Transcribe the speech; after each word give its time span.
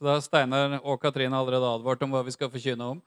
Så 0.00 0.06
da 0.06 0.14
har 0.14 0.22
Steinar 0.24 0.78
og 0.80 0.96
Katrine 0.96 1.36
allerede 1.36 1.68
advart 1.68 2.00
om 2.06 2.14
hva 2.14 2.22
vi 2.24 2.32
skal 2.32 2.48
forkynne 2.48 2.86
om. 2.94 3.00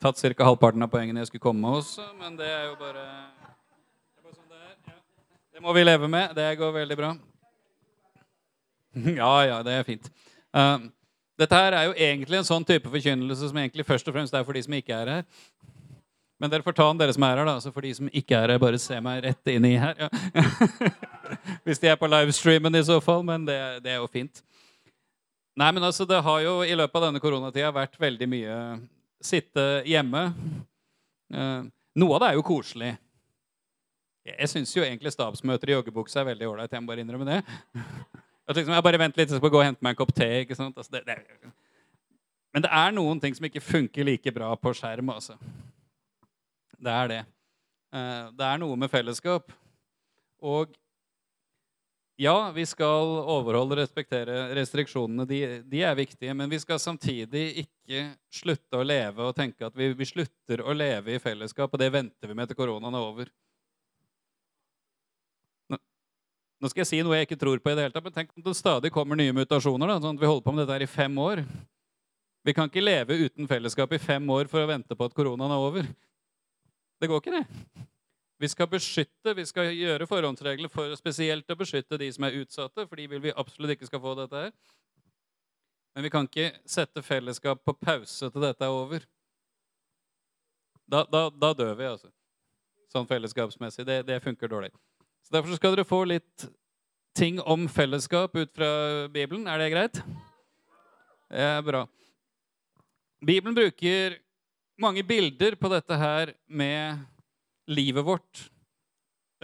Tatt 0.00 0.16
ca. 0.16 0.46
halvparten 0.48 0.80
av 0.80 0.88
poengene 0.88 1.20
jeg 1.20 1.28
skulle 1.28 1.44
komme 1.44 1.60
med 1.60 1.82
også, 1.82 2.06
men 2.16 2.38
det 2.38 2.46
er 2.48 2.70
jo 2.70 2.78
bare, 2.80 3.02
det 4.16 4.24
bare 4.24 4.32
sånn 4.32 4.48
det 4.48 4.62
er. 4.62 4.78
Ja. 4.88 4.96
Det 5.52 5.60
må 5.66 5.74
vi 5.76 5.82
leve 5.84 6.08
med. 6.08 6.32
Det 6.38 6.46
går 6.56 6.72
veldig 6.72 6.96
bra. 6.96 7.10
Ja, 9.20 9.34
ja, 9.44 9.60
det 9.62 9.76
er 9.76 9.84
fint. 9.84 10.08
Uh, 10.56 10.88
dette 11.36 11.60
her 11.66 11.76
er 11.76 11.90
jo 11.90 11.94
egentlig 12.08 12.40
en 12.40 12.48
sånn 12.48 12.64
type 12.64 12.88
forkynnelse 12.88 13.52
som 13.52 13.60
egentlig 13.60 13.84
først 13.92 14.08
og 14.08 14.16
fremst 14.16 14.40
er 14.40 14.48
for 14.48 14.56
de 14.56 14.64
som 14.64 14.80
ikke 14.80 15.04
er 15.04 15.14
her. 15.18 15.30
Men 16.40 16.48
dere 16.48 16.64
får 16.64 16.80
ta 16.80 16.86
den, 16.88 17.04
dere 17.04 17.12
som 17.12 17.28
er 17.28 17.36
her. 17.36 17.44
da, 17.44 17.60
så 17.60 17.76
For 17.76 17.84
de 17.84 17.92
som 17.92 18.08
ikke 18.08 18.40
er 18.40 18.54
her, 18.54 18.64
bare 18.64 18.80
se 18.80 18.96
meg 19.04 19.20
rett 19.28 19.52
inn 19.52 19.68
i 19.68 19.76
her. 19.76 20.00
Ja. 20.00 20.08
Hvis 21.68 21.84
de 21.84 21.92
er 21.92 22.00
på 22.00 22.08
livestreamen 22.08 22.80
i 22.80 22.88
så 22.88 22.96
fall. 23.04 23.20
Men 23.20 23.44
det, 23.44 23.60
det 23.84 23.92
er 23.92 24.00
jo 24.00 24.08
fint. 24.08 24.40
Nei, 25.60 25.68
men 25.76 25.84
altså, 25.84 26.06
Det 26.08 26.22
har 26.24 26.40
jo 26.40 26.54
i 26.64 26.72
løpet 26.72 26.96
av 26.96 27.10
denne 27.10 27.20
koronatida 27.20 27.68
vært 27.74 27.98
veldig 28.00 28.28
mye 28.32 28.56
sitte 29.20 29.64
hjemme. 29.84 30.30
Eh, 31.34 31.66
noe 32.00 32.16
av 32.16 32.22
det 32.22 32.30
er 32.30 32.38
jo 32.38 32.46
koselig. 32.48 32.94
Jeg 34.24 34.48
syns 34.52 34.72
jo 34.72 34.84
egentlig 34.84 35.12
stabsmøter 35.12 35.72
i 35.72 35.76
joggebukse 35.76 36.16
er 36.20 36.28
veldig 36.30 36.48
ålreit. 36.48 36.72
Jeg 36.72 36.84
må 36.84 36.88
bare 36.92 37.04
innrømme 37.04 37.28
det. 37.28 37.42
At 38.48 38.56
liksom, 38.56 38.72
jeg 38.72 38.86
bare 38.86 39.00
venter 39.02 39.20
litt, 39.20 39.28
så 39.32 39.36
skal 39.36 39.50
jeg 39.50 39.54
gå 39.54 39.60
og 39.60 39.66
hente 39.68 39.84
meg 39.84 39.92
en 39.92 40.00
kopp 40.00 40.14
te. 40.16 40.30
ikke 40.46 40.56
sant? 40.56 40.80
Altså, 40.80 40.96
det, 40.96 41.04
det. 41.06 41.52
Men 42.54 42.64
det 42.64 42.72
er 42.80 42.96
noen 42.96 43.20
ting 43.22 43.36
som 43.36 43.46
ikke 43.46 43.62
funker 43.62 44.08
like 44.08 44.32
bra 44.34 44.54
på 44.56 44.72
skjerm. 44.74 45.12
altså. 45.12 45.36
Det 46.80 46.94
er 46.96 47.12
det. 47.12 47.20
Eh, 47.92 48.26
det 48.40 48.48
er 48.48 48.64
noe 48.64 48.80
med 48.80 48.92
fellesskap. 48.92 49.52
Og 50.40 50.72
ja, 52.20 52.50
vi 52.52 52.66
skal 52.68 53.14
overholde 53.32 53.72
og 53.72 53.78
respektere 53.80 54.50
restriksjonene. 54.58 55.24
De, 55.24 55.38
de, 55.64 55.78
er 55.88 55.94
viktige. 55.96 56.34
Men 56.36 56.50
vi 56.52 56.58
skal 56.60 56.80
samtidig 56.82 57.62
ikke 57.62 58.02
slutte 58.34 58.76
å 58.76 58.84
leve 58.84 59.24
og 59.24 59.36
tenke 59.38 59.64
at 59.64 59.76
vi, 59.76 59.88
vi 59.96 60.08
slutter 60.08 60.60
å 60.60 60.74
leve 60.76 61.14
i 61.16 61.22
fellesskap, 61.22 61.72
og 61.72 61.80
det 61.80 61.88
venter 61.94 62.28
vi 62.28 62.36
med 62.36 62.50
til 62.50 62.58
koronaen 62.60 62.98
er 62.98 63.06
over. 63.06 63.32
Nå 66.60 66.68
skal 66.68 66.82
jeg 66.82 66.90
si 66.90 67.00
noe 67.00 67.16
jeg 67.16 67.30
ikke 67.30 67.40
tror 67.40 67.60
på 67.64 67.72
i 67.72 67.76
det 67.78 67.86
hele 67.86 67.94
tatt, 67.94 68.04
men 68.04 68.12
tenk 68.12 68.34
om 68.36 68.44
det 68.44 68.52
stadig 68.58 68.92
kommer 68.92 69.16
nye 69.16 69.32
mutasjoner. 69.32 69.88
Da, 69.88 70.00
sånn 70.04 70.18
at 70.18 70.20
Vi 70.20 70.28
holder 70.28 70.44
på 70.44 70.52
med 70.52 70.66
dette 70.66 70.76
her 70.76 70.84
i 70.84 70.92
fem 70.92 71.16
år. 71.24 71.40
Vi 72.44 72.56
kan 72.56 72.68
ikke 72.68 72.84
leve 72.84 73.16
uten 73.16 73.48
fellesskap 73.48 73.96
i 73.96 74.00
fem 74.02 74.28
år 74.36 74.50
for 74.52 74.60
å 74.60 74.68
vente 74.68 74.96
på 74.96 75.08
at 75.08 75.16
koronaen 75.16 75.56
er 75.56 75.70
over. 75.70 75.88
Det 77.00 77.08
går 77.08 77.24
ikke, 77.24 77.40
det. 77.40 77.88
Vi 78.40 78.48
skal 78.48 78.68
beskytte, 78.72 79.34
vi 79.36 79.44
skal 79.44 79.68
gjøre 79.76 80.06
forhåndsregler 80.08 80.70
for 80.72 80.92
spesielt 80.96 81.50
å 81.52 81.58
beskytte 81.60 81.98
de 82.00 82.06
som 82.14 82.24
er 82.24 82.38
utsatte, 82.40 82.86
for 82.88 82.96
de 82.96 83.04
vil 83.12 83.20
vi 83.26 83.34
absolutt 83.36 83.74
ikke 83.74 83.88
skal 83.90 84.00
få 84.00 84.14
dette 84.16 84.44
her. 84.46 84.54
Men 85.92 86.06
vi 86.06 86.12
kan 86.14 86.24
ikke 86.24 86.46
sette 86.64 87.02
fellesskap 87.04 87.60
på 87.66 87.74
pause 87.76 88.30
til 88.32 88.46
dette 88.46 88.64
er 88.64 88.72
over. 88.72 89.04
Da, 90.88 91.04
da, 91.12 91.26
da 91.28 91.52
dør 91.58 91.74
vi, 91.76 91.90
altså. 91.90 92.08
Sånn 92.90 93.10
fellesskapsmessig. 93.10 93.84
Det, 93.86 94.00
det 94.08 94.22
funker 94.24 94.48
dårlig. 94.48 94.72
Så 95.26 95.36
Derfor 95.36 95.60
skal 95.60 95.76
dere 95.76 95.86
få 95.86 96.00
litt 96.08 96.48
ting 97.12 97.42
om 97.44 97.68
fellesskap 97.68 98.34
ut 98.40 98.56
fra 98.56 98.72
Bibelen. 99.12 99.44
Er 99.52 99.60
det 99.60 99.70
greit? 99.74 100.02
Det 101.28 101.44
er 101.44 101.62
bra. 101.66 101.84
Bibelen 103.20 103.54
bruker 103.54 104.16
mange 104.80 105.04
bilder 105.04 105.60
på 105.60 105.68
dette 105.76 106.00
her 106.00 106.32
med 106.48 107.04
livet 107.70 108.04
vårt, 108.06 108.50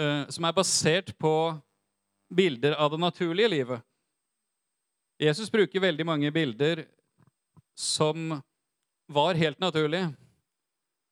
eh, 0.01 0.27
som 0.29 0.45
er 0.45 0.57
basert 0.57 1.15
på 1.19 1.35
bilder 2.35 2.75
av 2.75 2.91
det 2.91 3.01
naturlige 3.01 3.53
livet. 3.53 3.87
Jesus 5.23 5.51
bruker 5.53 5.81
veldig 5.81 6.07
mange 6.07 6.31
bilder 6.35 6.85
som 7.79 8.41
var 9.07 9.39
helt 9.39 9.61
naturlige 9.63 10.11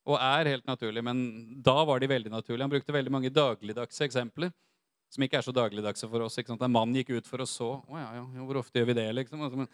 og 0.05 0.19
er 0.21 0.51
helt 0.53 0.67
naturlige, 0.69 1.05
men 1.07 1.21
da 1.65 1.79
var 1.89 2.01
de 2.01 2.11
veldig 2.11 2.33
naturlige. 2.33 2.65
Han 2.67 2.73
brukte 2.75 2.93
veldig 2.93 3.13
mange 3.13 3.33
dagligdagse 3.33 4.05
eksempler 4.05 4.53
som 5.15 5.25
ikke 5.25 5.39
er 5.39 5.47
så 5.47 5.55
dagligdagse 5.55 6.09
for 6.11 6.27
oss. 6.27 6.37
En 6.43 6.73
mann 6.73 6.95
gikk 6.97 7.15
ut 7.15 7.29
for 7.29 7.41
å 7.41 7.49
så. 7.49 7.71
Å 7.87 8.01
ja, 8.01 8.09
ja, 8.19 8.25
hvor 8.45 8.59
ofte 8.61 8.81
gjør 8.81 8.91
vi 8.91 8.99
det, 8.99 9.07
liksom? 9.21 9.45
Altså, 9.47 9.65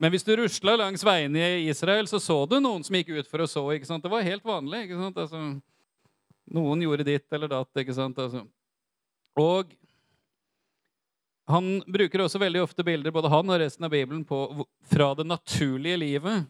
men, 0.00 0.12
hvis 0.14 0.24
du 0.24 0.32
rusla 0.40 0.78
langs 0.80 1.04
veiene 1.04 1.44
i 1.60 1.68
Israel, 1.68 2.08
så 2.08 2.18
så 2.22 2.38
du 2.48 2.56
noen 2.58 2.82
som 2.86 2.96
gikk 2.96 3.12
ut 3.18 3.28
for 3.30 3.44
å 3.44 3.48
så. 3.50 3.66
Det 3.76 4.10
var 4.10 4.24
helt 4.26 4.46
vanlig. 4.46 4.86
ikke 4.86 5.00
sant? 5.02 5.20
Altså, 5.20 5.42
noen 6.54 6.82
gjorde 6.84 7.06
ditt 7.06 7.32
eller 7.32 7.50
datt. 7.50 7.70
ikke 7.78 7.94
sant? 7.96 8.18
Altså. 8.18 8.44
Og 9.38 9.74
han 11.50 11.80
bruker 11.86 12.22
også 12.22 12.38
veldig 12.38 12.62
ofte 12.62 12.84
bilder, 12.86 13.14
både 13.14 13.30
han 13.32 13.50
og 13.50 13.60
resten 13.62 13.86
av 13.86 13.92
Bibelen, 13.94 14.22
på, 14.26 14.66
fra 14.90 15.12
det 15.18 15.26
naturlige 15.26 15.98
livet. 15.98 16.46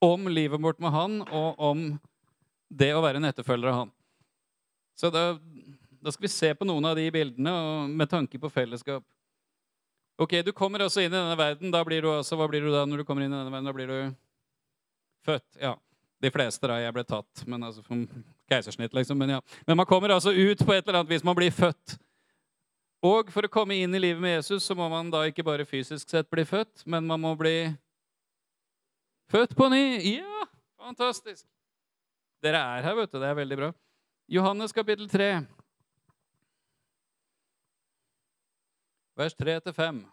Om 0.00 0.30
livet 0.32 0.62
vårt 0.62 0.80
med 0.80 0.94
han, 0.94 1.20
og 1.28 1.60
om 1.60 1.84
det 2.70 2.92
å 2.94 3.02
være 3.04 3.20
en 3.20 3.28
etterfølger 3.28 3.70
av 3.70 3.82
han. 3.82 3.92
Så 4.96 5.10
da, 5.12 5.24
da, 6.00 6.12
skal 6.12 6.24
vi 6.24 6.32
se 6.32 6.50
på 6.56 6.66
noen 6.68 6.88
av 6.88 6.96
de 6.98 7.06
bildene 7.12 7.52
med 7.88 8.10
tanke 8.10 8.40
på 8.40 8.50
fellesskap. 8.52 9.04
Ok, 10.20 10.40
Du 10.44 10.52
kommer 10.52 10.84
altså 10.84 11.00
inn 11.00 11.12
i 11.12 11.16
denne 11.16 11.36
verden. 11.36 11.70
da 11.72 11.84
blir 11.84 12.02
du 12.02 12.10
altså, 12.12 12.36
Hva 12.36 12.48
blir 12.48 12.60
du 12.60 12.72
da 12.72 12.84
når 12.84 13.00
du 13.00 13.04
kommer 13.08 13.24
inn 13.24 13.32
i 13.32 13.36
denne 13.38 13.52
verden? 13.52 13.70
Da 13.70 13.76
blir 13.76 13.88
du 13.88 14.16
født. 15.24 15.48
Ja. 15.60 15.76
De 16.20 16.30
fleste 16.30 16.68
da, 16.68 16.76
jeg 16.82 16.92
ble 16.92 17.04
tatt, 17.08 17.46
men 17.48 17.64
altså 17.64 17.84
for 17.84 18.04
keisersnitt, 18.50 18.94
liksom. 18.96 19.18
Men, 19.18 19.36
ja. 19.36 19.40
men 19.66 19.78
man 19.78 19.88
kommer 19.88 20.14
altså 20.14 20.32
ut 20.34 20.64
på 20.66 20.74
et 20.74 20.86
eller 20.86 21.00
annet 21.00 21.12
vis. 21.14 21.26
Man 21.26 21.38
blir 21.38 21.54
født. 21.54 21.96
Og 23.00 23.30
for 23.32 23.46
å 23.46 23.52
komme 23.52 23.78
inn 23.80 23.94
i 23.96 24.02
livet 24.02 24.20
med 24.20 24.36
Jesus 24.36 24.66
så 24.68 24.76
må 24.76 24.88
man 24.92 25.08
da 25.12 25.22
ikke 25.28 25.44
bare 25.46 25.64
fysisk 25.68 26.10
sett 26.10 26.28
bli 26.28 26.44
født, 26.44 26.82
men 26.84 27.06
man 27.08 27.22
må 27.22 27.32
bli 27.38 27.70
født 29.32 29.54
på 29.56 29.70
ny. 29.72 29.84
Ja, 30.18 30.44
fantastisk. 30.82 31.46
Dere 32.44 32.60
er 32.60 32.84
her, 32.84 32.98
vet 32.98 33.12
du. 33.12 33.16
Det 33.20 33.30
er 33.30 33.40
veldig 33.40 33.58
bra. 33.62 33.70
Johannes 34.30 34.72
kapittel 34.76 35.08
3, 35.10 35.30
vers 39.18 39.34
3-5. 39.34 40.04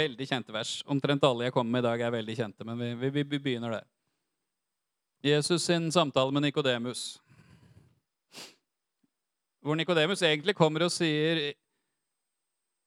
Veldig 0.00 0.26
kjente 0.26 0.54
vers. 0.54 0.80
Omtrent 0.90 1.24
alle 1.28 1.48
jeg 1.48 1.54
kommer 1.54 1.76
med 1.76 1.84
i 1.84 1.88
dag, 1.88 2.02
er 2.02 2.16
veldig 2.16 2.36
kjente, 2.38 2.66
men 2.66 2.80
vi, 2.80 3.10
vi, 3.10 3.22
vi 3.22 3.38
begynner 3.38 3.76
der. 3.76 3.86
Jesus 5.22 5.64
sin 5.64 5.92
samtale 5.92 6.32
med 6.32 6.42
Nikodemus. 6.42 7.20
Hvor 9.60 9.76
Nikodemus 9.76 10.22
egentlig 10.24 10.54
kommer 10.56 10.86
og 10.86 10.92
sier 10.94 11.50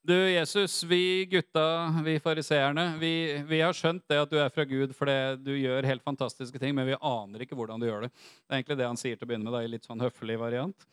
du, 0.04 0.14
Jesus, 0.14 0.82
vi 0.84 1.24
gutta, 1.30 1.94
vi 2.04 2.18
fariseerne, 2.20 2.98
vi, 3.00 3.12
vi, 3.48 3.60
har 3.64 3.72
skjønt 3.72 4.02
det 4.10 4.18
at 4.20 4.32
du 4.32 4.36
er 4.36 4.50
fra 4.52 4.66
Gud 4.68 4.92
fordi 4.92 5.14
du 5.46 5.54
gjør 5.56 5.86
helt 5.88 6.04
fantastiske 6.04 6.60
ting, 6.60 6.74
men 6.76 6.90
vi 6.90 6.98
aner 6.98 7.46
ikke 7.46 7.56
hvordan 7.56 7.80
du 7.80 7.86
gjør 7.86 8.04
det. 8.04 8.10
Det 8.12 8.50
er 8.50 8.58
egentlig 8.58 8.78
det 8.82 8.90
han 8.90 9.00
sier 9.00 9.16
til 9.16 9.24
å 9.24 9.30
begynne 9.30 9.48
med, 9.48 9.54
da, 9.56 9.62
i 9.64 9.70
litt 9.70 9.88
sånn 9.88 10.04
høflig 10.04 10.36
variant. 10.42 10.86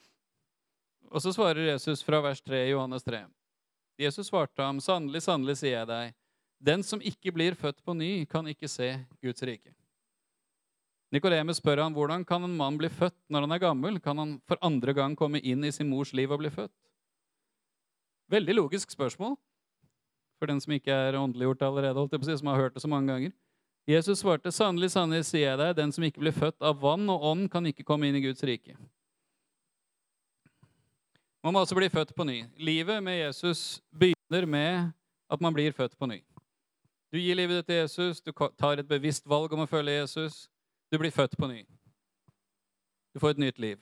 Og 1.12 1.26
så 1.26 1.34
svarer 1.36 1.74
Jesus 1.74 2.06
fra 2.08 2.22
vers 2.24 2.40
3 2.46 2.64
i 2.70 2.72
Johannes 2.72 3.04
3. 3.04 3.26
Jesus 4.00 4.30
svarte 4.32 4.64
ham, 4.64 4.80
sannelig, 4.80 5.26
sannelig, 5.26 5.58
sier 5.60 5.82
jeg 5.82 5.92
deg, 5.92 6.16
den 6.72 6.86
som 6.86 7.04
ikke 7.04 7.34
blir 7.36 7.58
født 7.60 7.82
på 7.84 7.98
ny, 7.98 8.14
kan 8.32 8.48
ikke 8.48 8.70
se 8.72 8.94
Guds 9.20 9.44
rike. 9.44 9.74
Nikodemus 11.12 11.60
spør 11.60 11.84
han, 11.84 11.94
hvordan 11.96 12.24
kan 12.28 12.44
en 12.48 12.56
mann 12.56 12.78
bli 12.80 12.88
født 12.90 13.18
når 13.28 13.44
han 13.44 13.52
er 13.52 13.60
gammel? 13.60 14.00
Kan 14.00 14.18
han 14.22 14.38
for 14.48 14.60
andre 14.64 14.94
gang 14.96 15.16
komme 15.20 15.42
inn 15.44 15.64
i 15.68 15.72
sin 15.76 15.90
mors 15.92 16.14
liv 16.16 16.32
og 16.32 16.40
bli 16.40 16.52
født? 16.54 16.72
Veldig 18.32 18.56
logisk 18.56 18.94
spørsmål. 18.96 19.36
For 20.40 20.48
den 20.48 20.62
som 20.64 20.72
ikke 20.74 20.96
er 20.96 21.20
åndeliggjort 21.20 21.68
allerede, 21.68 22.08
si, 22.24 22.38
som 22.38 22.48
har 22.48 22.62
hørt 22.64 22.74
det 22.74 22.82
så 22.82 22.88
mange 22.88 23.12
ganger. 23.12 23.32
Jesus 23.88 24.20
svarte, 24.20 24.52
'Sannelig, 24.52 24.92
sannelig, 24.92 25.26
sier 25.26 25.50
jeg 25.50 25.58
deg, 25.58 25.76
den 25.76 25.92
som 25.92 26.04
ikke 26.04 26.22
blir 26.22 26.32
født 26.32 26.62
av 26.62 26.80
vann 26.82 27.10
og 27.10 27.24
ånd, 27.24 27.50
kan 27.52 27.66
ikke 27.66 27.84
komme 27.84 28.08
inn 28.08 28.16
i 28.16 28.22
Guds 28.22 28.44
rike.' 28.44 28.78
Man 31.44 31.54
må 31.54 31.60
altså 31.60 31.76
bli 31.76 31.90
født 31.90 32.16
på 32.16 32.24
ny. 32.24 32.46
Livet 32.58 33.04
med 33.04 33.18
Jesus 33.18 33.82
begynner 33.90 34.46
med 34.46 34.92
at 35.30 35.42
man 35.42 35.54
blir 35.54 35.72
født 35.72 35.98
på 35.98 36.06
ny. 36.06 36.22
Du 37.12 37.18
gir 37.18 37.36
livet 37.36 37.58
ditt 37.58 37.66
til 37.66 37.76
Jesus, 37.76 38.22
du 38.22 38.32
tar 38.32 38.80
et 38.80 38.88
bevisst 38.88 39.28
valg 39.28 39.52
om 39.54 39.66
å 39.66 39.68
følge 39.68 39.92
Jesus. 39.92 40.48
Du 40.92 40.98
blir 41.00 41.12
født 41.12 41.38
på 41.40 41.48
ny. 41.48 41.62
Du 43.14 43.20
får 43.20 43.30
et 43.36 43.44
nytt 43.46 43.60
liv. 43.60 43.80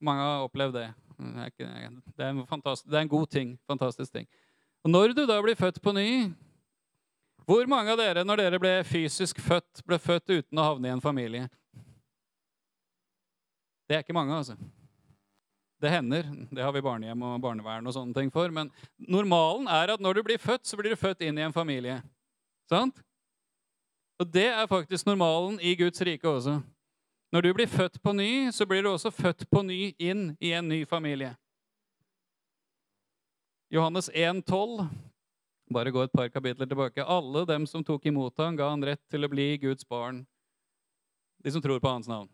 Mange 0.00 0.22
har 0.24 0.46
opplevd 0.46 0.74
det. 0.78 0.86
Det 1.18 1.66
er, 1.66 1.86
en, 1.86 2.00
det 2.16 2.96
er 2.96 3.02
en 3.02 3.08
god 3.08 3.26
ting. 3.30 3.58
Fantastisk 3.68 4.12
ting. 4.12 4.26
Og 4.82 4.90
Når 4.90 5.12
du 5.14 5.26
da 5.26 5.36
blir 5.42 5.54
født 5.54 5.82
på 5.82 5.92
ny 5.94 6.32
Hvor 7.46 7.66
mange 7.66 7.90
av 7.92 7.98
dere, 7.98 8.24
når 8.24 8.38
dere 8.38 8.58
ble 8.62 8.70
fysisk 8.86 9.40
født, 9.42 9.82
ble 9.86 9.98
født 9.98 10.30
uten 10.30 10.58
å 10.58 10.66
havne 10.66 10.88
i 10.88 10.92
en 10.94 11.02
familie? 11.02 11.48
Det 13.90 13.96
er 13.96 14.04
ikke 14.04 14.14
mange, 14.14 14.36
altså. 14.36 14.54
Det 15.82 15.90
hender. 15.90 16.28
Det 16.54 16.62
har 16.62 16.72
vi 16.72 16.84
barnehjem 16.86 17.24
og 17.26 17.40
barnevern 17.42 17.86
og 17.90 17.96
sånne 17.96 18.14
ting 18.14 18.30
for. 18.30 18.48
Men 18.54 18.70
normalen 18.96 19.66
er 19.66 19.96
at 19.96 20.00
når 20.00 20.20
du 20.20 20.22
blir 20.28 20.38
født, 20.38 20.68
så 20.70 20.78
blir 20.78 20.94
du 20.94 21.00
født 21.00 21.26
inn 21.26 21.40
i 21.40 21.42
en 21.42 21.54
familie. 21.54 21.98
Sant? 22.70 23.02
Og 24.22 24.28
det 24.30 24.46
er 24.54 24.68
faktisk 24.70 25.08
normalen 25.08 25.56
i 25.58 25.74
Guds 25.74 25.98
rike 26.06 26.28
også. 26.28 26.60
Når 27.34 27.42
du 27.42 27.48
blir 27.56 27.66
født 27.66 27.96
på 28.02 28.12
ny, 28.14 28.52
så 28.54 28.66
blir 28.70 28.84
du 28.84 28.92
også 28.92 29.10
født 29.10 29.48
på 29.50 29.64
ny 29.66 29.94
inn 29.98 30.36
i 30.38 30.52
en 30.54 30.68
ny 30.70 30.84
familie. 30.86 31.32
Johannes 33.72 34.10
1,12. 34.14 34.84
Bare 35.74 35.90
gå 35.90 36.04
et 36.04 36.14
par 36.14 36.28
kapitler 36.30 36.68
tilbake. 36.70 37.02
Alle 37.02 37.42
dem 37.48 37.66
som 37.66 37.82
tok 37.82 38.06
imot 38.06 38.38
ham, 38.38 38.54
ga 38.60 38.68
han 38.70 38.84
rett 38.86 39.02
til 39.10 39.26
å 39.26 39.30
bli 39.32 39.56
Guds 39.58 39.88
barn. 39.88 40.20
De 41.42 41.50
som 41.50 41.64
tror 41.64 41.82
på 41.82 41.90
hans 41.90 42.06
navn. 42.06 42.30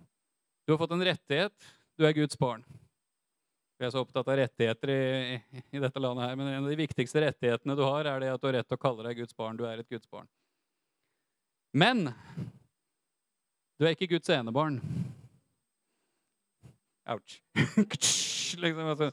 Du 0.67 0.75
har 0.75 0.82
fått 0.82 0.93
en 0.93 1.06
rettighet. 1.08 1.70
Du 1.96 2.05
er 2.05 2.12
Guds 2.12 2.37
barn. 2.37 2.67
Vi 3.79 3.87
er 3.87 3.94
så 3.94 4.02
opptatt 4.05 4.29
av 4.29 4.37
rettigheter 4.43 4.93
i, 4.93 5.38
i, 5.70 5.81
dette 5.81 6.02
landet 6.02 6.26
her, 6.26 6.37
men 6.37 6.50
en 6.50 6.67
av 6.67 6.69
de 6.69 6.82
viktigste 6.82 7.23
rettighetene 7.25 7.79
du 7.79 7.87
har, 7.87 8.11
er 8.11 8.20
det 8.20 8.34
at 8.34 8.43
du 8.43 8.50
har 8.50 8.58
rett 8.58 8.69
til 8.69 8.76
å 8.76 8.82
kalle 8.82 9.06
deg 9.06 9.23
Guds 9.23 9.38
barn. 9.38 9.56
Du 9.56 9.64
er 9.64 9.81
et 9.81 9.88
Guds 9.88 10.11
barn. 10.11 10.29
Men 11.79 12.09
du 13.79 13.87
er 13.87 13.95
ikke 13.95 14.11
Guds 14.17 14.31
enebarn. 14.35 14.81
Ouch. 17.09 17.39
liksom, 18.63 18.87
altså. 18.87 19.11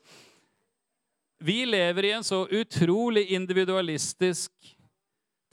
Vi 1.45 1.65
lever 1.65 2.09
i 2.09 2.11
en 2.15 2.23
så 2.23 2.47
utrolig 2.47 3.27
individualistisk 3.37 4.51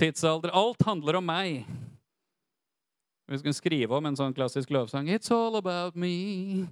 tidsalder. 0.00 0.54
Alt 0.56 0.82
handler 0.86 1.20
om 1.20 1.26
meg. 1.26 1.66
Vi 3.28 3.38
skulle 3.38 3.56
skrive 3.56 3.96
om 3.96 4.08
en 4.08 4.16
sånn 4.16 4.34
klassisk 4.36 4.72
lovsang. 4.72 5.10
It's 5.12 5.30
all 5.34 5.56
about 5.60 5.94
me. 5.94 6.66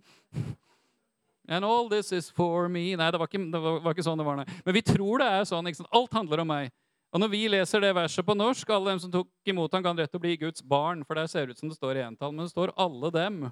And 1.48 1.64
all 1.64 1.88
this 1.90 2.12
is 2.12 2.30
for 2.30 2.68
me. 2.68 2.96
Nei, 2.96 3.10
det 3.10 3.20
var 3.20 3.28
ikke, 3.28 3.44
det 3.52 3.60
var, 3.60 3.80
var 3.84 3.96
ikke 3.96 4.06
sånn 4.06 4.20
det 4.20 4.26
var. 4.26 4.40
Nei. 4.40 4.60
Men 4.64 4.76
vi 4.76 4.82
tror 4.86 5.22
det 5.22 5.28
er 5.28 5.48
sånn. 5.48 5.68
Alt 5.90 6.16
handler 6.16 6.44
om 6.44 6.50
meg. 6.54 6.72
Og 7.10 7.18
når 7.18 7.30
vi 7.32 7.40
leser 7.50 7.82
det 7.82 7.90
verset 7.96 8.26
på 8.26 8.36
norsk, 8.38 8.68
alle 8.70 8.92
dem 8.92 9.00
som 9.02 9.10
tok 9.10 9.28
imot 9.50 9.72
ham, 9.74 9.82
kan 9.82 9.98
rett 9.98 10.14
å 10.14 10.22
bli 10.22 10.36
Guds 10.38 10.62
barn. 10.62 11.02
For 11.06 11.18
der 11.18 11.26
ser 11.30 11.46
det 11.46 11.56
ut 11.56 11.62
som 11.62 11.70
det 11.70 11.78
står 11.78 11.98
i 11.98 12.04
entall, 12.06 12.32
men 12.32 12.46
det 12.46 12.52
står 12.52 12.72
'alle 12.76 13.10
dem'. 13.10 13.50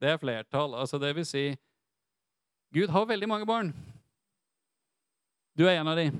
Det 0.00 0.08
er 0.08 0.18
flertall. 0.18 0.74
Altså 0.74 0.98
det 0.98 1.14
vil 1.14 1.26
si 1.26 1.56
Gud 2.72 2.88
har 2.88 3.06
veldig 3.06 3.28
mange 3.28 3.46
barn. 3.46 3.72
Du 5.56 5.66
er 5.66 5.80
en 5.80 5.88
av 5.88 5.96
de. 5.96 6.12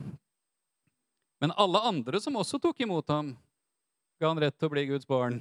Men 1.41 1.53
alle 1.57 1.79
andre 1.79 2.21
som 2.21 2.37
også 2.37 2.59
tok 2.59 2.81
imot 2.81 3.09
ham, 3.09 3.37
ga 4.21 4.29
han 4.29 4.41
rett 4.41 4.59
til 4.59 4.69
å 4.69 4.73
bli 4.73 4.87
Guds 4.87 5.07
barn. 5.07 5.41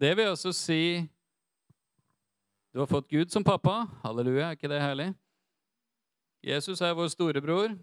Det 0.00 0.16
vil 0.16 0.32
også 0.32 0.52
si 0.52 1.08
du 2.72 2.80
har 2.80 2.86
fått 2.86 3.08
Gud 3.08 3.30
som 3.30 3.44
pappa. 3.44 3.86
Halleluja, 4.02 4.48
er 4.48 4.56
ikke 4.56 4.68
det 4.68 4.80
herlig? 4.82 5.14
Jesus 6.42 6.80
er 6.82 6.96
vår 6.96 7.12
storebror. 7.12 7.76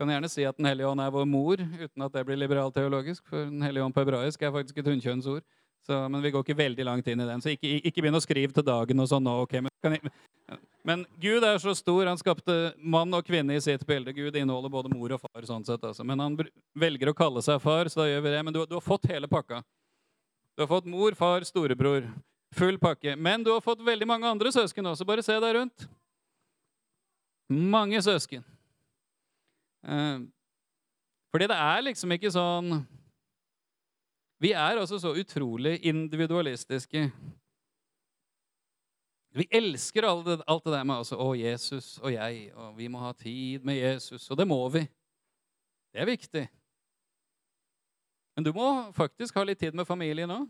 Kan 0.00 0.08
gjerne 0.08 0.28
si 0.32 0.46
at 0.48 0.56
Den 0.56 0.64
hellige 0.64 0.88
ånd 0.88 1.02
er 1.04 1.12
vår 1.12 1.26
mor, 1.28 1.60
uten 1.60 2.04
at 2.06 2.14
det 2.14 2.22
blir 2.24 2.38
liberalteologisk. 2.40 3.20
For 3.28 3.50
Den 3.50 3.60
hellige 3.60 3.84
ånd 3.84 3.92
på 3.92 4.00
hebraisk 4.00 4.40
er 4.40 4.54
faktisk 4.54 4.78
et 4.80 4.88
hunnkjønnsord. 4.88 5.44
men 5.90 6.22
vi 6.22 6.30
går 6.30 6.44
ikke 6.44 6.56
veldig 6.56 6.84
langt 6.84 7.06
inn 7.08 7.20
i 7.20 7.26
den. 7.26 7.40
Så 7.40 7.50
ikke, 7.52 7.80
ikke 7.84 8.00
begynn 8.00 8.16
å 8.16 8.22
skrive 8.22 8.52
til 8.52 8.64
dagen 8.64 9.00
og 9.00 9.08
sånn 9.08 9.24
nå. 9.24 9.42
Okay, 9.42 9.60
Men, 9.60 9.70
jeg, 9.82 10.58
men, 10.84 11.04
Gud 11.20 11.44
er 11.44 11.58
så 11.58 11.74
stor. 11.74 12.06
Han 12.06 12.16
skapte 12.16 12.72
mann 12.78 13.12
og 13.12 13.26
kvinne 13.26 13.56
i 13.56 13.60
sitt 13.60 13.84
bilde. 13.86 14.14
Gud 14.16 14.36
inneholder 14.36 14.72
både 14.72 14.88
mor 14.88 15.12
og 15.12 15.20
far. 15.20 15.44
sånn 15.44 15.66
sett. 15.66 15.84
Altså. 15.84 16.04
Men 16.04 16.20
han 16.20 16.38
velger 16.74 17.10
å 17.10 17.14
kalle 17.14 17.42
seg 17.42 17.60
far, 17.60 17.88
så 17.88 18.00
da 18.00 18.08
gjør 18.08 18.24
vi 18.24 18.32
det. 18.36 18.42
Men 18.44 18.56
du, 18.56 18.64
du 18.66 18.78
har 18.78 18.86
fått 18.86 19.04
hele 19.10 19.28
pakka. 19.28 19.60
Du 20.56 20.62
har 20.64 20.70
fått 20.70 20.88
mor, 20.88 21.12
far, 21.12 21.44
storebror. 21.44 22.08
Full 22.56 22.78
pakke. 22.78 23.16
Men 23.16 23.44
du 23.44 23.52
har 23.52 23.60
fått 23.60 23.84
veldig 23.84 24.08
mange 24.08 24.28
andre 24.28 24.52
søsken 24.52 24.86
også. 24.86 25.04
Bare 25.04 25.22
se 25.22 25.36
deg 25.36 25.58
rundt. 25.58 25.84
Mange 27.50 28.00
søsken. 28.00 28.46
Eh, 29.84 30.18
fordi 31.30 31.46
det 31.50 31.56
er 31.56 31.84
liksom 31.86 32.12
ikke 32.12 32.32
sånn 32.34 32.80
Vi 34.40 34.50
er 34.56 34.80
altså 34.80 34.98
så 35.00 35.12
utrolig 35.20 35.78
individualistiske. 35.84 37.10
Vi 39.36 39.44
elsker 39.52 40.06
alt 40.08 40.24
det, 40.26 40.38
alt 40.48 40.64
det 40.64 40.72
der 40.72 40.84
med 40.84 40.96
altså, 40.96 41.16
'Å, 41.16 41.34
Jesus 41.36 41.98
og 41.98 42.10
jeg', 42.12 42.54
og 42.56 42.76
'vi 42.76 42.88
må 42.88 42.98
ha 42.98 43.12
tid 43.12 43.64
med 43.64 43.76
Jesus'. 43.76 44.30
Og 44.30 44.36
det 44.36 44.48
må 44.48 44.68
vi. 44.68 44.80
Det 45.92 46.00
er 46.00 46.06
viktig. 46.06 46.48
Men 48.36 48.44
du 48.44 48.52
må 48.52 48.92
faktisk 48.92 49.34
ha 49.34 49.44
litt 49.44 49.58
tid 49.58 49.74
med 49.74 49.86
familien 49.86 50.30
òg. 50.30 50.48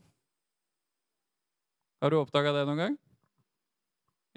Har 2.01 2.11
du 2.11 2.17
oppdaga 2.17 2.53
det 2.53 2.67
noen 2.67 2.79
gang? 2.79 2.99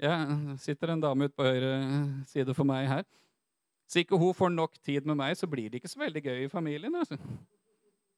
Ja, 0.02 0.16
sitter 0.58 0.90
en 0.90 1.00
dame 1.00 1.24
ute 1.24 1.36
på 1.36 1.46
høyre 1.46 2.26
side 2.26 2.54
for 2.54 2.64
meg 2.64 2.88
her. 2.88 3.04
Hvis 3.84 4.04
ikke 4.04 4.18
hun 4.18 4.34
får 4.34 4.52
nok 4.54 4.78
tid 4.84 5.06
med 5.06 5.18
meg, 5.20 5.36
så 5.36 5.46
blir 5.50 5.68
det 5.70 5.80
ikke 5.80 5.92
så 5.92 6.00
veldig 6.00 6.22
gøy 6.24 6.44
i 6.44 6.52
familien. 6.52 6.94
Altså. 6.94 7.18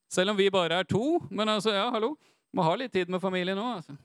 Selv 0.09 0.31
om 0.31 0.39
vi 0.39 0.51
bare 0.51 0.81
er 0.81 0.87
to. 0.89 1.19
Men 1.31 1.49
altså, 1.49 1.75
ja, 1.75 1.89
hallo. 1.91 2.15
Må 2.55 2.63
ha 2.63 2.77
litt 2.79 2.95
tid 2.95 3.11
med 3.13 3.21
familien 3.21 3.59
òg. 3.59 3.81
Altså. 3.81 3.97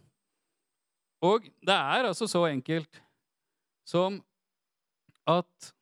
Og 1.22 1.46
det 1.62 1.76
er 1.76 2.10
altså 2.10 2.28
så 2.28 2.48
enkelt 2.50 3.04
som 3.86 4.22
at 5.30 5.74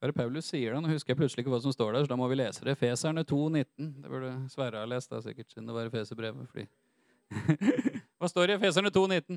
Hva 0.00 0.08
er 0.08 0.12
det 0.14 0.16
Paulus 0.16 0.46
sier 0.48 0.72
da? 0.72 0.78
Nå 0.80 0.88
husker 0.88 1.12
jeg 1.12 1.18
plutselig 1.18 1.42
ikke 1.42 1.50
hva 1.52 1.58
som 1.60 1.74
står 1.74 1.90
der, 1.92 2.04
så 2.06 2.08
da 2.08 2.16
må 2.16 2.24
vi 2.30 2.38
lese 2.38 2.64
det. 2.64 2.72
Feserne 2.80 3.20
2,19. 3.20 3.90
Det 4.00 4.08
burde 4.08 4.30
Sverre 4.48 4.80
ha 4.80 4.88
lest, 4.88 5.10
da, 5.12 5.20
sikkert, 5.20 5.50
siden 5.52 5.66
det 5.68 5.74
var 5.76 5.90
Efeserbrevet. 5.90 6.46
Fordi... 6.48 6.64
hva 8.16 8.30
står 8.32 8.48
det 8.48 8.56
i 8.56 8.62
Feserne 8.62 8.92
2,19? 8.94 9.36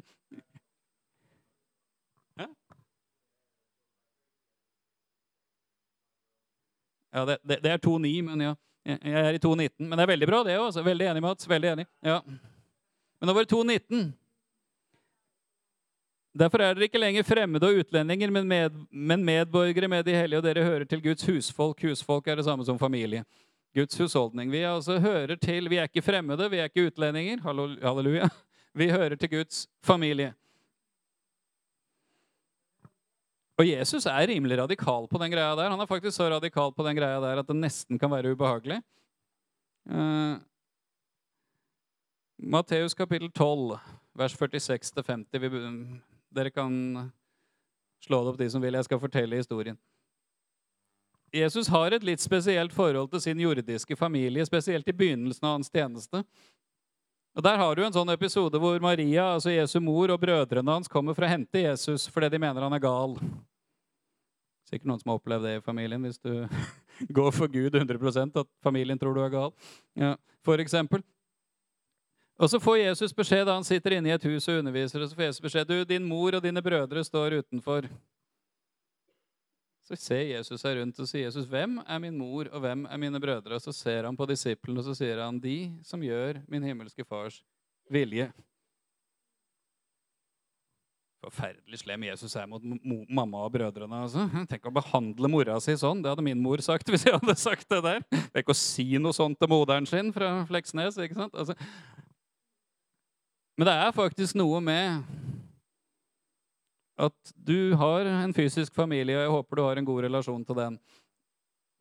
Ja, 7.14 7.26
det, 7.30 7.38
det, 7.44 7.60
det 7.64 7.72
er 7.72 7.84
2,9, 7.84 8.14
men 8.26 8.42
ja. 8.42 8.54
Jeg 8.84 9.14
er 9.16 9.38
i 9.38 9.40
2,19. 9.40 9.86
Men 9.86 9.96
det 9.96 10.04
er 10.04 10.12
veldig 10.12 10.28
bra, 10.28 10.42
det 10.44 10.58
òg. 10.60 10.76
Veldig 10.84 11.06
enig, 11.08 11.22
Mats. 11.24 11.48
Veldig 11.48 11.70
enig. 11.72 11.86
Ja. 12.04 12.18
Men 12.26 13.30
nå 13.30 13.36
var 13.38 13.46
det 13.46 13.56
2,19. 13.56 14.10
Derfor 16.34 16.64
er 16.66 16.74
dere 16.74 16.90
ikke 16.90 17.00
lenger 17.00 17.26
fremmede 17.28 17.70
og 17.70 17.84
utlendinger, 17.84 18.32
men, 18.34 18.48
med, 18.50 18.78
men, 18.90 19.24
medborgere 19.24 19.88
med 19.88 20.04
de 20.08 20.16
hellige, 20.18 20.42
og 20.42 20.48
dere 20.48 20.66
hører 20.66 20.86
til 20.90 21.04
Guds 21.04 21.26
husfolk. 21.30 21.86
Husfolk 21.86 22.28
er 22.28 22.42
det 22.42 22.48
samme 22.48 22.66
som 22.66 22.80
familie. 22.82 23.22
Guds 23.78 23.98
husholdning. 23.98 24.52
Vi, 24.52 24.66
altså 24.66 24.98
hører 25.00 25.38
til, 25.42 25.70
vi 25.70 25.78
er 25.78 25.88
ikke 25.90 26.02
fremmede, 26.02 26.50
vi 26.50 26.58
er 26.58 26.72
ikke 26.72 26.90
utlendinger. 26.90 27.42
Halleluja. 27.46 28.30
Vi 28.74 28.90
hører 28.90 29.16
til 29.16 29.30
Guds 29.30 29.68
familie. 29.86 30.34
Og 33.62 33.68
Jesus 33.70 34.08
er 34.10 34.28
rimelig 34.28 34.58
radikal 34.58 35.06
på 35.10 35.20
den 35.22 35.34
greia 35.34 35.54
der. 35.58 35.70
Han 35.70 35.82
er 35.82 35.90
faktisk 35.90 36.18
så 36.18 36.30
radikal 36.32 36.74
på 36.74 36.86
den 36.88 36.98
greia 36.98 37.20
der 37.22 37.42
at 37.44 37.50
det 37.50 37.58
nesten 37.60 38.00
kan 38.02 38.12
være 38.12 38.34
ubehagelig. 38.34 38.80
Uh, 39.86 40.42
Matteus 42.38 42.96
kapittel 42.98 43.30
12, 43.32 43.78
vers 44.18 44.36
46-50. 44.36 46.02
Dere 46.34 46.50
kan 46.50 47.12
slå 48.04 48.24
det 48.24 48.32
opp, 48.34 48.40
de 48.40 48.50
som 48.50 48.64
vil. 48.64 48.74
Jeg 48.74 48.90
skal 48.90 49.00
fortelle 49.00 49.38
historien. 49.38 49.78
Jesus 51.34 51.70
har 51.74 51.94
et 51.94 52.04
litt 52.06 52.22
spesielt 52.22 52.74
forhold 52.74 53.10
til 53.14 53.22
sin 53.22 53.40
jordiske 53.42 53.96
familie, 53.98 54.46
spesielt 54.46 54.90
i 54.90 54.94
begynnelsen 54.98 55.48
av 55.48 55.56
hans 55.58 55.72
tjeneste. 55.74 56.22
Og 57.34 57.44
Der 57.44 57.58
har 57.58 57.76
du 57.76 57.82
en 57.82 57.96
sånn 57.96 58.14
episode 58.14 58.60
hvor 58.62 58.78
Maria, 58.82 59.32
altså 59.34 59.50
Jesu 59.50 59.80
mor, 59.82 60.12
og 60.14 60.22
brødrene 60.22 60.76
hans 60.76 60.92
kommer 60.92 61.16
for 61.18 61.26
å 61.26 61.32
hente 61.32 61.64
Jesus 61.64 62.06
fordi 62.14 62.30
de 62.30 62.42
mener 62.44 62.62
han 62.62 62.76
er 62.78 62.84
gal. 62.84 63.18
Sikkert 64.70 64.92
noen 64.92 65.02
som 65.02 65.10
har 65.12 65.18
opplevd 65.18 65.48
det 65.48 65.56
i 65.58 65.64
familien, 65.66 66.06
hvis 66.06 66.22
du 66.22 66.46
går 67.18 67.32
for 67.34 67.50
Gud 67.50 67.74
100% 67.74 68.38
at 68.38 68.50
familien 68.62 69.02
tror 69.02 69.18
du 69.18 69.24
er 69.26 69.34
gal. 69.34 69.50
Ja, 69.98 70.14
for 70.46 70.62
eksempel. 70.62 71.02
Og 72.38 72.50
så 72.50 72.62
får 72.62 72.80
Jesus 72.84 73.14
beskjed 73.18 73.48
da 73.50 73.58
han 73.58 73.66
sitter 73.66 73.98
inne 73.98 74.10
i 74.10 74.14
et 74.14 74.30
hus 74.30 74.48
og 74.50 74.62
underviser. 74.62 75.02
og 75.02 75.10
så 75.10 75.18
får 75.18 75.30
Jesus 75.32 75.46
beskjed, 75.46 75.70
du, 75.70 75.86
Din 75.90 76.06
mor 76.06 76.38
og 76.38 76.46
dine 76.46 76.62
brødre 76.62 77.04
står 77.06 77.40
utenfor. 77.42 77.90
Så 79.84 79.98
ser 80.00 80.24
Jesus 80.30 80.62
seg 80.64 80.78
rundt 80.80 81.00
og 81.00 81.08
sier 81.10 81.28
Jesus, 81.28 81.46
'Hvem 81.46 81.84
er 81.84 82.00
min 82.00 82.18
mor, 82.18 82.48
og 82.52 82.62
hvem 82.64 82.86
er 82.86 82.98
mine 82.98 83.20
brødre?' 83.20 83.56
Og 83.56 83.62
så 83.62 83.74
ser 83.76 84.06
han 84.06 84.16
på 84.16 84.26
disiplene, 84.26 84.80
og 84.80 84.86
så 84.86 84.96
sier 84.96 85.20
han, 85.20 85.40
'De 85.40 85.76
som 85.84 86.00
gjør 86.00 86.42
min 86.48 86.64
himmelske 86.64 87.04
fars 87.04 87.44
vilje'. 87.92 88.32
Forferdelig 91.24 91.80
slem 91.80 92.04
Jesus 92.04 92.36
er 92.36 92.46
mot 92.46 92.62
mamma 93.10 93.46
og 93.46 93.52
brødrene. 93.52 93.96
altså. 93.96 94.28
Tenk 94.50 94.66
å 94.68 94.74
behandle 94.76 95.30
mora 95.32 95.60
si 95.64 95.72
sånn. 95.72 96.02
Det 96.04 96.12
hadde 96.12 96.24
min 96.24 96.42
mor 96.42 96.60
sagt 96.60 96.90
hvis 96.92 97.06
jeg 97.08 97.16
hadde 97.16 97.36
sagt 97.40 97.70
det 97.70 97.80
der. 97.84 98.02
Tenk 98.34 98.52
å 98.52 98.56
si 98.56 98.98
noe 99.00 99.16
sånt 99.16 99.40
til 99.40 99.48
moderen 99.48 99.88
sin 99.88 100.12
fra 100.12 100.46
Fleksnes. 100.50 100.98
ikke 100.98 101.16
sant? 101.16 101.34
Altså. 101.34 101.56
Men 103.58 103.70
det 103.70 103.74
er 103.86 103.96
faktisk 103.96 104.36
noe 104.36 104.60
med 104.60 105.23
at 106.98 107.34
du 107.36 107.74
har 107.76 108.06
en 108.06 108.34
fysisk 108.34 108.74
familie, 108.76 109.18
og 109.18 109.24
jeg 109.24 109.34
håper 109.34 109.56
du 109.56 109.64
har 109.64 109.80
en 109.80 109.88
god 109.88 110.04
relasjon 110.06 110.46
til 110.46 110.58
den. 110.58 110.80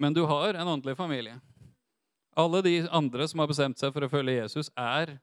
Men 0.00 0.14
du 0.16 0.24
har 0.26 0.54
en 0.54 0.68
åndelig 0.68 0.96
familie. 0.96 1.36
Alle 2.36 2.62
de 2.64 2.78
andre 2.88 3.28
som 3.28 3.42
har 3.42 3.50
bestemt 3.50 3.78
seg 3.78 3.92
for 3.92 4.06
å 4.06 4.10
følge 4.10 4.38
Jesus, 4.38 4.70
er 4.76 5.18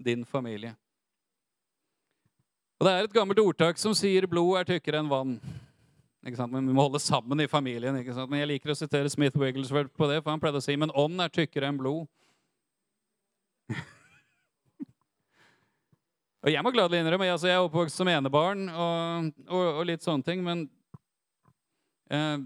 din 0.00 0.24
familie. 0.24 0.72
Og 2.80 2.88
Det 2.88 2.92
er 2.92 3.04
et 3.04 3.14
gammelt 3.14 3.38
ordtak 3.38 3.78
som 3.78 3.94
sier 3.94 4.26
'blod 4.26 4.58
er 4.58 4.64
tykkere 4.64 4.98
enn 4.98 5.08
vann'. 5.08 5.38
Ikke 6.26 6.36
sant? 6.36 6.52
Men 6.52 6.66
Vi 6.66 6.72
må 6.72 6.88
holde 6.88 6.98
sammen 6.98 7.40
i 7.40 7.46
familien. 7.46 7.96
ikke 7.96 8.14
sant? 8.14 8.30
Men 8.30 8.40
Jeg 8.40 8.48
liker 8.48 8.70
å 8.70 8.76
sitere 8.76 9.10
Smith 9.10 9.36
Wigglesworth 9.38 9.92
på 9.94 10.08
det, 10.08 10.22
for 10.22 10.30
han 10.30 10.40
pleide 10.40 10.56
å 10.56 10.62
si 10.62 10.76
'men 10.76 10.90
ånd 10.90 11.20
er 11.20 11.28
tykkere 11.28 11.68
enn 11.68 11.78
blod'. 11.78 12.08
Og 16.44 16.52
jeg 16.52 16.60
må 16.60 16.74
gladelig 16.74 17.00
innrømme, 17.00 17.30
altså 17.32 17.48
jeg 17.48 17.56
er 17.56 17.64
oppvokst 17.64 17.96
som 17.96 18.08
enebarn 18.12 18.66
og, 18.68 19.28
og, 19.48 19.68
og 19.80 19.86
litt 19.88 20.04
sånne 20.04 20.26
ting, 20.26 20.42
men 20.44 20.66
eh, 22.12 22.36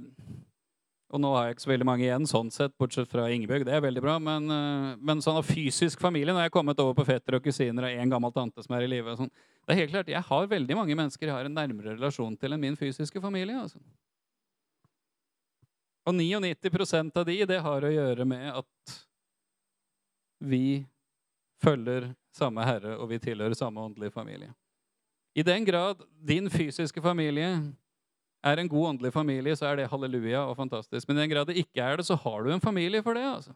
Og 1.09 1.19
nå 1.19 1.33
har 1.35 1.49
jeg 1.49 1.57
ikke 1.57 1.65
så 1.65 1.71
veldig 1.73 1.89
mange 1.89 2.05
igjen, 2.05 2.29
sånn 2.31 2.53
sett, 2.55 2.75
bortsett 2.79 3.09
fra 3.11 3.25
Ingebjørg. 3.33 3.65
Det 3.67 3.73
er 3.75 3.83
veldig 3.83 4.03
bra. 4.05 4.19
Men, 4.23 4.47
eh, 4.55 4.91
men 5.03 5.23
sånn 5.25 5.41
av 5.41 5.49
fysisk 5.49 6.03
familie 6.05 6.31
Nå 6.31 6.39
har 6.39 6.47
jeg 6.47 6.55
kommet 6.55 6.79
over 6.85 6.95
på 6.95 7.07
fetter 7.09 7.39
og 7.39 7.47
kusiner 7.47 7.89
og 7.89 8.03
en 8.05 8.13
gammel 8.13 8.35
tante 8.37 8.63
som 8.63 8.77
er 8.77 8.87
i 8.87 8.91
live. 8.93 9.17
Sånn. 9.19 9.33
Det 9.65 9.75
er 9.75 9.81
helt 9.83 9.95
klart, 9.97 10.13
Jeg 10.15 10.23
har 10.29 10.53
veldig 10.53 10.77
mange 10.79 10.99
mennesker 11.01 11.27
jeg 11.27 11.35
har 11.35 11.49
en 11.49 11.59
nærmere 11.59 11.97
relasjon 11.97 12.37
til 12.39 12.55
enn 12.55 12.63
min 12.63 12.79
fysiske 12.79 13.25
familie. 13.25 13.57
altså. 13.65 13.83
Og 16.07 16.15
99% 16.15 17.19
av 17.19 17.27
de, 17.27 17.41
det 17.51 17.59
har 17.67 17.85
å 17.85 17.93
gjøre 17.93 18.25
med 18.29 18.47
at 18.63 18.95
vi 20.39 20.87
følger 21.61 22.13
samme 22.39 22.65
Herre, 22.67 22.97
og 22.97 23.11
vi 23.11 23.19
tilhører 23.23 23.57
samme 23.59 23.83
åndelige 23.83 24.15
familie. 24.15 24.53
I 25.35 25.45
den 25.47 25.67
grad 25.67 26.01
din 26.29 26.51
fysiske 26.51 27.03
familie 27.03 27.49
er 28.43 28.61
en 28.61 28.69
god 28.71 28.89
åndelig 28.89 29.13
familie, 29.13 29.57
så 29.57 29.67
er 29.67 29.77
det 29.77 29.91
halleluja 29.91 30.45
og 30.47 30.57
fantastisk. 30.57 31.09
Men 31.09 31.19
i 31.19 31.21
den 31.21 31.31
grad 31.31 31.51
det 31.51 31.59
ikke 31.61 31.83
er 31.83 31.99
det, 31.99 32.07
så 32.07 32.15
har 32.15 32.43
du 32.43 32.53
en 32.53 32.61
familie 32.61 33.03
for 33.03 33.15
det. 33.15 33.27
altså. 33.27 33.53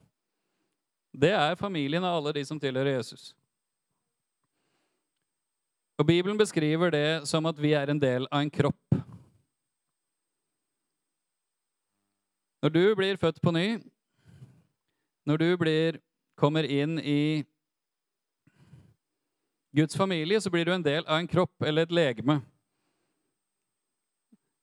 Det 1.13 1.31
er 1.31 1.55
familien 1.61 2.05
av 2.05 2.17
alle 2.17 2.33
de 2.33 2.45
som 2.45 2.61
tilhører 2.61 2.97
Jesus. 2.97 3.33
Og 5.99 6.07
Bibelen 6.07 6.39
beskriver 6.39 6.91
det 6.91 7.29
som 7.29 7.47
at 7.47 7.59
vi 7.61 7.75
er 7.77 7.91
en 7.91 8.01
del 8.01 8.27
av 8.31 8.43
en 8.43 8.51
kropp. 8.51 8.97
Når 12.63 12.71
du 12.71 12.95
blir 12.95 13.19
født 13.19 13.43
på 13.43 13.53
ny, 13.53 13.67
når 15.27 15.37
du 15.37 15.57
blir, 15.59 15.99
kommer 16.39 16.67
inn 16.67 16.99
i 16.99 17.45
Guds 19.73 19.97
familie, 19.97 20.41
så 20.41 20.51
blir 20.51 20.65
du 20.65 20.73
en 20.75 20.83
del 20.85 21.07
av 21.07 21.19
en 21.19 21.29
kropp 21.29 21.65
eller 21.65 21.87
et 21.87 21.95
legeme. 21.97 22.43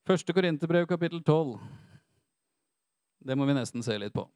Første 0.06 0.34
Korinterbrev, 0.34 0.86
kapittel 0.90 1.24
12. 1.24 1.56
Det 3.26 3.38
må 3.38 3.48
vi 3.50 3.56
nesten 3.58 3.82
se 3.86 3.98
litt 3.98 4.14
på. 4.14 4.28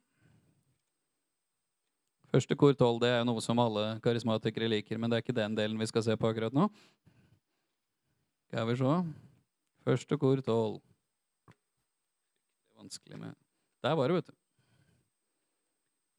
Første 2.34 2.58
kor 2.58 2.74
12 2.74 2.98
det 3.04 3.12
er 3.12 3.20
jo 3.20 3.28
noe 3.28 3.42
som 3.42 3.60
alle 3.62 3.84
karismatikere 4.02 4.66
liker, 4.72 4.98
men 4.98 5.10
det 5.10 5.20
er 5.20 5.22
ikke 5.22 5.36
den 5.36 5.54
delen 5.54 5.78
vi 5.78 5.86
skal 5.86 6.02
se 6.02 6.16
på 6.18 6.26
akkurat 6.26 6.54
nå. 6.56 6.66
Skal 8.50 8.66
vi 8.72 8.76
se 8.82 8.96
Første 9.86 10.18
kor 10.18 10.42
12. 10.42 10.80
Det 11.46 11.54
er 11.54 12.82
vanskelig 12.82 13.20
med 13.20 13.38
Der 13.86 13.94
var 13.94 14.08
det, 14.08 14.16
vet 14.18 14.32
du. 14.32 14.43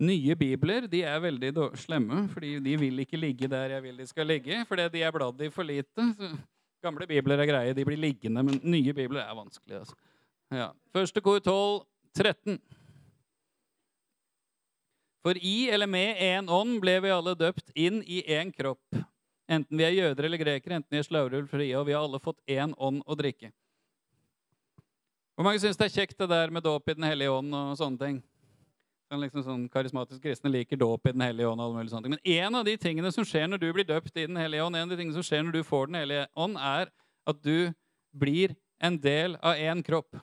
Nye 0.03 0.35
bibler 0.35 0.89
de 0.91 0.99
er 1.07 1.21
veldig 1.23 1.53
slemme, 1.79 2.25
fordi 2.33 2.57
de 2.59 2.73
vil 2.79 2.99
ikke 2.99 3.19
ligge 3.19 3.47
der 3.47 3.77
jeg 3.77 3.83
vil 3.85 3.97
de 4.01 4.07
skal 4.07 4.27
ligge. 4.27 4.65
Fordi 4.67 4.89
de 4.91 5.03
er 5.07 5.13
bladd 5.15 5.41
i 5.41 5.49
for 5.49 5.63
lite. 5.63 6.09
Gamle 6.83 7.07
bibler 7.07 7.39
er 7.39 7.49
greie, 7.49 7.73
de 7.73 7.85
blir 7.87 7.97
liggende, 7.97 8.43
men 8.43 8.59
nye 8.63 8.93
bibler 8.93 9.23
er 9.23 9.37
vanskelig. 9.37 9.79
Altså. 9.79 9.95
Ja. 10.51 10.69
Første 10.93 11.23
kor 11.23 11.39
12, 11.39 11.85
13. 12.17 12.59
For 15.25 15.39
i 15.41 15.69
eller 15.73 15.89
med 15.89 16.19
én 16.21 16.51
ånd 16.51 16.77
ble 16.83 16.99
vi 17.01 17.09
alle 17.09 17.33
døpt 17.33 17.71
inn 17.73 18.03
i 18.03 18.21
én 18.29 18.51
kropp. 18.53 18.99
Enten 19.49 19.77
vi 19.77 19.85
er 19.87 19.95
jøder 19.95 20.27
eller 20.27 20.41
grekere, 20.41 20.77
enten 20.77 20.91
vi 20.91 20.99
er 20.99 21.07
slaver 21.07 21.47
frie, 21.49 21.73
og 21.79 21.87
vi 21.87 21.95
har 21.95 22.03
alle 22.05 22.19
fått 22.21 22.41
én 22.45 22.75
ånd 22.77 23.01
å 23.05 23.17
drikke. 23.17 23.49
Hvor 25.35 25.47
mange 25.47 25.63
syns 25.63 25.79
det 25.79 25.87
er 25.87 25.95
kjekt 25.95 26.19
det 26.21 26.29
der 26.31 26.53
med 26.53 26.63
dåp 26.63 26.89
i 26.89 26.95
Den 26.95 27.07
hellige 27.07 27.33
ånd 27.33 27.55
og 27.57 27.73
sånne 27.79 28.01
ting? 28.01 28.21
Sånn, 29.05 29.21
liksom 29.21 29.43
sånn 29.45 29.65
Karismatiske 29.69 30.23
kristne 30.23 30.49
liker 30.49 30.79
dåp 30.81 31.05
i 31.05 31.11
Den 31.13 31.21
hellige 31.21 31.45
ånd. 31.45 31.61
og 31.61 31.67
alle 31.67 31.77
mulige 31.77 31.93
sånne 31.93 32.07
ting. 32.07 32.15
Men 32.17 32.45
en 32.45 32.55
av 32.55 32.65
de 32.65 32.77
tingene 32.77 33.11
som 33.13 33.25
skjer 33.25 33.47
når 33.47 33.61
du 33.61 33.67
blir 33.73 33.85
døpt 33.85 34.17
i 34.17 34.25
Den 34.25 34.35
hellige 34.35 34.65
ånd, 34.65 34.75
en 34.75 34.89
av 34.89 34.89
de 34.89 34.97
tingene 34.97 35.13
som 35.13 35.25
skjer 35.25 35.43
når 35.45 35.59
du 35.59 35.63
får 35.63 35.87
Den 35.87 35.99
hellige 36.01 36.27
ånd, 36.35 36.57
er 36.57 36.89
at 37.27 37.41
du 37.43 37.73
blir 38.13 38.55
en 38.81 38.97
del 38.97 39.37
av 39.41 39.55
én 39.61 39.83
kropp. 39.85 40.17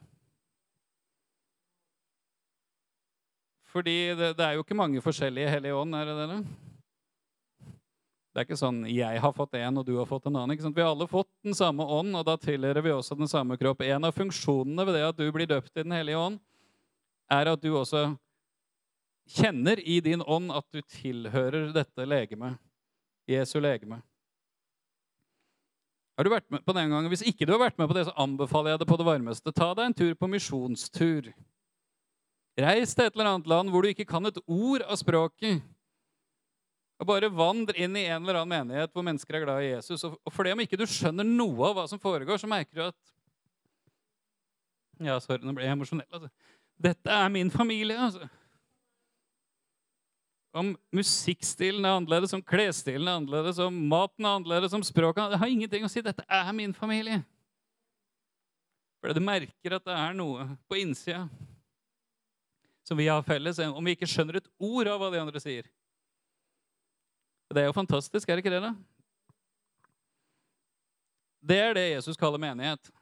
Fordi 3.72 4.14
det, 4.18 4.34
det, 4.36 4.44
er 4.44 4.58
jo 4.58 4.64
ikke 4.66 4.76
mange 4.76 5.00
forskjellige 5.00 5.48
hellige 5.48 5.78
ånd, 5.78 5.94
er 5.96 6.10
det 6.10 6.26
det? 6.28 6.40
Det 8.32 8.40
er 8.40 8.46
ikke 8.48 8.56
sånn 8.56 8.84
'jeg 8.88 9.20
har 9.20 9.32
fått 9.32 9.54
en, 9.54 9.78
og 9.78 9.86
du 9.86 9.96
har 9.96 10.06
fått 10.08 10.26
en 10.26 10.36
annen'. 10.36 10.52
ikke 10.52 10.62
sant? 10.62 10.76
Vi 10.76 10.82
har 10.82 10.90
alle 10.90 11.06
fått 11.06 11.28
den 11.44 11.54
samme 11.54 11.84
ånd, 11.84 12.16
og 12.16 12.24
da 12.24 12.36
tilhører 12.36 12.82
vi 12.82 12.90
også 12.90 13.16
den 13.16 13.28
samme 13.28 13.56
kropp. 13.56 13.80
En 13.82 14.04
av 14.04 14.12
funksjonene 14.12 14.86
ved 14.86 14.94
det 14.94 15.08
at 15.08 15.16
du 15.16 15.30
blir 15.30 15.46
døpt 15.46 15.76
i 15.76 15.82
Den 15.82 15.92
hellige 15.92 16.16
ånd, 16.16 16.40
er 17.30 17.52
at 17.52 17.60
du 17.60 17.76
også 17.76 18.18
kjenner 19.32 19.80
i 19.80 19.98
din 20.04 20.22
ånd 20.22 20.52
at 20.54 20.66
du 20.74 20.82
tilhører 20.82 21.72
dette 21.74 22.06
legemet, 22.08 22.58
Jesu 23.30 23.58
legeme. 23.62 24.02
Har 26.16 26.26
du 26.26 26.32
vært 26.32 26.50
med 26.52 26.64
på 26.66 26.74
den 26.76 26.92
gangen? 26.92 27.08
Hvis 27.10 27.24
ikke 27.24 27.46
du 27.48 27.54
har 27.54 27.62
vært 27.62 27.78
med 27.80 27.88
på 27.88 27.96
det, 27.96 28.04
så 28.06 28.16
anbefaler 28.20 28.74
jeg 28.74 28.82
det 28.82 28.88
på 28.90 28.98
det 29.00 29.06
varmeste. 29.08 29.54
Ta 29.56 29.70
deg 29.74 29.88
en 29.88 29.96
tur 29.96 30.12
på 30.18 30.28
misjonstur. 30.28 31.30
Reis 32.60 32.92
til 32.92 33.06
et 33.06 33.14
eller 33.16 33.30
annet 33.30 33.48
land 33.48 33.72
hvor 33.72 33.84
du 33.84 33.88
ikke 33.92 34.06
kan 34.08 34.28
et 34.28 34.40
ord 34.44 34.84
av 34.84 34.98
språket. 35.00 35.62
Og 37.00 37.08
bare 37.08 37.32
vandr 37.32 37.78
inn 37.80 37.96
i 37.98 38.04
en 38.04 38.20
eller 38.20 38.42
annen 38.42 38.68
menighet 38.68 38.92
hvor 38.92 39.06
mennesker 39.06 39.38
er 39.38 39.46
glad 39.46 39.64
i 39.64 39.72
Jesus. 39.72 40.04
Og 40.04 40.28
for 40.34 40.44
det 40.44 40.52
om 40.54 40.62
ikke 40.62 40.78
du 40.78 40.84
skjønner 40.86 41.26
noe 41.26 41.70
av 41.70 41.80
hva 41.80 41.86
som 41.90 42.02
foregår, 42.02 42.38
så 42.38 42.50
merker 42.50 42.76
du 42.76 42.84
at 42.90 43.00
Ja, 45.02 45.16
sorry, 45.18 45.40
nå 45.42 45.56
ble 45.56 45.64
jeg 45.64 45.74
emosjonell. 45.74 46.06
Altså. 46.12 46.28
Dette 46.78 47.16
er 47.16 47.32
min 47.32 47.50
familie, 47.50 47.96
altså 47.98 48.28
om 50.52 50.72
musikkstilen 50.92 51.84
er 51.84 51.96
annerledes, 51.96 52.34
om 52.36 52.42
klesstilen 52.44 53.08
er 53.08 53.20
annerledes, 53.20 53.60
om 53.62 53.76
maten 53.88 54.26
er 54.26 54.36
annerledes, 54.36 54.74
om 54.76 54.84
språket 54.84 55.32
Det 55.32 55.40
har 55.40 55.52
ingenting 55.52 55.86
å 55.86 55.90
si. 55.90 56.02
Dette 56.04 56.24
er 56.28 56.52
min 56.56 56.74
familie. 56.76 57.22
Fordi 59.00 59.16
du 59.18 59.24
merker 59.24 59.78
at 59.78 59.86
det 59.88 59.96
er 59.96 60.14
noe 60.14 60.46
på 60.70 60.78
innsida 60.78 61.24
som 62.86 62.98
vi 62.98 63.08
har 63.08 63.22
felles, 63.24 63.58
om 63.62 63.84
vi 63.84 63.94
ikke 63.96 64.08
skjønner 64.10 64.40
et 64.40 64.50
ord 64.60 64.90
av 64.90 65.00
hva 65.00 65.08
de 65.14 65.20
andre 65.22 65.40
sier. 65.42 65.68
Det 67.52 67.62
er 67.62 67.68
jo 67.68 67.76
fantastisk, 67.76 68.28
er 68.28 68.38
det 68.38 68.44
ikke 68.44 68.54
det? 68.54 68.62
da? 68.64 68.72
Det 71.42 71.58
er 71.58 71.74
det 71.76 71.88
Jesus 71.90 72.18
kaller 72.18 72.40
menighet. 72.40 72.92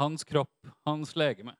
Hans 0.00 0.24
kropp, 0.24 0.54
hans 0.86 1.12
legeme. 1.18 1.54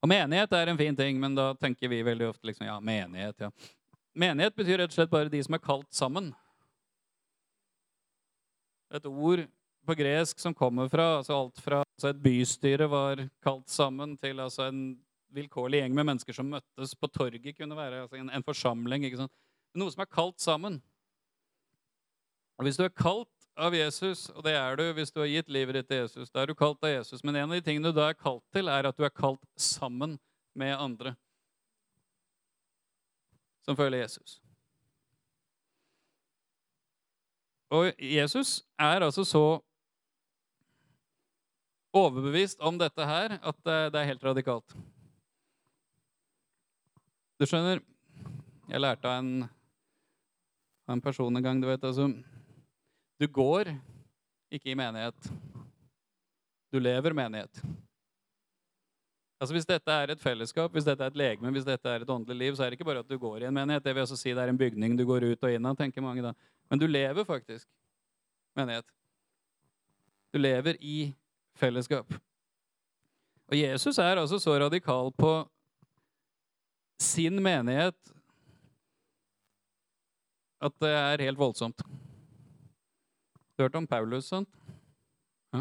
Og 0.00 0.08
menighet 0.08 0.52
er 0.56 0.70
en 0.72 0.80
fin 0.80 0.96
ting, 0.96 1.18
men 1.20 1.34
da 1.36 1.50
tenker 1.60 1.90
vi 1.92 2.00
veldig 2.04 2.30
ofte 2.30 2.48
liksom, 2.48 2.66
ja, 2.66 2.78
menighet. 2.80 3.46
ja. 3.46 3.50
Menighet 4.16 4.56
betyr 4.56 4.80
rett 4.80 4.92
og 4.92 4.96
slett 4.96 5.12
bare 5.12 5.32
de 5.32 5.42
som 5.44 5.56
er 5.56 5.62
kalt 5.62 5.90
sammen. 5.94 6.30
Et 8.96 9.06
ord 9.06 9.44
på 9.86 9.96
gresk 9.96 10.40
som 10.40 10.54
kommer 10.56 10.88
fra 10.92 11.06
altså 11.18 11.36
alt 11.36 11.60
fra 11.62 11.82
altså 11.84 12.10
et 12.10 12.22
bystyre 12.22 12.88
var 12.90 13.22
kalt 13.44 13.68
sammen, 13.70 14.16
til 14.18 14.40
altså 14.40 14.66
en 14.70 14.82
vilkårlig 15.34 15.82
gjeng 15.82 15.94
med 15.94 16.08
mennesker 16.08 16.34
som 16.34 16.48
møttes 16.50 16.96
på 16.98 17.08
torget, 17.12 17.52
kunne 17.56 17.76
være 17.78 18.02
altså 18.04 18.18
en, 18.18 18.32
en 18.34 18.46
forsamling. 18.46 19.06
Noe 19.78 19.92
som 19.92 20.02
er 20.02 20.10
kalt 20.10 20.40
sammen. 20.42 20.80
Og 22.58 22.66
Hvis 22.66 22.80
du 22.80 22.84
er 22.84 22.92
kalt 22.92 23.39
av 23.60 23.74
Jesus, 23.76 24.28
og 24.34 24.44
det 24.46 24.54
er 24.56 24.76
du 24.78 24.84
hvis 24.96 25.12
du 25.12 25.20
har 25.22 25.30
gitt 25.30 25.50
livet 25.52 25.76
ditt 25.76 25.88
til 25.90 26.02
Jesus. 26.02 26.30
Da 26.32 26.42
er 26.42 26.50
du 26.50 26.56
kalt 26.58 26.82
av 26.84 26.92
Jesus. 26.92 27.22
Men 27.24 27.36
en 27.36 27.50
av 27.50 27.56
de 27.58 27.64
tingene 27.64 27.92
du 27.92 27.98
da 28.00 28.10
er 28.10 28.18
kalt 28.18 28.44
til, 28.54 28.70
er 28.72 28.88
at 28.88 28.96
du 28.96 29.04
er 29.06 29.12
kalt 29.14 29.42
sammen 29.60 30.18
med 30.58 30.74
andre 30.76 31.14
som 33.66 33.76
følger 33.76 34.02
Jesus. 34.02 34.40
Og 37.70 37.92
Jesus 38.02 38.64
er 38.78 39.04
altså 39.06 39.24
så 39.24 39.44
overbevist 41.94 42.60
om 42.60 42.78
dette 42.78 43.06
her 43.06 43.36
at 43.38 43.60
det 43.66 44.00
er 44.00 44.08
helt 44.10 44.24
radikalt. 44.24 44.74
Du 47.38 47.46
skjønner, 47.46 47.78
jeg 48.68 48.82
lærte 48.82 49.08
av 49.08 49.22
en, 49.22 49.46
av 50.88 50.96
en 50.96 51.02
person 51.04 51.36
en 51.36 51.46
gang, 51.46 51.62
du 51.62 51.70
vet 51.70 51.86
altså 51.86 52.10
Du 53.20 53.26
går 53.28 53.68
ikke 54.50 54.72
i 54.72 54.74
menighet. 54.78 55.30
Du 56.72 56.78
lever 56.80 57.12
menighet. 57.12 57.62
Altså 59.40 59.54
Hvis 59.54 59.68
dette 59.68 59.92
er 59.92 60.12
et 60.12 60.20
fellesskap, 60.20 60.72
hvis 60.72 60.84
dette 60.84 61.04
er 61.04 61.12
et 61.12 61.16
legeme, 61.16 61.52
hvis 61.52 61.64
dette 61.64 61.88
er 61.88 62.04
et 62.04 62.10
åndelig 62.12 62.36
liv, 62.36 62.56
så 62.56 62.64
er 62.64 62.70
det 62.70 62.78
ikke 62.78 62.88
bare 62.88 63.04
at 63.04 63.08
du 63.08 63.18
går 63.18 63.42
i 63.42 63.48
en 63.48 63.54
menighet. 63.54 63.84
Det 63.84 63.94
vil 63.94 64.04
også 64.04 64.16
si 64.16 64.32
det 64.32 64.42
er 64.42 64.52
en 64.52 64.58
bygning 64.58 64.96
du 64.96 65.04
går 65.08 65.24
ut 65.32 65.44
og 65.44 65.52
inn 65.52 65.68
av, 65.68 65.76
tenker 65.76 66.04
mange 66.04 66.24
da. 66.24 66.32
Men 66.70 66.80
du 66.80 66.86
lever 66.88 67.24
faktisk 67.28 67.68
menighet. 68.56 68.88
Du 70.32 70.38
lever 70.38 70.76
i 70.80 70.98
fellesskap. 71.60 72.12
Og 73.50 73.56
Jesus 73.58 73.98
er 73.98 74.20
altså 74.20 74.38
så 74.38 74.58
radikal 74.60 75.12
på 75.12 75.32
sin 77.00 77.40
menighet 77.42 77.96
at 80.60 80.76
det 80.84 80.92
er 80.92 81.24
helt 81.24 81.40
voldsomt. 81.40 81.82
Du 83.60 83.64
hørte 83.66 83.76
om 83.76 83.86
Paulus, 83.86 84.24
sant? 84.24 84.48
Ja, 85.52 85.60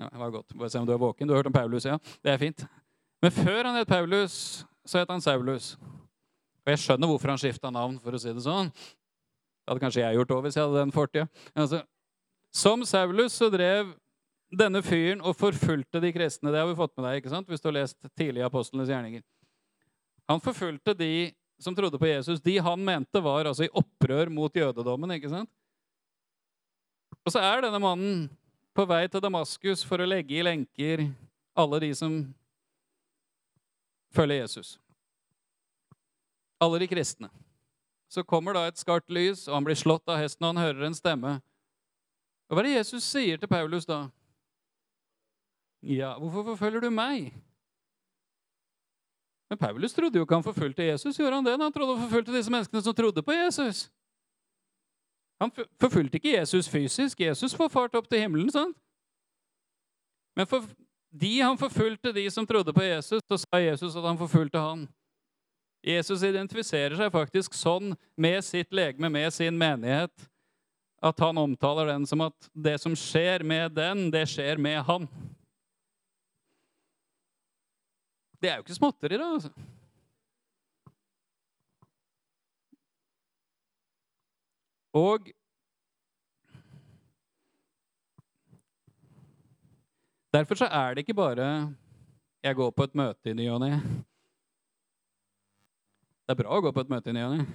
ja 0.00 0.06
det 0.10 0.18
var 0.18 0.30
godt. 0.34 0.54
Bare 0.58 0.70
se 0.72 0.80
om 0.80 0.86
du 0.88 0.90
er 0.90 0.98
våken. 0.98 1.28
Du 1.28 1.30
har 1.30 1.38
hørt 1.38 1.46
om 1.46 1.54
Paulus, 1.54 1.84
ja. 1.86 1.94
Det 2.18 2.32
er 2.32 2.40
fint. 2.42 2.64
Men 3.22 3.30
før 3.30 3.68
han 3.68 3.76
het 3.78 3.86
Paulus, 3.86 4.64
så 4.82 4.98
het 4.98 5.12
han 5.14 5.22
Saulus. 5.22 5.76
Og 6.66 6.72
jeg 6.72 6.80
skjønner 6.82 7.06
hvorfor 7.12 7.30
han 7.30 7.38
skifta 7.38 7.70
navn, 7.70 8.00
for 8.02 8.18
å 8.18 8.18
si 8.18 8.32
det 8.34 8.42
sånn. 8.42 8.72
Det 8.74 9.70
hadde 9.70 9.84
kanskje 9.84 10.02
jeg 10.02 10.18
gjort 10.18 10.34
òg 10.34 10.42
hvis 10.42 10.58
jeg 10.58 10.66
hadde 10.66 10.80
den 10.80 10.94
fortida. 10.96 11.28
Altså, 11.54 11.80
som 12.50 12.82
Saulus 12.82 13.38
så 13.38 13.46
drev 13.54 13.94
denne 14.50 14.82
fyren 14.82 15.22
og 15.22 15.38
forfulgte 15.38 16.02
de 16.02 16.10
kristne. 16.18 16.50
Det 16.50 16.64
har 16.64 16.66
vi 16.66 16.78
fått 16.82 16.96
med 16.96 17.06
deg 17.06 17.20
ikke 17.20 17.34
sant? 17.36 17.46
hvis 17.46 17.62
du 17.62 17.70
har 17.70 17.78
lest 17.78 18.10
tidlige 18.18 18.50
apostlenes 18.50 18.90
gjerninger. 18.90 19.22
Han 20.26 20.42
forfulgte 20.42 20.98
de 20.98 21.30
som 21.62 21.78
trodde 21.78 22.02
på 22.02 22.10
Jesus. 22.10 22.42
De 22.42 22.58
han 22.58 22.82
mente 22.82 23.22
var 23.22 23.46
altså 23.46 23.68
i 23.68 23.70
opprør 23.70 24.34
mot 24.34 24.50
jødedommen. 24.50 25.14
ikke 25.14 25.30
sant? 25.30 25.50
Og 27.26 27.32
så 27.34 27.42
er 27.42 27.64
denne 27.64 27.80
mannen 27.82 28.26
på 28.76 28.84
vei 28.86 29.02
til 29.10 29.22
Damaskus 29.24 29.82
for 29.86 29.98
å 29.98 30.06
legge 30.06 30.36
i 30.36 30.44
lenker 30.46 31.08
alle 31.58 31.80
de 31.82 31.88
som 31.98 32.20
følger 34.14 34.44
Jesus. 34.44 34.76
Alle 36.62 36.78
de 36.78 36.88
kristne. 36.88 37.30
Så 38.08 38.22
kommer 38.22 38.54
da 38.54 38.68
et 38.68 38.78
skarpt 38.78 39.10
lys, 39.10 39.48
og 39.48 39.56
han 39.56 39.66
blir 39.66 39.78
slått 39.78 40.06
av 40.06 40.20
hesten, 40.22 40.46
og 40.46 40.54
han 40.54 40.62
hører 40.62 40.86
en 40.86 40.94
stemme. 40.94 41.32
Og 42.46 42.54
Hva 42.54 42.62
er 42.62 42.68
det 42.68 42.76
Jesus 42.76 43.08
sier 43.08 43.42
til 43.42 43.50
Paulus 43.50 43.88
da? 43.88 44.04
Ja, 45.82 46.14
hvorfor 46.18 46.52
forfølger 46.52 46.86
du 46.86 46.90
meg? 46.94 47.34
Men 49.50 49.58
Paulus 49.58 49.94
trodde 49.94 50.18
jo 50.18 50.26
ikke 50.26 50.38
han 50.38 50.46
forfulgte 50.46 50.86
Jesus. 50.86 51.18
Gjorde 51.18 51.40
han 51.40 51.46
det? 51.46 51.58
Han 51.58 51.74
trodde 51.74 51.98
han 51.98 52.06
forfulgte 52.06 52.34
disse 52.34 52.50
menneskene 52.50 52.82
som 52.82 52.94
trodde 52.94 53.22
på 53.22 53.34
Jesus. 53.34 53.86
Han 55.40 55.52
forfulgte 55.80 56.16
ikke 56.16 56.36
Jesus 56.38 56.68
fysisk. 56.68 57.20
Jesus 57.20 57.54
får 57.54 57.68
fart 57.72 57.96
opp 57.98 58.08
til 58.08 58.22
himmelen. 58.22 58.50
sant? 58.50 58.76
Men 60.36 60.46
for 60.48 60.64
de 61.10 61.40
han 61.40 61.58
forfulgte 61.58 62.12
de 62.12 62.30
som 62.30 62.46
trodde 62.46 62.72
på 62.72 62.84
Jesus, 62.84 63.22
så 63.28 63.38
sa 63.40 63.60
Jesus 63.60 63.96
at 63.96 64.04
han 64.04 64.18
forfulgte 64.18 64.60
han. 64.60 64.86
Jesus 65.86 66.24
identifiserer 66.26 66.96
seg 66.98 67.12
faktisk 67.14 67.54
sånn 67.54 67.94
med 68.18 68.42
sitt 68.44 68.72
legeme, 68.74 69.08
med 69.12 69.30
sin 69.32 69.56
menighet, 69.58 70.12
at 71.04 71.20
han 71.22 71.38
omtaler 71.38 71.92
den 71.92 72.06
som 72.08 72.24
at 72.26 72.48
det 72.52 72.74
som 72.82 72.96
skjer 72.98 73.44
med 73.46 73.76
den, 73.76 74.08
det 74.10 74.24
skjer 74.28 74.58
med 74.60 74.80
han. 74.88 75.06
Det 78.40 78.50
er 78.50 78.58
jo 78.58 78.66
ikke 78.66 78.76
småtteri, 78.76 79.20
da. 79.20 79.30
altså. 79.36 79.52
Og 84.96 85.32
Derfor 90.32 90.54
så 90.54 90.66
er 90.68 90.94
det 90.94 91.04
ikke 91.04 91.14
bare 91.14 91.74
'jeg 92.42 92.56
går 92.56 92.70
på 92.70 92.82
et 92.82 92.94
møte 92.94 93.30
i 93.30 93.32
ny 93.32 93.48
og 93.48 93.60
ne'. 93.60 93.80
Det 96.26 96.30
er 96.32 96.42
bra 96.42 96.50
å 96.50 96.60
gå 96.60 96.72
på 96.72 96.80
et 96.80 96.90
møte 96.90 97.10
i 97.10 97.12
ny 97.12 97.22
og 97.22 97.36
ne. 97.36 97.46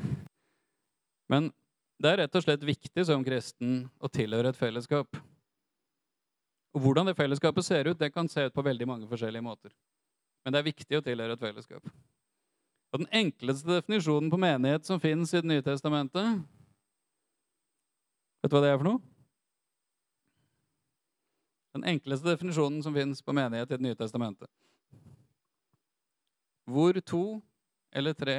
Men 1.29 1.53
det 2.01 2.11
er 2.11 2.17
rett 2.17 2.35
og 2.35 2.43
slett 2.43 2.63
viktig 2.65 3.05
som 3.05 3.23
kristen 3.23 3.89
å 3.99 4.07
tilhøre 4.07 4.49
et 4.49 4.57
fellesskap. 4.57 5.17
Og 6.73 6.81
Hvordan 6.81 7.05
det 7.05 7.15
fellesskapet 7.15 7.65
ser 7.65 7.87
ut, 7.87 7.99
det 7.99 8.13
kan 8.13 8.27
se 8.27 8.45
ut 8.45 8.53
på 8.53 8.63
veldig 8.63 8.87
mange 8.87 9.07
forskjellige 9.07 9.43
måter. 9.43 9.71
Men 10.43 10.53
det 10.53 10.59
er 10.59 10.71
viktig 10.71 10.97
å 10.97 11.03
tilhøre 11.03 11.33
et 11.33 11.39
fellesskap. 11.39 11.85
Og 12.93 12.99
Den 12.99 13.07
enkleste 13.11 13.67
definisjonen 13.67 14.31
på 14.31 14.37
menighet 14.37 14.85
som 14.85 14.99
finnes 14.99 15.33
i 15.33 15.41
Det 15.41 15.47
nye 15.47 15.61
testamentet 15.61 16.43
Vet 18.41 18.51
du 18.51 18.57
hva 18.57 18.63
det 18.65 18.71
er 18.73 18.79
for 18.81 18.89
noe? 18.89 19.01
Den 21.77 21.85
enkleste 21.87 22.27
definisjonen 22.27 22.81
som 22.83 22.95
finnes 22.95 23.21
på 23.23 23.35
menighet 23.35 23.69
i 23.69 23.77
Det 23.77 23.85
nye 23.85 23.97
testamentet. 23.97 24.49
Hvor 26.67 26.99
to 27.05 27.25
eller 27.91 28.15
tre 28.15 28.37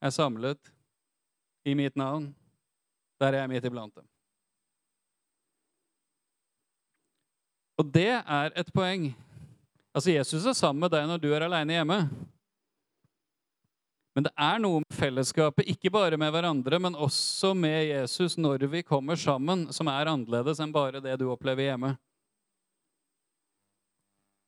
er 0.00 0.12
samlet 0.14 0.70
i 1.64 1.74
mitt 1.74 1.96
navn, 1.96 2.30
der 3.20 3.32
er 3.32 3.42
jeg 3.42 3.52
midt 3.52 3.66
iblant 3.68 3.94
dem. 3.94 4.06
Og 7.78 7.86
det 7.94 8.10
er 8.10 8.50
et 8.58 8.70
poeng. 8.74 9.12
Altså, 9.94 10.10
Jesus 10.10 10.46
er 10.46 10.56
sammen 10.56 10.82
med 10.82 10.92
deg 10.92 11.06
når 11.06 11.20
du 11.22 11.28
er 11.32 11.46
aleine 11.46 11.76
hjemme. 11.78 11.98
Men 14.18 14.24
det 14.26 14.32
er 14.34 14.56
noe 14.58 14.80
med 14.82 14.94
fellesskapet, 14.98 15.68
ikke 15.70 15.92
bare 15.94 16.16
med 16.18 16.32
hverandre, 16.34 16.78
men 16.82 16.96
også 16.98 17.52
med 17.54 17.84
Jesus 17.86 18.32
når 18.34 18.64
vi 18.66 18.80
kommer 18.82 19.14
sammen, 19.14 19.68
som 19.70 19.86
er 19.92 20.08
annerledes 20.10 20.58
enn 20.58 20.72
bare 20.74 20.98
det 20.98 21.12
du 21.20 21.28
opplever 21.30 21.68
hjemme. 21.68 21.92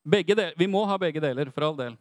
Deler. 0.02 0.56
Vi 0.58 0.66
må 0.66 0.80
ha 0.90 0.96
begge 0.98 1.22
deler, 1.22 1.52
for 1.54 1.68
all 1.68 1.76
del. 1.78 1.94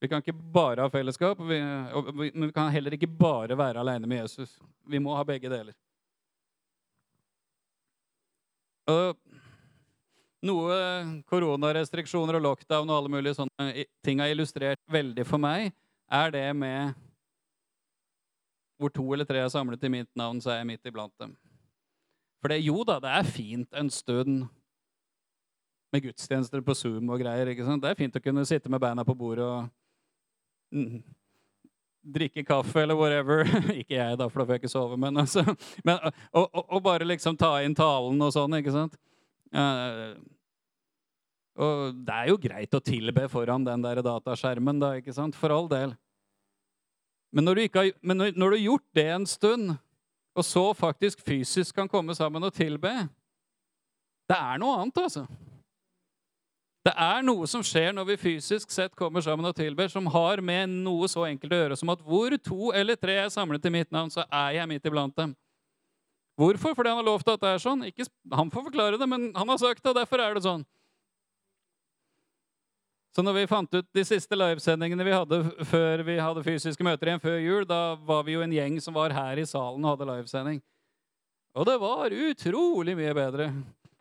Vi 0.00 0.08
kan 0.08 0.22
ikke 0.24 0.32
bare 0.32 0.86
ha 0.86 0.88
fellesskap, 0.88 1.42
men 1.44 2.22
vi 2.24 2.48
kan 2.56 2.70
heller 2.72 2.96
ikke 2.96 3.10
bare 3.10 3.58
være 3.60 3.82
aleine 3.82 4.08
med 4.08 4.22
Jesus. 4.22 4.54
Vi 4.88 5.00
må 5.04 5.12
ha 5.12 5.26
begge 5.28 5.50
deler. 5.52 5.76
Og 8.88 9.12
noe 10.48 10.80
koronarestriksjoner 11.28 12.40
og 12.40 12.46
lockdown 12.46 12.88
og 12.88 12.96
alle 12.96 13.12
mulige 13.18 13.36
sånne 13.42 13.84
ting 14.08 14.24
har 14.24 14.32
illustrert 14.32 14.80
veldig 14.88 15.28
for 15.28 15.44
meg, 15.44 15.68
er 16.10 16.32
det 16.34 16.46
med 16.56 16.94
hvor 18.78 18.92
to 18.94 19.04
eller 19.12 19.26
tre 19.26 19.40
er 19.42 19.50
samlet 19.50 19.82
i 19.84 19.90
mitt 19.90 20.10
navn, 20.16 20.40
så 20.40 20.52
er 20.52 20.60
jeg 20.60 20.70
midt 20.70 20.86
iblant 20.86 21.14
dem. 21.18 21.34
For 22.38 22.52
det, 22.52 22.60
jo 22.62 22.84
da, 22.86 23.00
det 23.02 23.10
er 23.10 23.26
fint 23.26 23.74
en 23.74 23.90
stund 23.90 24.46
med 25.92 26.04
gudstjenester 26.04 26.62
på 26.62 26.76
Zoom 26.78 27.10
og 27.10 27.22
greier. 27.22 27.50
ikke 27.50 27.66
sant? 27.66 27.82
Det 27.82 27.90
er 27.90 27.98
fint 27.98 28.16
å 28.16 28.22
kunne 28.22 28.46
sitte 28.46 28.70
med 28.70 28.82
beina 28.82 29.02
på 29.06 29.16
bordet 29.18 29.46
og 29.46 30.76
mm, 30.76 31.00
drikke 32.14 32.44
kaffe 32.46 32.84
eller 32.84 32.98
whatever. 32.98 33.42
ikke 33.80 33.96
jeg, 33.96 34.18
da, 34.20 34.28
for 34.28 34.42
da 34.42 34.46
får 34.46 34.56
jeg 34.56 34.62
ikke 34.62 34.72
sove. 34.76 35.00
Men, 35.00 35.18
altså, 35.24 35.42
men 35.82 35.98
og, 36.04 36.44
og, 36.46 36.62
og, 36.62 36.82
bare 36.84 37.08
liksom 37.08 37.38
ta 37.40 37.56
inn 37.64 37.76
talen 37.78 38.22
og 38.22 38.34
sånn, 38.36 38.58
ikke 38.60 38.76
sant? 38.76 38.98
Uh, 39.50 40.14
og 41.58 41.96
det 42.06 42.14
er 42.14 42.30
jo 42.30 42.38
greit 42.38 42.76
å 42.76 42.82
tilbe 42.84 43.24
foran 43.30 43.64
den 43.66 43.82
der 43.82 43.98
dataskjermen, 44.04 44.78
da, 44.78 44.92
ikke 45.00 45.14
sant? 45.16 45.34
For 45.34 45.50
all 45.50 45.66
del. 45.70 45.96
Men 47.34 47.48
når, 47.48 47.58
du 47.58 47.78
har, 47.80 47.90
men 48.00 48.22
når, 48.22 48.32
du 48.36 48.56
har 48.56 48.62
gjort 48.62 48.86
det 48.96 49.06
en 49.12 49.26
stund, 49.28 49.74
og 50.38 50.46
så 50.46 50.64
faktisk 50.76 51.20
fysisk 51.26 51.74
kan 51.76 51.90
komme 51.90 52.14
sammen 52.14 52.44
og 52.46 52.54
tilbe 52.54 52.92
Det 54.28 54.36
er 54.36 54.60
noe 54.60 54.76
annet, 54.78 55.00
altså. 55.02 55.24
Det 56.86 56.92
er 56.94 57.24
noe 57.26 57.48
som 57.50 57.64
skjer 57.66 57.90
når 57.92 58.06
vi 58.12 58.16
fysisk 58.22 58.70
sett 58.72 58.94
kommer 58.96 59.24
sammen 59.24 59.48
og 59.50 59.56
tilber, 59.56 59.90
som 59.92 60.06
har 60.14 60.40
med 60.44 60.70
noe 60.86 61.08
så 61.10 61.26
enkelt 61.26 61.52
å 61.52 61.60
gjøre 61.62 61.76
som 61.80 61.90
at 61.92 62.04
hvor 62.06 62.36
to 62.40 62.70
eller 62.76 62.96
tre 62.96 63.18
er 63.24 63.34
samlet 63.34 63.66
i 63.66 63.74
mitt 63.74 63.90
navn, 63.92 64.12
så 64.14 64.24
er 64.30 64.60
jeg 64.60 64.70
midt 64.70 64.86
iblant 64.88 65.16
dem. 65.18 65.34
Hvorfor? 66.38 66.76
Fordi 66.78 66.92
han 66.92 67.00
har 67.00 67.08
lovt 67.08 67.28
at 67.32 67.42
det 67.42 67.50
er 67.50 67.60
sånn. 67.60 67.82
Ikke, 67.88 68.06
han 68.30 68.52
får 68.54 68.68
forklare 68.70 69.00
det, 69.00 69.08
men 69.10 69.32
han 69.34 69.50
har 69.50 69.58
sagt 69.58 69.82
det, 69.82 69.90
og 69.90 69.98
derfor 69.98 70.22
er 70.22 70.38
det 70.38 70.44
sånn. 70.46 70.62
Så 73.18 73.22
når 73.26 73.34
vi 73.34 73.48
fant 73.50 73.72
ut 73.74 73.86
de 73.98 74.02
siste 74.06 74.36
livesendingene 74.38 75.02
vi 75.02 75.10
hadde 75.10 75.38
før 75.66 76.04
vi 76.06 76.14
hadde 76.22 76.42
fysiske 76.46 76.84
møter 76.86 77.08
igjen 77.10 77.22
før 77.24 77.40
jul, 77.42 77.64
da 77.66 77.96
var 78.06 78.20
vi 78.22 78.36
jo 78.36 78.44
en 78.44 78.52
gjeng 78.54 78.76
som 78.78 78.94
var 78.94 79.10
her 79.10 79.40
i 79.42 79.46
salen 79.50 79.82
og 79.82 79.90
hadde 79.90 80.06
livesending. 80.06 80.60
Og 81.58 81.66
det 81.66 81.74
var 81.82 82.14
utrolig 82.14 82.94
mye 82.94 83.16
bedre. 83.18 83.48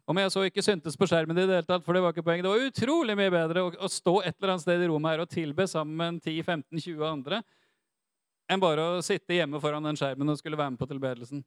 Om 0.06 0.22
jeg 0.22 0.34
så 0.36 0.44
ikke 0.46 0.66
syntes 0.68 1.00
på 1.02 1.08
skjermen 1.10 1.34
i 1.34 1.48
det 1.48 1.58
hele 1.58 1.66
tatt, 1.66 1.82
for 1.88 1.98
det 1.98 2.04
var 2.06 2.14
ikke 2.14 2.28
poeng. 2.30 2.46
Det 2.46 2.52
var 2.54 2.68
utrolig 2.68 3.18
mye 3.18 3.34
bedre 3.34 3.66
å, 3.66 3.74
å 3.74 3.90
stå 3.90 4.16
et 4.22 4.38
eller 4.38 4.54
annet 4.54 4.68
sted 4.68 4.86
i 4.86 4.92
rommet 4.94 5.16
her 5.16 5.26
og 5.26 5.34
tilbe 5.34 5.66
sammen 5.74 5.98
med 5.98 6.22
10-15-20 6.22 7.10
andre 7.10 7.42
enn 8.54 8.62
bare 8.62 8.86
å 8.86 9.04
sitte 9.10 9.34
hjemme 9.34 9.58
foran 9.66 9.90
den 9.90 9.98
skjermen 9.98 10.30
og 10.30 10.38
skulle 10.38 10.62
være 10.62 10.78
med 10.78 10.86
på 10.86 10.92
tilbedelsen. 10.94 11.42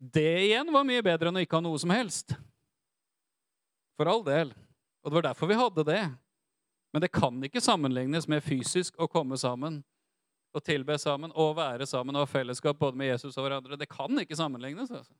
Det 0.00 0.28
igjen 0.48 0.72
var 0.72 0.88
mye 0.88 1.04
bedre 1.04 1.28
enn 1.28 1.44
å 1.44 1.44
ikke 1.44 1.60
ha 1.60 1.68
noe 1.68 1.84
som 1.84 1.92
helst. 1.92 2.32
For 4.00 4.08
all 4.08 4.24
del. 4.24 4.56
Og 5.02 5.10
det 5.10 5.14
var 5.14 5.22
derfor 5.22 5.50
vi 5.50 5.58
hadde 5.58 5.84
det. 5.84 6.02
Men 6.92 7.02
det 7.02 7.12
kan 7.12 7.44
ikke 7.44 7.60
sammenlignes 7.60 8.28
med 8.28 8.44
fysisk 8.44 8.98
å 9.00 9.08
komme 9.10 9.38
sammen 9.40 9.80
og 10.52 10.64
tilbe 10.64 10.98
sammen 11.00 11.32
og 11.34 11.56
være 11.56 11.86
sammen 11.88 12.16
og 12.16 12.26
ha 12.26 12.28
fellesskap 12.28 12.78
både 12.78 12.98
med 13.00 13.14
Jesus 13.14 13.36
og 13.36 13.46
hverandre. 13.46 13.78
Det 13.80 13.88
kan 13.88 14.18
ikke 14.20 14.36
sammenlignes. 14.36 14.90
altså. 14.90 15.14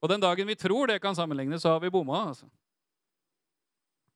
Og 0.00 0.08
den 0.08 0.22
dagen 0.22 0.46
vi 0.46 0.54
tror 0.54 0.86
det 0.86 1.00
kan 1.02 1.14
sammenlignes, 1.14 1.62
så 1.62 1.74
har 1.74 1.80
vi 1.80 1.90
bomma. 1.90 2.28
altså. 2.28 2.46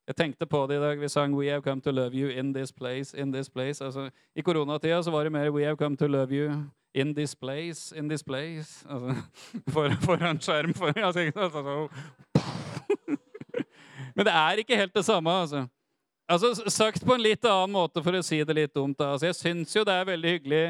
Jeg 0.07 0.17
tenkte 0.17 0.47
på 0.47 0.67
det 0.67 0.77
i 0.77 0.81
dag. 0.81 1.01
Vi 1.01 1.09
sang 1.09 1.35
'We 1.35 1.51
have 1.51 1.63
come 1.63 1.81
to 1.81 1.91
love 1.91 2.15
you 2.15 2.29
in 2.29 2.55
this 2.55 2.73
place'. 2.73 3.21
in 3.21 3.33
this 3.33 3.49
place. 3.49 3.85
Altså, 3.85 4.11
I 4.37 4.43
koronatida 4.43 5.03
så 5.03 5.11
var 5.11 5.25
det 5.25 5.33
mer 5.33 5.51
'We 5.51 5.65
have 5.65 5.77
come 5.77 5.97
to 5.97 6.07
love 6.07 6.31
you 6.31 6.71
in 6.95 7.15
this 7.15 7.35
place'. 7.35 7.99
in 7.99 8.09
this 8.09 8.23
place. 8.23 8.87
Altså, 8.89 9.15
for, 9.73 9.89
foran 10.01 10.41
skjerm. 10.41 10.75
For, 10.75 10.87
altså, 11.07 11.21
altså, 11.37 11.89
Men 14.15 14.29
det 14.29 14.35
er 14.35 14.63
ikke 14.63 14.79
helt 14.79 14.95
det 14.95 15.05
samme. 15.05 15.31
altså. 15.31 15.67
Altså, 16.29 16.55
Sagt 16.71 17.05
på 17.05 17.15
en 17.15 17.23
litt 17.23 17.45
annen 17.45 17.75
måte, 17.75 18.03
for 18.03 18.17
å 18.17 18.23
si 18.25 18.41
det 18.45 18.57
litt 18.57 18.75
dumt. 18.75 18.99
da. 18.99 19.13
Altså, 19.13 19.27
jeg 19.27 19.41
syns 19.41 19.75
jo 19.77 19.85
det 19.85 19.95
er 19.95 20.13
veldig 20.13 20.37
hyggelig 20.39 20.67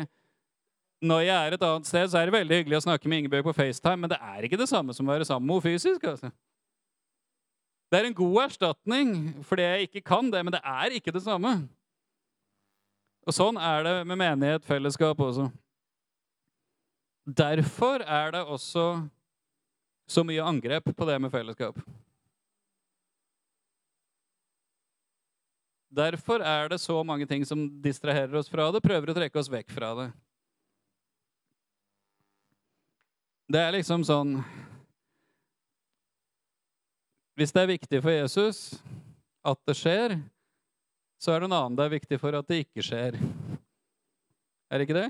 når 1.04 1.20
jeg 1.26 1.36
er 1.36 1.54
et 1.54 1.64
annet 1.66 1.88
sted, 1.88 2.08
så 2.08 2.18
er 2.18 2.28
det 2.28 2.34
veldig 2.34 2.58
hyggelig 2.60 2.78
å 2.78 2.84
snakke 2.86 3.10
med 3.10 3.22
Ingebjørg 3.22 3.48
på 3.48 3.54
FaceTime, 3.58 4.00
men 4.04 4.12
det 4.12 4.18
er 4.24 4.46
ikke 4.46 4.56
det 4.60 4.68
samme 4.70 4.94
som 4.96 5.06
å 5.06 5.12
være 5.12 5.26
sammen 5.28 5.46
med 5.48 5.58
henne 5.58 5.66
fysisk. 5.74 6.04
altså. 6.08 6.30
Det 7.92 8.00
er 8.00 8.08
en 8.08 8.16
god 8.16 8.38
erstatning 8.46 9.10
fordi 9.46 9.66
jeg 9.66 9.88
ikke 9.88 10.04
kan 10.08 10.30
det, 10.32 10.40
men 10.44 10.54
det 10.54 10.62
er 10.64 10.96
ikke 10.96 11.12
det 11.12 11.22
samme. 11.22 11.52
Og 13.24 13.36
sånn 13.36 13.60
er 13.60 13.84
det 13.84 13.94
med 14.08 14.20
menighet, 14.20 14.64
fellesskap 14.68 15.20
også. 15.20 15.50
Derfor 17.24 18.04
er 18.04 18.34
det 18.34 18.42
også 18.44 18.86
så 20.08 20.24
mye 20.26 20.44
angrep 20.44 20.90
på 20.96 21.06
det 21.08 21.20
med 21.20 21.32
fellesskap. 21.32 21.78
Derfor 25.94 26.42
er 26.42 26.68
det 26.72 26.80
så 26.82 26.96
mange 27.06 27.26
ting 27.30 27.44
som 27.46 27.68
distraherer 27.82 28.34
oss 28.38 28.50
fra 28.50 28.66
det, 28.74 28.82
prøver 28.82 29.12
å 29.12 29.16
trekke 29.16 29.38
oss 29.38 29.50
vekk 29.52 29.70
fra 29.74 29.92
det. 29.98 30.08
Det 33.52 33.60
er 33.60 33.74
liksom 33.76 34.02
sånn 34.08 34.38
Hvis 37.36 37.52
det 37.52 37.60
er 37.60 37.72
viktig 37.74 38.00
for 38.00 38.14
Jesus 38.14 38.58
at 39.44 39.58
det 39.68 39.74
skjer, 39.76 40.14
så 41.20 41.34
er 41.34 41.42
det 41.42 41.48
en 41.50 41.56
annen 41.58 41.76
det 41.76 41.84
er 41.84 41.92
viktig 41.92 42.18
for 42.22 42.36
at 42.38 42.46
det 42.48 42.62
ikke 42.62 42.84
skjer. 42.86 43.18
Er 44.70 44.80
det 44.80 44.86
ikke 44.86 44.96
det? 44.96 45.08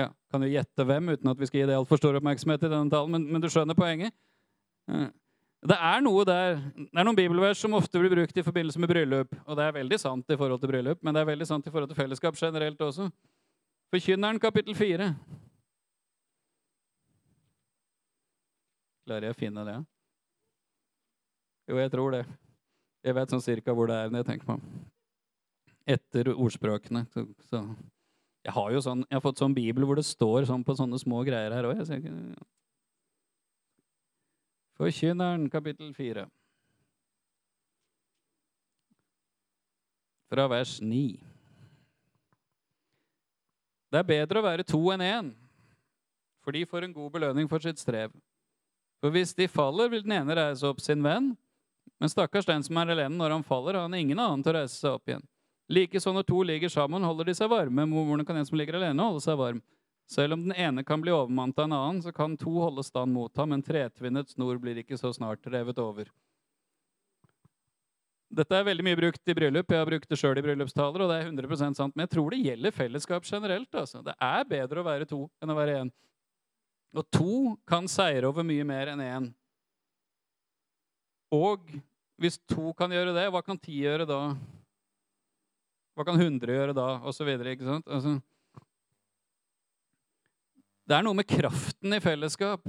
Ja, 0.00 0.08
Kan 0.32 0.42
du 0.42 0.48
gjette 0.48 0.84
hvem, 0.88 1.12
uten 1.12 1.30
at 1.30 1.38
vi 1.38 1.48
skal 1.48 1.60
gi 1.60 1.68
det 1.70 1.76
altfor 1.76 2.00
stor 2.00 2.18
oppmerksomhet 2.18 2.64
i 2.66 2.72
denne 2.72 2.92
talen, 2.92 3.14
men, 3.14 3.28
men 3.30 3.44
du 3.44 3.48
skjønner 3.52 3.78
poenget? 3.78 4.16
Ja. 4.90 5.06
Det 5.64 5.76
er 5.88 6.02
noe 6.04 6.24
der, 6.28 6.58
det 6.76 7.00
er 7.00 7.06
noen 7.06 7.16
bibelvers 7.16 7.62
som 7.62 7.74
ofte 7.74 7.98
blir 7.98 8.12
brukt 8.12 8.36
i 8.36 8.44
forbindelse 8.44 8.80
med 8.82 8.90
bryllup. 8.90 9.32
Og 9.46 9.56
det 9.56 9.64
er 9.64 9.78
veldig 9.78 9.98
sant 9.98 10.28
i 10.30 10.36
forhold 10.36 10.60
til 10.62 10.70
bryllup, 10.70 11.00
men 11.02 11.16
det 11.16 11.22
er 11.22 11.30
veldig 11.32 11.48
sant 11.48 11.66
i 11.66 11.72
forhold 11.72 11.90
til 11.90 11.98
fellesskap 11.98 12.36
generelt 12.38 12.80
også. 12.86 13.08
Forkynneren 13.94 14.40
kapittel 14.42 14.76
4. 14.76 15.10
Klarer 19.06 19.28
jeg 19.28 19.36
å 19.36 19.38
finne 19.38 19.64
det? 19.66 19.76
Jo, 21.70 21.78
jeg 21.80 21.90
tror 21.94 22.14
det. 22.14 22.24
Jeg 23.06 23.14
vet 23.14 23.32
sånn 23.32 23.44
cirka 23.44 23.74
hvor 23.74 23.90
det 23.90 23.96
er 23.96 24.10
når 24.10 24.22
jeg 24.22 24.28
tenker 24.32 24.50
meg 24.50 24.58
om. 24.58 24.80
Etter 25.96 26.32
ordspråkene. 26.34 27.04
Så, 27.14 27.22
så. 27.46 27.62
Jeg 28.46 28.54
har 28.54 28.74
jo 28.74 28.82
sånn, 28.82 29.02
jeg 29.06 29.16
har 29.16 29.22
fått 29.24 29.42
sånn 29.42 29.54
bibel 29.54 29.86
hvor 29.86 29.98
det 29.98 30.06
står 30.06 30.46
sånn 30.50 30.62
på 30.66 30.74
sånne 30.78 30.98
små 31.02 31.22
greier 31.26 31.54
her 31.54 31.66
òg. 31.66 31.82
Forkynneren, 34.76 35.48
kapittel 35.50 35.94
4. 35.94 36.26
Fra 40.28 40.48
vers 40.52 40.80
9. 40.80 41.16
Det 43.90 44.00
er 44.02 44.08
bedre 44.10 44.42
å 44.42 44.44
være 44.44 44.66
to 44.68 44.80
enn 44.92 45.04
én, 45.04 45.30
for 46.44 46.52
de 46.52 46.66
får 46.68 46.84
en 46.84 46.92
god 46.92 47.14
belønning 47.14 47.48
for 47.48 47.64
sitt 47.64 47.80
strev. 47.80 48.12
For 49.00 49.14
hvis 49.14 49.32
de 49.38 49.48
faller, 49.48 49.88
vil 49.88 50.04
den 50.04 50.18
ene 50.18 50.36
reise 50.36 50.68
opp 50.68 50.82
sin 50.84 51.00
venn, 51.04 51.32
men 51.96 52.12
stakkars 52.12 52.48
den 52.48 52.64
som 52.66 52.76
er 52.82 52.92
alene 52.92 53.16
når 53.16 53.32
han 53.38 53.46
faller, 53.46 53.78
har 53.78 53.86
han 53.88 53.96
ingen 53.96 54.20
annen 54.20 54.44
til 54.44 54.52
å 54.52 54.58
reise 54.58 54.76
seg 54.76 54.98
opp 54.98 55.08
igjen. 55.08 55.24
Likeså 55.72 56.12
når 56.12 56.28
to 56.28 56.42
ligger 56.46 56.70
sammen, 56.70 57.06
holder 57.06 57.30
de 57.30 57.34
seg 57.38 57.48
varme. 57.50 57.88
Hvordan 57.88 58.26
kan 58.28 58.36
en 58.36 58.46
som 58.46 58.58
ligger 58.60 58.76
alene, 58.76 59.08
holde 59.08 59.24
seg 59.24 59.40
varm? 59.40 59.62
Selv 60.06 60.36
om 60.36 60.44
den 60.46 60.54
ene 60.54 60.84
kan 60.86 61.00
bli 61.02 61.10
overmannet 61.10 61.58
av 61.58 61.66
en 61.66 61.74
annen, 61.74 62.02
så 62.02 62.12
kan 62.14 62.36
to 62.38 62.52
holde 62.60 62.84
stand 62.86 63.12
mot 63.12 63.36
ham, 63.36 63.50
men 63.50 63.64
tretvinnet 63.66 64.30
snor 64.30 64.60
blir 64.62 64.78
ikke 64.82 64.98
så 65.00 65.10
snart 65.14 65.46
revet 65.50 65.80
over. 65.82 66.12
Dette 68.36 68.58
er 68.58 68.66
veldig 68.66 68.84
mye 68.86 68.98
brukt 68.98 69.30
i 69.30 69.34
bryllup. 69.38 69.70
Jeg 69.70 69.80
har 69.80 69.88
brukt 69.88 70.10
det 70.10 70.18
sjøl 70.18 70.38
i 70.38 70.42
bryllupstaler, 70.44 71.02
og 71.02 71.10
det 71.10 71.18
er 71.20 71.28
100% 71.30 71.78
sant. 71.78 71.94
Men 71.94 72.06
jeg 72.06 72.12
tror 72.14 72.34
det 72.34 72.42
gjelder 72.42 72.74
fellesskap 72.74 73.26
generelt. 73.26 73.70
Altså. 73.74 74.02
Det 74.06 74.14
er 74.18 74.48
bedre 74.50 74.82
å 74.82 74.86
være 74.86 75.08
to 75.10 75.20
enn 75.42 75.52
å 75.54 75.58
være 75.58 75.76
én. 75.82 75.92
Og 76.96 77.06
to 77.12 77.36
kan 77.68 77.86
seire 77.90 78.30
over 78.30 78.46
mye 78.46 78.66
mer 78.66 78.92
enn 78.92 79.02
én. 79.04 79.28
Og 81.34 81.70
hvis 82.20 82.38
to 82.48 82.72
kan 82.78 82.92
gjøre 82.94 83.14
det, 83.14 83.26
hva 83.32 83.42
kan 83.44 83.58
ti 83.60 83.82
gjøre 83.82 84.06
da? 84.08 84.20
Hva 85.96 86.06
kan 86.06 86.18
hundre 86.20 86.54
gjøre 86.54 86.74
da? 86.76 86.88
Og 87.06 87.14
så 87.16 87.26
videre, 87.26 87.54
ikke 87.54 87.68
sant? 87.68 87.86
Altså, 87.88 88.18
det 90.86 90.94
er 90.94 91.02
noe 91.02 91.18
med 91.18 91.26
kraften 91.26 91.96
i 91.96 92.02
fellesskap 92.02 92.62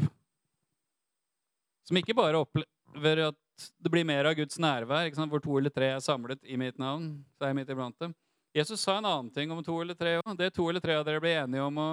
som 1.88 2.00
ikke 2.00 2.16
bare 2.18 2.42
opplever 2.42 3.28
at 3.30 3.68
det 3.82 3.90
blir 3.90 4.06
mer 4.06 4.28
av 4.28 4.36
Guds 4.38 4.58
nærvær, 4.62 5.08
hvor 5.30 5.42
to 5.42 5.58
eller 5.58 5.74
tre 5.74 5.94
er 5.96 6.02
samlet 6.04 6.42
i 6.44 6.58
mitt 6.60 6.78
navn. 6.78 7.24
så 7.38 7.46
er 7.46 7.54
jeg 7.54 7.58
midt 7.62 7.72
iblant 7.74 8.00
dem. 8.00 8.14
Jesus 8.54 8.82
sa 8.82 8.98
en 8.98 9.06
annen 9.06 9.32
ting 9.34 9.52
om 9.52 9.64
to 9.64 9.76
eller 9.82 9.96
tre 9.96 10.18
òg. 10.20 10.36
Det 10.38 10.52
to 10.54 10.68
eller 10.70 10.82
tre 10.84 10.98
av 10.98 11.06
dere 11.06 11.22
blir 11.22 11.38
enige 11.40 11.64
om 11.64 11.78
å 11.78 11.90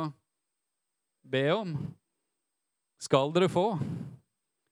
be 1.25 1.45
om, 1.53 1.73
skal 3.01 3.33
dere 3.33 3.49
få. 3.49 3.79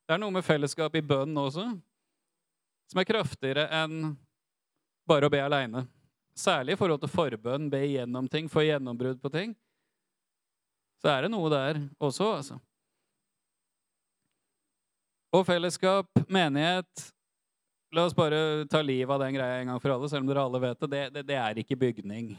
Det 0.08 0.16
er 0.16 0.20
noe 0.20 0.34
med 0.34 0.44
fellesskap 0.44 0.94
i 0.96 1.04
bønn 1.04 1.36
også 1.38 1.68
som 2.90 3.00
er 3.00 3.08
kraftigere 3.08 3.68
enn 3.72 4.14
bare 5.08 5.28
å 5.28 5.32
be 5.32 5.40
aleine. 5.40 5.86
Særlig 6.36 6.74
i 6.74 6.80
forhold 6.80 7.00
til 7.00 7.12
forbønn, 7.12 7.70
be 7.72 7.80
igjennom 7.86 8.28
ting, 8.28 8.48
få 8.52 8.64
gjennombrudd 8.66 9.20
på 9.22 9.32
ting 9.32 9.54
så 11.02 11.10
er 11.10 11.24
det 11.26 11.32
noe 11.34 11.50
der 11.50 11.80
også, 11.98 12.28
altså. 12.38 12.60
Og 15.32 15.46
fellesskap, 15.48 16.08
menighet 16.28 17.10
La 17.92 18.06
oss 18.06 18.14
bare 18.16 18.64
ta 18.72 18.80
livet 18.80 19.12
av 19.12 19.20
den 19.20 19.34
greia 19.36 19.58
en 19.60 19.68
gang 19.68 19.80
for 19.80 19.92
alle, 19.92 20.08
selv 20.08 20.24
om 20.24 20.28
dere 20.30 20.40
alle 20.46 20.60
vet 20.62 20.78
det. 20.80 20.88
Det, 20.88 21.00
det, 21.12 21.22
det 21.28 21.36
er 21.36 21.58
ikke 21.60 21.76
bygning. 21.76 22.30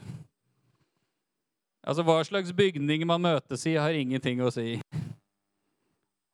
Altså, 1.86 2.02
Hva 2.02 2.16
slags 2.26 2.50
bygning 2.50 3.04
man 3.06 3.22
møtes 3.22 3.62
i, 3.70 3.76
har 3.78 3.94
ingenting 3.94 4.42
å 4.42 4.50
si. 4.50 4.80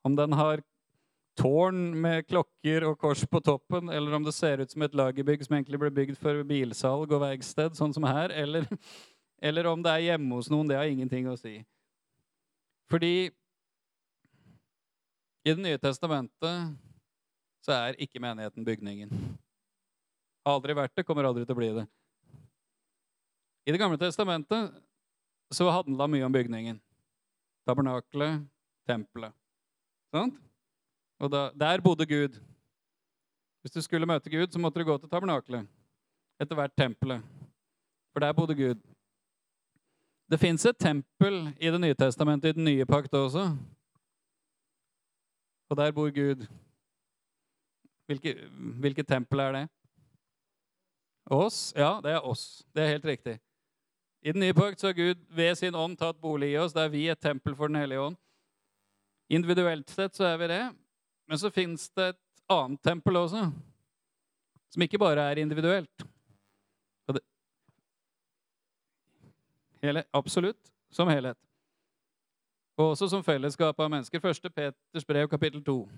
Om 0.01 0.17
den 0.17 0.33
har 0.33 0.63
tårn 1.37 1.83
med 2.01 2.25
klokker 2.25 2.87
og 2.89 2.97
kors 3.03 3.21
på 3.29 3.43
toppen, 3.45 3.93
eller 3.93 4.17
om 4.17 4.25
det 4.25 4.33
ser 4.33 4.63
ut 4.63 4.73
som 4.73 4.81
et 4.87 4.97
lagerbygg 4.97 5.45
som 5.45 5.59
egentlig 5.59 5.83
ble 5.83 5.93
bygd 6.01 6.17
for 6.17 6.41
bilsalg 6.47 7.13
og 7.13 7.21
verksted, 7.21 7.77
sånn 7.77 7.93
som 7.93 8.09
her, 8.09 8.33
eller, 8.33 8.65
eller 9.51 9.69
om 9.69 9.85
det 9.85 9.93
er 9.93 10.07
hjemme 10.09 10.41
hos 10.41 10.49
noen, 10.49 10.65
det 10.71 10.81
har 10.81 10.89
ingenting 10.89 11.29
å 11.29 11.37
si. 11.37 11.59
Fordi 12.91 13.31
i 15.41 15.53
Det 15.53 15.61
nye 15.63 15.79
testamentet 15.81 16.75
så 17.65 17.73
er 17.73 17.97
ikke 18.01 18.21
menigheten 18.21 18.65
bygningen. 18.65 19.09
Har 20.45 20.57
aldri 20.57 20.75
vært 20.77 20.93
det, 20.97 21.05
kommer 21.05 21.25
aldri 21.25 21.45
til 21.45 21.55
å 21.55 21.59
bli 21.59 21.69
det. 21.79 21.85
I 23.65 23.73
Det 23.73 23.79
gamle 23.79 23.97
testamentet 24.01 24.75
så 25.53 25.69
handla 25.71 26.07
mye 26.09 26.27
om 26.27 26.35
bygningen. 26.35 26.79
Tabernakelet, 27.65 28.43
tempelet. 28.89 29.33
Sant? 30.11 30.37
Og 31.21 31.31
da, 31.31 31.47
der 31.55 31.81
bodde 31.85 32.05
Gud. 32.09 32.39
Hvis 33.61 33.75
du 33.75 33.81
skulle 33.85 34.09
møte 34.09 34.29
Gud, 34.29 34.49
så 34.51 34.59
måtte 34.59 34.81
du 34.81 34.87
gå 34.89 34.97
til 34.97 35.09
tabernakelet. 35.09 35.69
Etter 36.41 36.57
hvert 36.57 36.75
tempelet. 36.75 37.21
For 38.11 38.25
der 38.25 38.33
bodde 38.33 38.57
Gud. 38.57 38.81
Det 40.31 40.39
fins 40.39 40.63
et 40.65 40.77
tempel 40.79 41.49
i 41.59 41.67
Det 41.67 41.79
nye 41.81 41.95
testamentet, 41.95 42.53
i 42.53 42.55
den 42.55 42.63
nye 42.63 42.85
pakt 42.87 43.13
også. 43.13 43.49
Og 45.69 45.77
der 45.77 45.91
bor 45.91 46.09
Gud. 46.09 46.45
Hvilke, 48.07 48.35
hvilket 48.79 49.07
tempel 49.07 49.39
er 49.39 49.51
det? 49.51 49.63
Oss? 51.31 51.73
Ja, 51.75 51.99
det 52.03 52.11
er 52.11 52.27
oss. 52.27 52.63
Det 52.75 52.83
er 52.83 52.93
helt 52.93 53.05
riktig. 53.05 53.39
I 54.23 54.31
den 54.31 54.39
nye 54.39 54.53
pakt 54.53 54.81
har 54.81 54.93
Gud 54.93 55.19
ved 55.35 55.55
sin 55.55 55.75
ånd 55.75 55.97
tatt 55.99 56.19
bolig 56.21 56.53
i 56.53 56.57
oss. 56.57 56.73
Det 56.73 56.83
er 56.83 56.93
vi 56.93 57.07
et 57.09 57.19
tempel 57.19 57.55
for 57.55 57.67
Den 57.67 57.81
hellige 57.81 57.99
ånd. 57.99 58.17
Individuelt 59.29 59.89
sett 59.89 60.15
så 60.15 60.29
er 60.31 60.37
vi 60.37 60.47
det. 60.47 60.63
Men 61.27 61.39
så 61.39 61.51
fins 61.51 61.89
det 61.95 62.09
et 62.13 62.19
annet 62.51 62.81
tempel 62.83 63.15
også, 63.15 63.45
som 64.73 64.83
ikke 64.83 64.99
bare 64.99 65.29
er 65.31 65.39
individuelt. 65.39 66.03
Hele, 69.81 70.03
absolutt. 70.13 70.73
Som 70.91 71.07
helhet. 71.07 71.37
Og 72.77 72.89
også 72.89 73.07
som 73.07 73.23
fellesskap 73.23 73.79
av 73.79 73.89
mennesker. 73.89 74.19
Første 74.19 74.49
Peters 74.49 75.05
brev, 75.05 75.27
kapittel 75.29 75.63
2. 75.63 75.89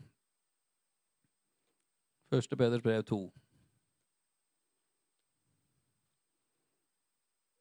Første 2.30 2.58
Peters 2.58 2.82
brev 2.82 3.04
2. 3.04 3.34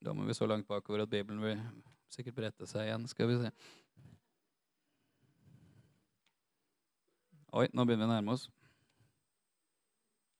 Da 0.05 0.13
må 0.13 0.25
vi 0.25 0.35
så 0.35 0.47
langt 0.47 0.67
bakover 0.67 1.03
at 1.03 1.11
Bibelen 1.11 1.43
vil 1.43 1.61
sikkert 2.11 2.35
brette 2.35 2.67
seg 2.67 2.89
igjen. 2.89 3.09
Skal 3.09 3.29
vi 3.29 3.39
se. 3.43 3.51
Oi, 7.53 7.67
nå 7.73 7.85
begynner 7.85 8.07
vi 8.07 8.11
å 8.11 8.15
nærme 8.15 8.35
oss. 8.35 8.49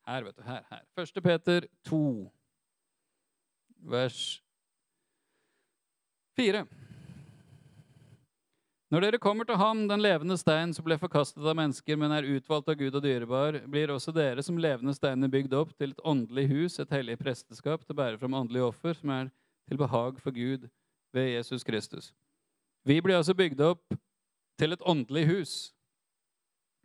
Her, 0.07 0.25
vet 0.27 0.37
du. 0.37 0.43
Her. 0.43 0.65
her. 0.71 0.87
Første 0.97 1.23
Peter 1.23 1.67
2, 1.87 2.01
vers 3.93 4.43
4. 6.39 6.65
Når 8.93 9.07
dere 9.07 9.19
kommer 9.21 9.49
til 9.49 9.57
ham, 9.57 9.87
den 9.89 10.03
levende 10.05 10.37
stein 10.37 10.75
som 10.77 10.85
ble 10.85 10.99
forkastet 11.01 11.41
av 11.41 11.57
mennesker, 11.57 11.97
men 11.97 12.13
er 12.13 12.29
utvalgt 12.29 12.69
av 12.69 12.77
Gud 12.77 12.99
og 12.99 13.01
dyrebar, 13.05 13.57
blir 13.73 13.89
også 13.95 14.13
dere 14.13 14.45
som 14.45 14.59
levende 14.61 14.93
steiner 14.93 15.33
bygd 15.33 15.55
opp 15.57 15.71
til 15.81 15.95
et 15.95 16.03
åndelig 16.05 16.45
hus, 16.51 16.77
et 16.77 16.93
hellig 16.93 17.17
presteskap, 17.21 17.87
til 17.87 17.97
å 17.97 18.01
bære 18.03 18.21
fram 18.21 18.37
åndelige 18.37 18.69
offer, 18.69 18.99
som 18.99 19.15
er 19.15 19.31
til 19.71 19.81
behag 19.81 20.21
for 20.21 20.37
Gud 20.37 20.69
ved 21.17 21.31
Jesus 21.33 21.65
Kristus. 21.65 22.11
Vi 22.85 22.99
blir 23.01 23.17
altså 23.17 23.33
bygd 23.39 23.65
opp 23.65 23.97
til 24.61 24.77
et 24.77 24.85
åndelig 24.85 25.25
hus. 25.31 25.55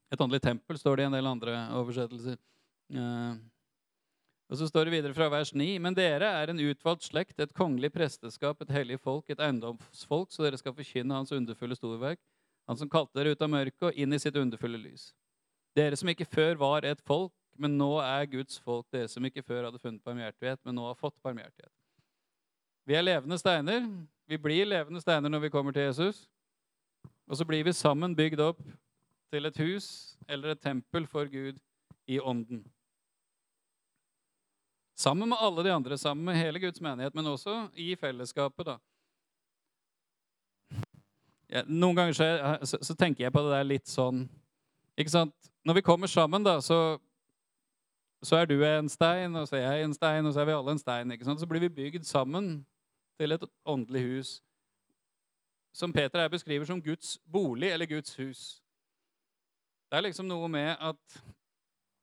Et 0.08 0.22
åndelig 0.24 0.46
tempel, 0.46 0.80
står 0.80 0.96
det 0.96 1.04
i 1.04 1.10
en 1.10 1.20
del 1.20 1.28
andre 1.28 1.60
oversettelser. 1.76 2.40
Og 4.48 4.58
så 4.58 4.68
står 4.70 4.88
det 4.88 4.94
videre 4.96 5.16
fra 5.16 5.28
vers 5.32 5.52
9.: 5.52 5.80
Men 5.84 5.96
dere 5.96 6.30
er 6.42 6.52
en 6.52 6.60
utvalgt 6.60 7.04
slekt, 7.04 7.40
et 7.40 7.54
kongelig 7.54 7.92
presteskap, 7.92 8.62
et 8.62 8.72
hellig 8.72 9.00
folk, 9.00 9.30
et 9.30 9.40
eiendomsfolk, 9.44 10.32
så 10.32 10.46
dere 10.46 10.60
skal 10.60 10.76
forkynne 10.76 11.14
Hans 11.14 11.32
underfulle 11.36 11.76
storverk, 11.76 12.20
Han 12.68 12.78
som 12.78 12.90
kalte 12.90 13.16
dere 13.16 13.32
ut 13.32 13.42
av 13.42 13.50
mørket 13.50 13.84
og 13.88 13.96
inn 13.96 14.14
i 14.14 14.20
sitt 14.20 14.36
underfulle 14.36 14.78
lys. 14.78 15.14
Dere 15.76 15.96
som 15.96 16.10
ikke 16.10 16.26
før 16.26 16.58
var 16.60 16.84
et 16.84 17.00
folk, 17.02 17.32
men 17.58 17.78
nå 17.78 18.00
er 18.04 18.26
Guds 18.26 18.60
folk, 18.60 18.86
dere 18.92 19.08
som 19.08 19.24
ikke 19.24 19.44
før 19.44 19.70
hadde 19.70 19.80
funnet 19.80 20.04
barmhjertighet, 20.04 20.60
men 20.66 20.76
nå 20.76 20.88
har 20.88 21.00
fått 21.00 21.16
barmhjertighet. 21.24 21.72
Vi 22.88 22.96
er 22.96 23.04
levende 23.04 23.38
steiner. 23.38 23.88
Vi 24.28 24.38
blir 24.38 24.68
levende 24.68 25.02
steiner 25.02 25.30
når 25.30 25.46
vi 25.46 25.50
kommer 25.50 25.72
til 25.72 25.88
Jesus. 25.88 26.28
Og 27.28 27.38
så 27.38 27.46
blir 27.46 27.64
vi 27.64 27.74
sammen 27.76 28.16
bygd 28.16 28.40
opp 28.40 28.60
til 29.32 29.46
et 29.46 29.58
hus 29.60 30.18
eller 30.28 30.52
et 30.52 30.62
tempel 30.64 31.08
for 31.08 31.28
Gud 31.32 31.60
i 32.08 32.20
ånden. 32.20 32.64
Sammen 34.98 35.30
med 35.30 35.38
alle 35.42 35.64
de 35.64 35.72
andre, 35.72 35.98
sammen 35.98 36.26
med 36.26 36.36
hele 36.36 36.60
Guds 36.60 36.82
menighet, 36.82 37.16
men 37.16 37.26
også 37.26 37.68
i 37.76 37.96
fellesskapet. 37.96 38.66
da. 38.66 38.78
Ja, 41.50 41.62
noen 41.68 41.96
ganger 41.96 42.14
så, 42.14 42.26
så, 42.66 42.78
så, 42.82 42.96
tenker 42.96 43.24
jeg 43.24 43.34
på 43.34 43.44
det 43.46 43.54
der 43.54 43.68
litt 43.68 43.88
sånn 43.88 44.26
ikke 44.98 45.14
sant? 45.14 45.52
Når 45.64 45.78
vi 45.78 45.86
kommer 45.86 46.10
sammen, 46.10 46.44
da, 46.44 46.58
så, 46.66 46.98
så 48.26 48.42
er 48.42 48.50
du 48.50 48.58
en 48.66 48.90
stein, 48.90 49.36
og 49.36 49.46
så 49.48 49.60
er 49.60 49.68
jeg 49.68 49.86
en 49.86 49.94
stein, 49.94 50.26
og 50.26 50.34
så 50.34 50.42
er 50.42 50.50
vi 50.50 50.58
alle 50.58 50.74
en 50.74 50.82
stein. 50.82 51.12
ikke 51.14 51.28
sant? 51.28 51.40
Så 51.40 51.48
blir 51.48 51.62
vi 51.62 51.70
bygd 51.70 52.08
sammen 52.08 52.66
til 53.22 53.38
et 53.38 53.46
åndelig 53.66 54.04
hus 54.08 54.34
som 55.78 55.94
Peter 55.94 56.20
her 56.20 56.30
beskriver 56.34 56.66
som 56.66 56.82
Guds 56.82 57.20
bolig 57.32 57.70
eller 57.70 57.86
Guds 57.86 58.16
hus. 58.18 58.64
Det 59.92 59.98
er 59.98 60.08
liksom 60.08 60.26
noe 60.26 60.50
med 60.50 60.74
at 60.82 61.20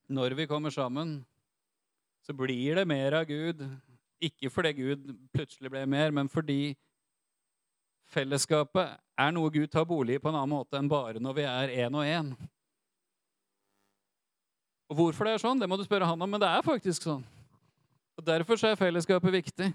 når 0.06 0.36
vi 0.38 0.46
kommer 0.46 0.70
sammen, 0.70 1.24
så 2.26 2.32
blir 2.32 2.80
det 2.80 2.86
mer 2.88 3.20
av 3.20 3.28
Gud. 3.28 3.60
Ikke 4.24 4.48
fordi 4.50 4.72
Gud 4.78 5.12
plutselig 5.34 5.70
ble 5.72 5.84
mer, 5.86 6.10
men 6.14 6.30
fordi 6.32 6.74
fellesskapet 8.14 8.96
er 9.18 9.32
noe 9.34 9.52
Gud 9.52 9.68
tar 9.72 9.86
bolig 9.88 10.16
i 10.16 10.22
på 10.22 10.30
en 10.30 10.38
annen 10.38 10.54
måte 10.54 10.78
enn 10.78 10.88
bare 10.88 11.20
når 11.22 11.36
vi 11.36 11.46
er 11.48 11.74
én 11.84 11.96
og 11.98 12.08
én. 12.08 12.32
Og 14.88 14.96
Hvorfor 14.98 15.26
det 15.26 15.34
er 15.34 15.42
sånn, 15.42 15.60
det 15.60 15.68
må 15.68 15.76
du 15.80 15.84
spørre 15.84 16.08
han 16.08 16.20
om, 16.20 16.30
men 16.30 16.40
det 16.40 16.48
er 16.48 16.64
faktisk 16.64 17.08
sånn. 17.08 17.24
Og 18.14 18.24
Derfor 18.24 18.60
er 18.62 18.78
fellesskapet 18.78 19.32
viktig. 19.34 19.72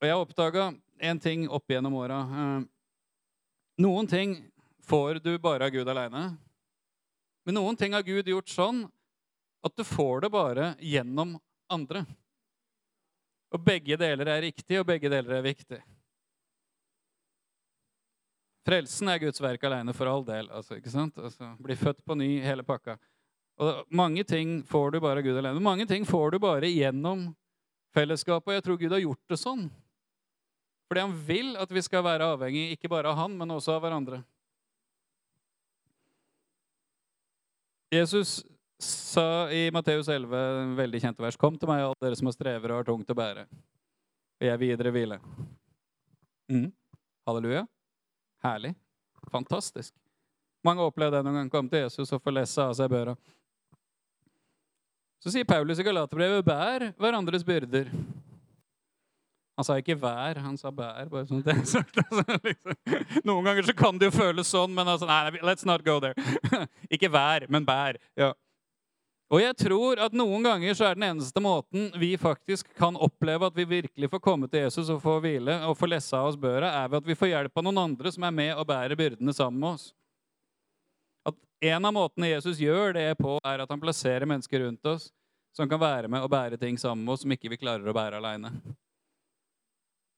Og 0.00 0.08
jeg 0.08 0.16
oppdaga 0.16 0.70
en 1.00 1.20
ting 1.20 1.44
opp 1.52 1.68
gjennom 1.68 1.96
åra. 2.00 2.20
Eh, 2.24 2.62
noen 3.84 4.08
ting 4.08 4.38
får 4.88 5.20
du 5.24 5.34
bare 5.38 5.68
av 5.68 5.74
Gud 5.74 5.88
aleine. 5.88 6.30
Men 7.46 7.56
noen 7.56 7.78
ting 7.78 7.94
har 7.96 8.04
Gud 8.06 8.28
gjort 8.28 8.52
sånn 8.52 8.84
at 9.64 9.76
du 9.76 9.84
får 9.84 10.26
det 10.26 10.32
bare 10.32 10.72
gjennom 10.80 11.36
andre. 11.72 12.04
Og 13.50 13.62
begge 13.64 13.96
deler 13.98 14.28
er 14.30 14.44
riktig, 14.46 14.78
og 14.80 14.86
begge 14.88 15.10
deler 15.10 15.40
er 15.40 15.46
viktig. 15.46 15.80
Frelsen 18.66 19.08
er 19.10 19.20
Guds 19.22 19.40
verk 19.42 19.62
alene 19.66 19.94
for 19.96 20.10
all 20.10 20.24
del. 20.24 20.50
altså, 20.52 20.76
ikke 20.78 20.92
sant? 20.92 21.16
Altså, 21.18 21.54
Bli 21.58 21.76
født 21.76 22.04
på 22.04 22.16
ny, 22.18 22.28
hele 22.44 22.64
pakka. 22.66 22.98
Og 23.60 23.86
Mange 23.92 24.24
ting 24.24 24.60
får 24.64 24.92
du 24.92 25.00
bare 25.00 25.20
av 25.20 25.26
Gud 25.26 25.38
alene. 25.40 25.60
Mange 25.60 25.86
ting 25.88 26.04
får 26.06 26.36
du 26.36 26.38
bare 26.38 26.68
gjennom 26.68 27.30
fellesskapet. 27.96 28.52
Og 28.52 28.58
jeg 28.58 28.66
tror 28.66 28.78
Gud 28.80 28.92
har 28.94 29.02
gjort 29.02 29.32
det 29.32 29.40
sånn. 29.40 29.64
Fordi 30.90 31.04
han 31.06 31.16
vil 31.26 31.56
at 31.60 31.72
vi 31.72 31.82
skal 31.86 32.04
være 32.04 32.28
avhengig 32.34 32.70
ikke 32.74 32.90
bare 32.90 33.10
av 33.10 33.18
han, 33.18 33.34
men 33.38 33.56
også 33.56 33.76
av 33.76 33.84
hverandre. 33.84 34.22
Jesus 37.90 38.44
sa 38.78 39.50
i 39.52 39.70
Matteus 39.74 40.08
11, 40.08 40.36
en 40.62 40.76
veldig 40.76 41.00
kjente 41.02 41.22
vers, 41.22 41.36
Kom 41.36 41.56
til 41.58 41.68
meg, 41.68 41.82
alle 41.82 41.98
dere 42.00 42.18
som 42.18 42.28
har 42.30 42.36
strever 42.36 42.70
og 42.70 42.80
har 42.80 42.86
tungt 42.86 43.10
å 43.10 43.16
bære, 43.18 43.46
og 44.40 44.46
jeg 44.46 44.60
vil 44.60 44.70
gi 44.70 44.76
dere 44.78 44.92
hvile. 44.94 45.18
Mm. 46.50 46.68
Halleluja. 47.26 47.64
Herlig. 48.46 48.72
Fantastisk. 49.30 49.92
Mange 50.64 50.84
opplevde 50.86 51.18
det 51.18 51.26
noen 51.26 51.42
gang. 51.42 51.50
Kom 51.52 51.68
til 51.68 51.84
Jesus 51.84 52.12
og 52.14 52.22
få 52.22 52.32
lesse 52.34 52.62
av 52.62 52.72
seg 52.76 52.90
børa. 52.92 53.14
Så 55.20 55.32
sier 55.34 55.44
Paulus 55.44 55.80
i 55.80 55.84
Galaterbrevet, 55.84 56.46
bær 56.46 56.86
hverandres 57.00 57.44
byrder. 57.44 57.90
Han 59.60 59.64
sa 59.64 59.74
ikke 59.76 59.98
'vær', 60.00 60.38
han 60.40 60.56
sa 60.56 60.70
'bær'. 60.72 61.10
bare 61.12 61.26
sånn 61.28 61.42
det 61.44 61.52
er 61.52 61.66
sagt. 61.68 61.98
Liksom. 62.44 62.76
Noen 63.28 63.44
ganger 63.44 63.66
så 63.68 63.74
kan 63.76 63.98
det 64.00 64.08
jo 64.08 64.14
føles 64.14 64.48
sånn, 64.48 64.72
men 64.72 64.88
altså, 64.88 65.04
nei, 65.04 65.36
let's 65.44 65.66
not 65.68 65.84
go 65.84 65.98
there. 66.00 66.16
ikke 66.94 67.10
'vær', 67.12 67.44
men 67.52 67.66
'bær'. 67.68 68.00
Ja. 68.16 68.32
Og 69.30 69.42
jeg 69.42 69.58
tror 69.60 70.00
at 70.00 70.16
noen 70.16 70.48
ganger 70.48 70.72
så 70.74 70.88
er 70.88 70.96
den 70.96 71.04
eneste 71.10 71.44
måten 71.44 71.92
vi 72.00 72.14
faktisk 72.16 72.72
kan 72.80 72.96
oppleve 72.96 73.46
at 73.46 73.60
vi 73.60 73.68
virkelig 73.68 74.10
får 74.10 74.24
komme 74.24 74.48
til 74.48 74.64
Jesus 74.64 74.88
og 74.88 75.04
få 75.04 75.20
hvile 75.20 75.60
og 75.68 75.76
få 75.76 75.92
lessa 75.92 76.24
av 76.24 76.32
oss 76.32 76.40
børa, 76.40 76.72
er 76.80 76.88
ved 76.88 77.04
at 77.04 77.12
vi 77.12 77.20
får 77.20 77.34
hjelp 77.34 77.60
av 77.60 77.68
noen 77.68 77.84
andre 77.84 78.16
som 78.16 78.24
er 78.24 78.34
med 78.40 78.56
og 78.56 78.66
bærer 78.72 78.96
byrdene 78.96 79.36
sammen 79.36 79.60
med 79.60 79.76
oss. 79.76 79.90
At 81.28 81.36
En 81.60 81.84
av 81.84 81.92
måtene 81.92 82.32
Jesus 82.32 82.56
gjør 82.64 82.96
det 82.96 83.10
på, 83.20 83.36
er 83.44 83.60
at 83.60 83.68
han 83.68 83.80
plasserer 83.80 84.24
mennesker 84.24 84.64
rundt 84.64 84.86
oss 84.88 85.10
som 85.52 85.68
kan 85.68 85.80
være 85.80 86.08
med 86.08 86.24
og 86.24 86.30
bære 86.32 86.56
ting 86.56 86.78
sammen 86.80 87.04
med 87.04 87.12
oss 87.12 87.26
som 87.26 87.36
ikke 87.36 87.52
vi 87.52 87.60
klarer 87.60 87.84
å 87.84 87.94
bære 87.94 88.16
aleine. 88.16 88.54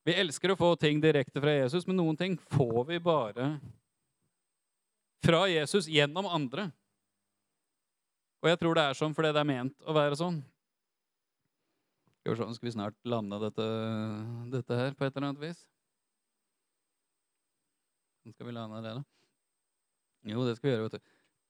Vi 0.03 0.15
elsker 0.19 0.51
å 0.51 0.59
få 0.59 0.73
ting 0.79 0.99
direkte 1.03 1.39
fra 1.39 1.53
Jesus, 1.55 1.85
men 1.87 1.97
noen 1.99 2.17
ting 2.19 2.35
får 2.51 2.81
vi 2.89 2.99
bare 3.03 3.53
fra 5.23 5.45
Jesus 5.47 5.87
gjennom 5.87 6.27
andre. 6.27 6.67
Og 8.43 8.51
jeg 8.51 8.59
tror 8.59 8.75
det 8.75 8.83
er 8.83 8.97
sånn 8.99 9.15
fordi 9.15 9.31
det 9.31 9.39
er 9.39 9.47
ment 9.47 9.87
å 9.87 9.95
være 9.95 10.19
sånn. 10.19 10.41
Sånn, 12.23 12.55
skal 12.55 12.67
vi 12.67 12.75
snart 12.75 12.95
lande 13.07 13.39
dette, 13.39 13.63
dette, 14.51 14.75
her 14.79 14.93
på 14.95 15.07
et 15.07 15.15
eller 15.15 15.29
annet 15.29 15.43
vis? 15.43 15.63
Hvordan 18.23 18.35
skal 18.35 18.47
vi 18.47 18.55
lande 18.55 18.83
det, 18.83 18.93
da? 18.99 19.03
Jo, 20.31 20.45
det 20.47 20.55
skal 20.55 20.69
vi 20.69 20.73
gjøre, 20.73 20.85
vet 20.87 20.99
du. 20.99 21.09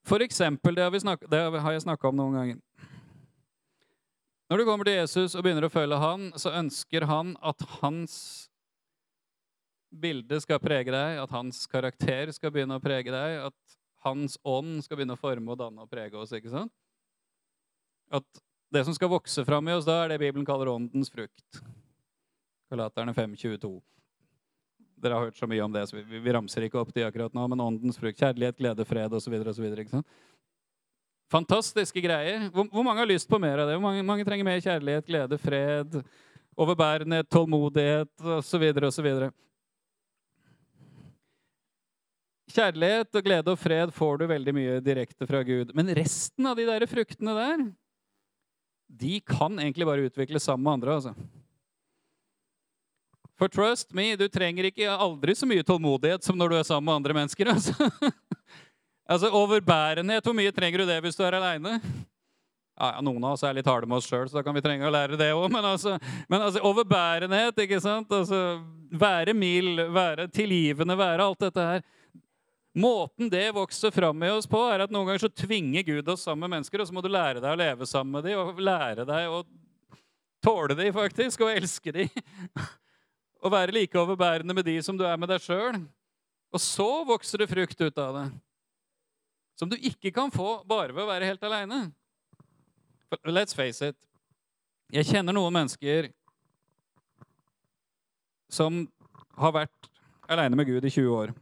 For 0.09 0.25
eksempel, 0.25 0.77
det 0.77 0.85
har, 0.85 0.97
snakket, 0.99 1.29
det 1.29 1.41
har 1.61 1.75
jeg 1.75 1.85
snakka 1.85 2.09
om 2.09 2.17
noen 2.17 2.37
ganger. 2.39 2.89
Når 4.51 4.59
du 4.59 4.65
kommer 4.67 4.87
til 4.87 4.97
Jesus 4.99 5.35
og 5.37 5.45
begynner 5.45 5.67
å 5.67 5.71
følge 5.71 5.99
han, 6.01 6.31
så 6.39 6.51
ønsker 6.59 7.05
han 7.07 7.35
at 7.41 7.63
hans 7.79 8.15
bilde 9.93 10.39
skal 10.41 10.61
prege 10.61 10.91
deg, 10.91 11.19
at 11.21 11.31
hans 11.33 11.63
karakter 11.69 12.31
skal 12.33 12.51
begynne 12.53 12.77
å 12.79 12.83
prege 12.83 13.13
deg, 13.13 13.37
at 13.47 13.77
hans 14.03 14.35
ånd 14.43 14.81
skal 14.83 14.99
begynne 14.99 15.15
å 15.15 15.21
forme 15.21 15.53
og 15.53 15.61
danne 15.61 15.85
og 15.85 15.91
prege 15.91 16.17
oss. 16.19 16.33
ikke 16.35 16.51
sant? 16.51 16.73
At 18.13 18.43
det 18.73 18.83
som 18.87 18.95
skal 18.97 19.11
vokse 19.11 19.45
fram 19.45 19.69
i 19.69 19.75
oss 19.77 19.87
da, 19.87 20.01
er 20.03 20.13
det 20.13 20.21
Bibelen 20.25 20.45
kaller 20.47 20.71
åndens 20.73 21.11
frukt. 21.13 21.63
Galaterne 22.73 23.13
5.22. 23.13 23.71
Dere 25.03 25.17
har 25.17 25.27
hørt 25.27 25.37
så 25.37 25.47
mye 25.49 25.63
om 25.63 25.73
det, 25.73 25.85
så 25.87 25.99
vi, 25.99 26.19
vi 26.23 26.33
ramser 26.33 26.65
ikke 26.65 26.79
opp 26.81 26.93
de 26.95 27.05
akkurat 27.05 27.33
nå. 27.35 27.45
Men 27.51 27.61
åndens 27.63 27.99
frukt, 27.99 28.19
kjærlighet, 28.19 28.57
glede, 28.59 28.85
fred 28.87 29.13
osv. 29.13 29.35
Fantastiske 31.33 32.01
greier. 32.03 32.49
Hvor, 32.53 32.67
hvor, 32.69 32.85
mange 32.85 33.01
har 33.01 33.09
lyst 33.09 33.29
på 33.29 33.39
mer 33.41 33.63
av 33.63 33.69
det? 33.69 33.77
Hvor 33.77 33.87
mange, 33.87 34.05
mange 34.05 34.25
trenger 34.27 34.45
mer 34.45 34.61
kjærlighet, 34.61 35.07
glede, 35.07 35.39
fred, 35.41 35.95
overbærenhet, 36.53 37.29
tålmodighet 37.33 38.27
osv. 38.37 38.65
osv. 38.89 39.07
Kjærlighet 42.53 43.17
og 43.17 43.25
glede 43.25 43.53
og 43.55 43.57
fred 43.57 43.93
får 43.95 44.19
du 44.19 44.27
veldig 44.29 44.53
mye 44.53 44.81
direkte 44.85 45.25
fra 45.29 45.41
Gud. 45.47 45.71
Men 45.73 45.89
resten 45.97 46.45
av 46.45 46.59
de 46.59 46.67
der 46.69 46.85
fruktene 46.91 47.33
der, 47.39 47.63
de 48.93 49.15
kan 49.25 49.57
egentlig 49.57 49.87
bare 49.89 50.05
utvikles 50.05 50.45
sammen 50.45 50.67
med 50.67 50.73
andre. 50.77 50.99
altså. 50.99 51.15
For 53.39 53.49
trust 53.49 53.89
me, 53.97 54.11
du 54.13 54.27
trenger 54.29 54.69
ikke 54.69 54.91
aldri 54.91 55.33
så 55.33 55.49
mye 55.49 55.65
tålmodighet 55.65 56.21
som 56.21 56.37
når 56.37 56.53
du 56.53 56.59
er 56.59 56.67
sammen 56.69 56.91
med 56.91 56.99
andre 57.01 57.17
mennesker. 57.17 57.49
altså. 57.55 57.89
Altså, 59.09 59.29
Overbærenhet, 59.35 60.23
hvor 60.23 60.35
mye 60.37 60.51
trenger 60.55 60.83
du 60.83 60.87
det 60.87 61.01
hvis 61.03 61.17
du 61.19 61.23
er 61.27 61.35
aleine? 61.35 61.77
Ja, 62.73 62.95
ja, 62.95 63.01
noen 63.05 63.21
av 63.21 63.35
oss 63.35 63.43
er 63.45 63.53
litt 63.53 63.67
harde 63.69 63.85
med 63.85 63.99
oss 63.99 64.07
sjøl, 64.09 64.25
så 64.29 64.39
da 64.39 64.43
kan 64.45 64.55
vi 64.55 64.63
trenge 64.65 64.87
å 64.87 64.93
lære 64.93 65.17
det 65.19 65.29
òg. 65.35 65.45
Men, 65.53 65.65
altså, 65.73 65.97
men 66.31 66.41
altså, 66.41 66.63
overbærenhet, 66.65 67.59
ikke 67.65 67.81
sant? 67.83 68.09
Altså, 68.15 68.39
være 68.89 69.35
mild, 69.37 69.83
være 69.93 70.25
tilgivende, 70.33 70.97
være 70.97 71.27
alt 71.27 71.43
dette 71.45 71.65
her. 71.67 71.83
Måten 72.73 73.29
det 73.29 73.51
vokser 73.53 73.93
fram 73.93 74.23
i 74.25 74.31
oss 74.33 74.47
på, 74.49 74.57
er 74.73 74.87
at 74.87 74.93
noen 74.93 75.11
ganger 75.11 75.27
så 75.27 75.29
tvinger 75.29 75.85
Gud 75.85 76.07
oss 76.09 76.23
sammen 76.25 76.47
med 76.47 76.55
mennesker, 76.55 76.81
og 76.81 76.89
så 76.89 76.95
må 76.95 77.03
du 77.05 77.11
lære 77.13 77.43
deg 77.43 77.51
å 77.51 77.59
leve 77.59 77.85
sammen 77.89 78.17
med 78.17 78.25
dem, 78.25 78.39
og 78.41 78.63
lære 78.63 79.05
deg 79.05 79.29
å 79.29 79.43
tåle 80.43 80.79
dem, 80.79 80.89
faktisk, 80.95 81.43
og 81.45 81.53
elske 81.53 81.93
dem. 81.93 82.23
Og 83.43 83.51
være 83.51 83.73
like 83.75 83.97
overbærende 83.99 84.53
med 84.55 84.63
de 84.63 84.77
som 84.79 84.95
du 84.95 85.01
er 85.03 85.17
med 85.19 85.27
deg 85.27 85.41
sjøl. 85.43 85.75
Og 86.55 86.61
så 86.63 86.85
vokser 87.03 87.41
det 87.41 87.49
frukt 87.51 87.81
ut 87.81 87.97
av 87.99 88.13
det. 88.15 88.21
Som 89.59 89.69
du 89.69 89.77
ikke 89.77 90.11
kan 90.13 90.31
få 90.33 90.63
bare 90.67 90.93
ved 90.93 91.03
å 91.05 91.09
være 91.11 91.29
helt 91.29 91.43
aleine. 91.45 91.85
Let's 93.29 93.53
face 93.53 93.85
it. 93.85 93.97
Jeg 94.93 95.09
kjenner 95.09 95.33
noen 95.33 95.53
mennesker 95.53 96.09
som 98.53 98.83
har 99.37 99.53
vært 99.55 99.89
aleine 100.29 100.57
med 100.57 100.69
Gud 100.69 100.85
i 100.85 100.91
20 100.93 101.13
år. 101.13 101.33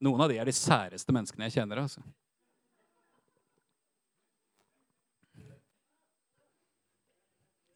Noen 0.00 0.24
av 0.24 0.32
de 0.32 0.38
er 0.40 0.48
de 0.48 0.56
særeste 0.56 1.12
menneskene 1.12 1.48
jeg 1.48 1.60
kjenner. 1.60 1.82
altså. 1.84 2.02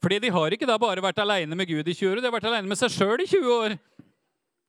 Fordi 0.05 0.19
de 0.21 0.33
har 0.33 0.53
ikke 0.53 0.69
da 0.69 0.77
bare 0.81 1.01
vært 1.05 1.21
aleine 1.23 1.57
med 1.57 1.69
Gud 1.69 1.89
i 1.89 1.97
20 1.97 2.11
år, 2.11 2.21
de 2.21 2.29
har 2.29 2.35
vært 2.35 2.49
aleine 2.51 2.69
med 2.69 2.77
seg 2.77 2.93
sjøl 2.93 3.23
i 3.25 3.29
20 3.29 3.53
år. 3.55 3.77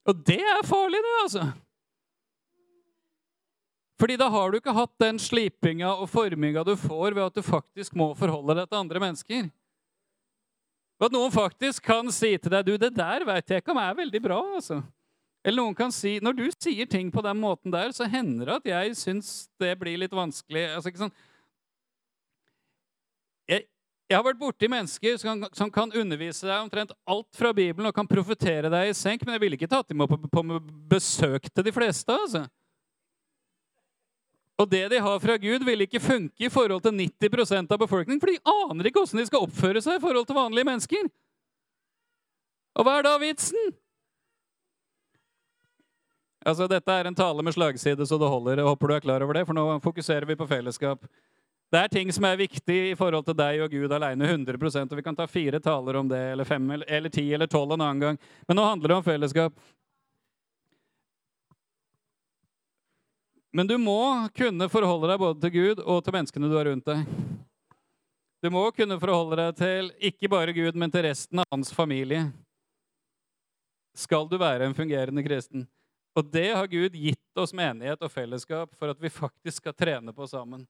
Og 0.07 0.19
det 0.27 0.39
er 0.39 0.67
farlig, 0.67 1.01
det, 1.03 1.15
altså. 1.25 1.47
Fordi 3.99 4.17
da 4.19 4.27
har 4.31 4.51
du 4.51 4.57
ikke 4.59 4.75
hatt 4.75 4.91
den 4.99 5.19
slipinga 5.21 5.93
og 5.93 6.09
forminga 6.11 6.65
du 6.67 6.73
får 6.79 7.15
ved 7.15 7.23
at 7.29 7.37
du 7.37 7.45
faktisk 7.45 7.95
må 7.95 8.09
forholde 8.19 8.57
deg 8.57 8.67
til 8.67 8.81
andre 8.81 9.01
mennesker. 9.03 9.47
Og 10.99 11.07
at 11.07 11.15
noen 11.15 11.31
faktisk 11.31 11.83
kan 11.83 12.11
si 12.11 12.33
til 12.37 12.51
deg 12.51 12.65
du, 12.65 12.77
'Det 12.77 12.93
der 12.95 13.25
vet 13.25 13.49
jeg 13.49 13.63
ikke 13.63 13.71
om 13.71 13.77
er 13.77 13.95
veldig 13.95 14.21
bra'. 14.21 14.55
altså. 14.55 14.83
Eller 15.43 15.61
noen 15.61 15.75
kan 15.75 15.91
si, 15.91 16.19
Når 16.19 16.33
du 16.33 16.51
sier 16.59 16.85
ting 16.85 17.11
på 17.11 17.21
den 17.21 17.37
måten 17.37 17.71
der, 17.71 17.91
så 17.91 18.03
hender 18.03 18.45
det 18.45 18.55
at 18.55 18.65
jeg 18.65 18.95
syns 18.95 19.49
det 19.59 19.79
blir 19.79 19.97
litt 19.97 20.11
vanskelig. 20.11 20.75
altså 20.75 20.89
ikke 20.89 21.05
sånn, 21.05 21.17
jeg 24.05 24.19
har 24.19 24.25
vært 24.25 24.37
borti 24.37 24.67
mennesker 24.69 25.17
som 25.17 25.29
kan, 25.31 25.55
som 25.57 25.71
kan, 25.73 25.93
undervise 25.97 26.45
deg 26.45 26.61
omtrent 26.61 26.93
alt 27.09 27.29
fra 27.33 27.49
Bibelen 27.57 27.89
og 27.89 27.95
kan 27.95 28.07
profetere 28.09 28.69
deg 28.69 28.91
i 28.91 28.97
senk, 28.97 29.25
men 29.25 29.33
jeg 29.33 29.41
ville 29.41 29.57
ikke 29.57 29.71
tatt 29.71 29.95
imot 29.95 30.11
på, 30.11 30.19
på 30.29 30.59
besøk 30.91 31.49
til 31.49 31.65
de 31.65 31.73
fleste. 31.73 32.13
altså. 32.13 32.43
Og 34.55 34.69
det 34.71 34.85
de 34.93 34.99
har 35.03 35.19
fra 35.19 35.35
Gud, 35.37 35.65
vil 35.67 35.83
ikke 35.83 35.99
funke 35.99 36.47
i 36.47 36.51
forhold 36.51 36.83
til 36.85 36.95
90% 36.95 37.73
av 37.75 37.79
befolkningen, 37.81 38.21
for 38.21 38.31
de 38.31 38.39
aner 38.71 38.87
ikke 38.87 39.01
åssen 39.03 39.19
de 39.19 39.27
skal 39.27 39.43
oppføre 39.43 39.81
seg 39.83 39.99
i 39.99 40.03
forhold 40.03 40.27
til 40.29 40.37
vanlige 40.37 40.67
mennesker. 40.69 41.09
Og 42.75 42.87
hva 42.87 42.99
er 42.99 43.07
da 43.07 43.17
vitsen? 43.19 43.75
Altså, 46.45 46.69
Dette 46.69 46.93
er 46.93 47.09
en 47.09 47.17
tale 47.17 47.43
med 47.43 47.55
slagside, 47.55 48.05
så 48.07 48.19
det 48.21 48.31
holder. 48.31 48.61
Jeg 48.61 48.69
håper 48.69 48.87
du 48.87 48.95
er 48.95 49.03
klar 49.03 49.23
over 49.25 49.35
det, 49.35 49.45
for 49.47 49.57
nå 49.57 49.65
fokuserer 49.83 50.27
vi 50.29 50.37
på 50.39 50.47
fellesskap. 50.47 51.07
Det 51.73 51.79
er 51.81 51.91
ting 51.91 52.11
som 52.13 52.27
er 52.29 52.37
viktig 52.37 52.75
i 52.91 52.97
forhold 52.97 53.25
til 53.25 53.35
deg 53.35 53.63
og 53.65 53.73
Gud 53.73 53.91
alene. 53.91 54.27
100% 54.29 54.93
og 54.93 54.99
Vi 54.99 55.03
kan 55.03 55.17
ta 55.17 55.25
fire 55.27 55.59
taler 55.59 55.97
om 55.99 56.07
det, 56.07 56.21
eller 56.35 56.47
fem, 56.47 56.69
eller 56.71 57.09
ti 57.09 57.25
eller 57.33 57.49
tolv 57.51 57.73
en 57.73 57.81
annen 57.81 58.03
gang. 58.03 58.19
Men 58.47 58.59
nå 58.59 58.67
handler 58.69 58.93
det 58.93 58.99
om 58.99 59.07
fellesskap. 59.07 59.57
Men 63.55 63.67
du 63.67 63.77
må 63.79 64.27
kunne 64.35 64.67
forholde 64.67 65.07
deg 65.07 65.19
både 65.21 65.39
til 65.45 65.51
Gud 65.53 65.79
og 65.79 66.01
til 66.03 66.11
menneskene 66.17 66.47
du 66.51 66.57
har 66.57 66.67
rundt 66.67 66.89
deg. 66.89 67.05
Du 68.43 68.49
må 68.51 68.65
kunne 68.75 68.97
forholde 68.99 69.37
deg 69.39 69.53
til 69.61 69.87
ikke 70.09 70.29
bare 70.33 70.55
Gud, 70.57 70.75
men 70.75 70.91
til 70.91 71.05
resten 71.07 71.39
av 71.39 71.47
hans 71.53 71.71
familie. 71.71 72.25
Skal 73.95 74.27
du 74.27 74.35
være 74.41 74.67
en 74.67 74.75
fungerende 74.75 75.23
kristen. 75.23 75.63
Og 76.19 76.27
det 76.33 76.49
har 76.51 76.67
Gud 76.67 76.97
gitt 76.99 77.39
oss 77.39 77.55
menighet 77.55 78.03
og 78.03 78.11
fellesskap 78.11 78.75
for 78.75 78.91
at 78.91 78.99
vi 78.99 79.13
faktisk 79.13 79.63
skal 79.63 79.77
trene 79.77 80.11
på 80.15 80.27
sammen. 80.27 80.67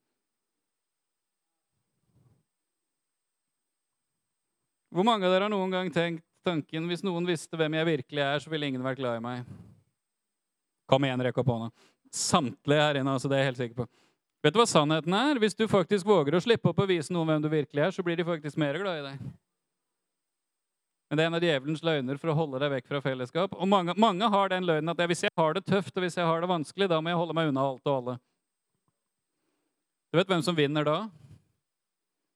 Hvor 4.94 5.10
mange 5.10 5.26
av 5.26 5.34
dere 5.34 5.50
har 5.50 5.54
noen 5.56 5.74
gang 5.74 5.90
tenkt 5.90 6.22
tanken 6.46 6.86
hvis 6.86 7.02
noen 7.02 7.26
visste 7.26 7.58
hvem 7.58 7.80
jeg 7.82 7.90
virkelig 7.90 8.28
er, 8.30 8.46
så 8.46 8.54
ville 8.54 8.70
ingen 8.70 8.86
vært 8.86 9.02
glad 9.02 9.18
i 9.18 9.26
meg? 9.26 9.52
Kom 10.86 11.10
igjen, 11.10 11.26
rekk 11.26 11.42
opp 11.42 11.50
hånda. 11.50 11.74
Samtlige 12.16 12.82
her 12.82 13.00
inne. 13.02 13.12
altså 13.12 13.28
det 13.28 13.38
er 13.38 13.44
jeg 13.44 13.52
helt 13.52 13.62
sikker 13.64 13.80
på. 13.84 13.88
Vet 14.46 14.54
du 14.54 14.60
hva 14.62 14.68
sannheten 14.70 15.16
er? 15.18 15.40
Hvis 15.42 15.58
du 15.58 15.66
faktisk 15.68 16.06
våger 16.08 16.38
å 16.38 16.44
slippe 16.44 16.70
opp 16.70 16.80
og 16.84 16.88
vise 16.92 17.14
noen 17.14 17.32
hvem 17.32 17.44
du 17.44 17.50
virkelig 17.52 17.82
er, 17.82 17.92
så 17.92 18.06
blir 18.06 18.20
de 18.20 18.28
faktisk 18.28 18.60
mer 18.62 18.78
glad 18.80 19.02
i 19.02 19.06
deg. 19.10 19.26
Men 21.10 21.18
det 21.18 21.24
er 21.24 21.30
en 21.30 21.38
av 21.38 21.44
djevelens 21.44 21.84
løgner 21.86 22.20
for 22.22 22.32
å 22.32 22.38
holde 22.38 22.62
deg 22.62 22.72
vekk 22.76 22.88
fra 22.90 23.02
fellesskap. 23.04 23.58
Og 23.58 23.70
mange, 23.70 23.94
mange 24.00 24.30
har 24.32 24.54
den 24.54 24.66
løgnen 24.70 24.94
at 24.94 25.04
hvis 25.10 25.26
jeg 25.28 25.34
har 25.38 25.58
det 25.58 25.66
tøft 25.68 25.98
og 25.98 26.06
hvis 26.06 26.18
jeg 26.18 26.30
har 26.30 26.42
det 26.42 26.50
vanskelig, 26.50 26.90
da 26.92 27.02
må 27.02 27.12
jeg 27.12 27.20
holde 27.20 27.36
meg 27.38 27.52
unna 27.52 27.66
alt 27.66 27.90
og 27.90 28.00
alle. 28.00 28.16
Du 30.10 30.20
vet 30.22 30.32
hvem 30.32 30.46
som 30.46 30.58
vinner 30.58 30.88
da? 30.88 30.98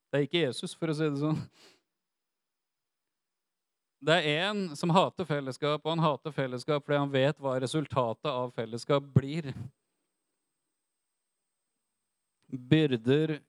Det 0.09 0.19
er 0.19 0.25
ikke 0.25 0.43
Jesus, 0.47 0.73
for 0.75 0.91
å 0.91 0.97
si 0.97 1.07
det 1.07 1.21
sånn. 1.21 1.39
Det 3.99 4.15
er 4.15 4.47
en 4.47 4.61
som 4.79 4.93
hater 4.95 5.27
fellesskap, 5.27 5.81
og 5.83 5.91
han 5.91 5.99
hater 5.99 6.31
fellesskap 6.31 6.85
fordi 6.85 6.99
han 7.01 7.11
vet 7.11 7.39
hva 7.43 7.57
resultatet 7.59 8.29
av 8.31 8.53
fellesskap 8.55 9.03
blir. 9.15 9.51
Byrder 12.49 13.39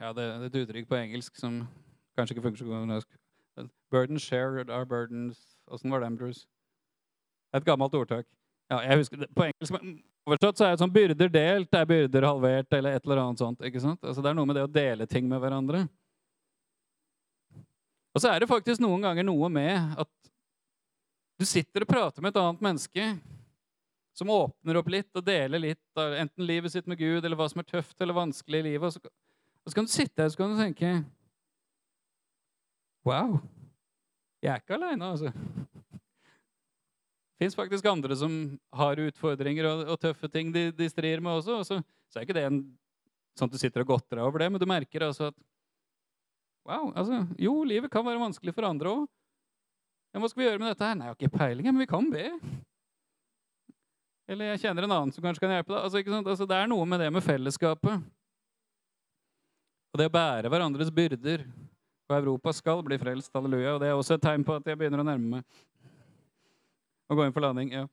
Ja, 0.00 0.12
det 0.14 0.22
er 0.22 0.46
et 0.46 0.58
uttrykk 0.62 0.88
på 0.88 0.98
engelsk 0.98 1.36
som 1.38 1.64
kanskje 2.16 2.36
ikke 2.36 2.46
funker 2.46 2.62
så 2.62 2.68
godt 2.68 2.86
på 2.86 2.90
norsk. 2.92 3.18
Burdens 3.90 4.22
shared 4.22 4.70
are 4.70 4.86
burdens 4.86 5.42
Åssen 5.66 5.90
var 5.90 6.00
den, 6.00 6.16
Bruce? 6.16 6.46
Et 7.54 7.64
gammelt 7.66 7.94
ordtak. 7.94 8.26
Ja, 8.70 8.78
jeg 8.86 9.00
husker 9.00 9.18
det. 9.18 9.28
På 9.34 9.42
engelsk 9.48 9.74
oversatt 10.26 10.58
så 10.58 10.66
er 10.66 10.74
det 10.74 10.82
sånn 10.82 10.94
byrder 10.94 11.30
delt 11.34 11.74
er 11.74 11.88
byrder 11.90 12.26
halvert, 12.26 12.72
eller 12.78 12.94
et 12.94 13.06
eller 13.06 13.22
annet 13.22 13.42
sånt. 13.42 13.62
ikke 13.66 13.82
sant? 13.82 13.98
Altså 14.04 14.22
Det 14.22 14.30
er 14.30 14.38
noe 14.38 14.46
med 14.46 14.58
det 14.58 14.66
å 14.66 14.70
dele 14.70 15.06
ting 15.10 15.26
med 15.26 15.42
hverandre. 15.42 15.88
Og 18.16 18.22
så 18.22 18.30
er 18.32 18.40
det 18.40 18.48
faktisk 18.48 18.80
noen 18.80 19.02
ganger 19.04 19.26
noe 19.28 19.48
med 19.52 19.98
at 20.00 20.08
du 21.36 21.44
sitter 21.44 21.84
og 21.84 21.90
prater 21.90 22.24
med 22.24 22.32
et 22.32 22.38
annet 22.40 22.62
menneske 22.64 23.08
som 24.16 24.30
åpner 24.32 24.78
opp 24.80 24.88
litt 24.88 25.18
og 25.20 25.26
deler 25.26 25.60
litt 25.60 26.00
av 26.00 26.14
enten 26.22 26.46
livet 26.48 26.72
sitt 26.72 26.86
med 26.88 26.96
Gud 26.96 27.20
eller 27.20 27.36
hva 27.36 27.44
som 27.52 27.60
er 27.60 27.68
tøft 27.68 28.00
eller 28.00 28.16
vanskelig 28.16 28.62
i 28.62 28.66
livet. 28.70 28.88
Og 28.88 28.94
så, 28.96 29.12
og 29.60 29.68
så 29.68 29.76
kan 29.76 29.84
du 29.84 29.92
sitte 29.92 30.22
her 30.22 30.30
og 30.30 30.32
så 30.32 30.40
kan 30.40 30.54
du 30.54 30.62
tenke 30.62 30.94
Wow, 33.06 33.36
jeg 34.42 34.50
er 34.50 34.62
ikke 34.64 34.74
aleine, 34.74 35.12
altså. 35.12 35.30
Det 37.36 37.44
fins 37.44 37.54
faktisk 37.54 37.86
andre 37.86 38.16
som 38.18 38.32
har 38.80 38.98
utfordringer 39.04 39.68
og, 39.68 39.82
og 39.92 40.00
tøffe 40.02 40.30
ting 40.32 40.48
de, 40.54 40.70
de 40.74 40.88
strir 40.90 41.20
med 41.22 41.36
også. 41.36 41.60
Og 41.60 41.68
så, 41.68 41.78
så, 42.08 42.16
er 42.16 42.24
ikke 42.24 42.38
det 42.38 42.46
en, 42.48 42.62
sånn 43.36 43.52
at 43.52 43.54
du 43.54 43.60
sitter 43.60 43.84
og 43.84 43.92
godter 43.92 44.16
deg 44.16 44.24
over 44.24 44.42
det, 44.42 44.48
men 44.50 44.62
du 44.62 44.66
merker 44.66 45.04
altså 45.06 45.28
at 45.28 45.38
Wow, 46.66 46.90
altså, 46.98 47.22
Jo, 47.38 47.60
livet 47.64 47.90
kan 47.92 48.04
være 48.06 48.20
vanskelig 48.20 48.54
for 48.54 48.66
andre 48.66 48.90
òg. 48.90 49.04
Ja, 50.10 50.20
hva 50.22 50.30
skal 50.30 50.40
vi 50.40 50.46
gjøre 50.48 50.62
med 50.62 50.72
dette 50.72 50.86
her? 50.88 50.96
Nei, 50.96 51.06
jeg 51.06 51.12
har 51.12 51.18
ikke 51.20 51.38
peiling, 51.38 51.68
men 51.68 51.82
vi 51.82 51.90
kan 51.90 52.06
be. 52.10 52.24
Eller 54.26 54.52
jeg 54.52 54.64
kjenner 54.64 54.86
en 54.86 54.94
annen 54.96 55.12
som 55.14 55.22
kanskje 55.22 55.44
kan 55.44 55.52
hjelpe 55.54 55.70
deg. 55.70 55.82
Altså, 55.84 56.02
altså, 56.32 56.46
det 56.50 56.58
er 56.58 56.70
noe 56.70 56.86
med 56.88 57.02
det 57.04 57.10
med 57.14 57.22
fellesskapet. 57.22 58.06
Og 59.92 60.00
det 60.00 60.08
å 60.10 60.14
bære 60.16 60.50
hverandres 60.50 60.90
byrder. 60.94 61.44
Og 62.06 62.14
Europa 62.16 62.54
skal 62.54 62.82
bli 62.86 62.98
frelst, 62.98 63.32
halleluja. 63.34 63.76
Og 63.76 63.82
det 63.82 63.90
er 63.90 63.98
også 63.98 64.16
et 64.16 64.24
tegn 64.24 64.46
på 64.46 64.56
at 64.58 64.66
jeg 64.66 64.78
begynner 64.78 65.02
å 65.02 65.06
nærme 65.06 65.38
meg. 65.38 65.62
Å 67.06 67.18
gå 67.18 67.26
inn 67.26 67.34
for 67.36 67.46
landing. 67.46 67.70
ja. 67.76 67.86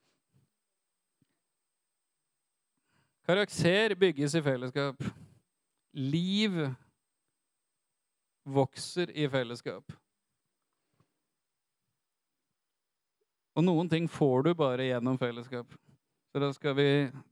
Karakter 3.24 3.94
bygges 3.96 4.34
i 4.36 4.42
fellesskap. 4.44 5.06
Liv 5.94 6.58
vokser 8.44 9.12
i 9.12 9.28
fellesskap. 9.30 9.94
Og 13.54 13.64
noen 13.64 13.90
ting 13.90 14.10
får 14.10 14.48
du 14.48 14.54
bare 14.58 14.90
gjennom 14.90 15.18
fellesskap. 15.22 15.76
Så 16.34 16.42
da 16.42 16.50
skal 16.54 16.74
vi 16.76 16.88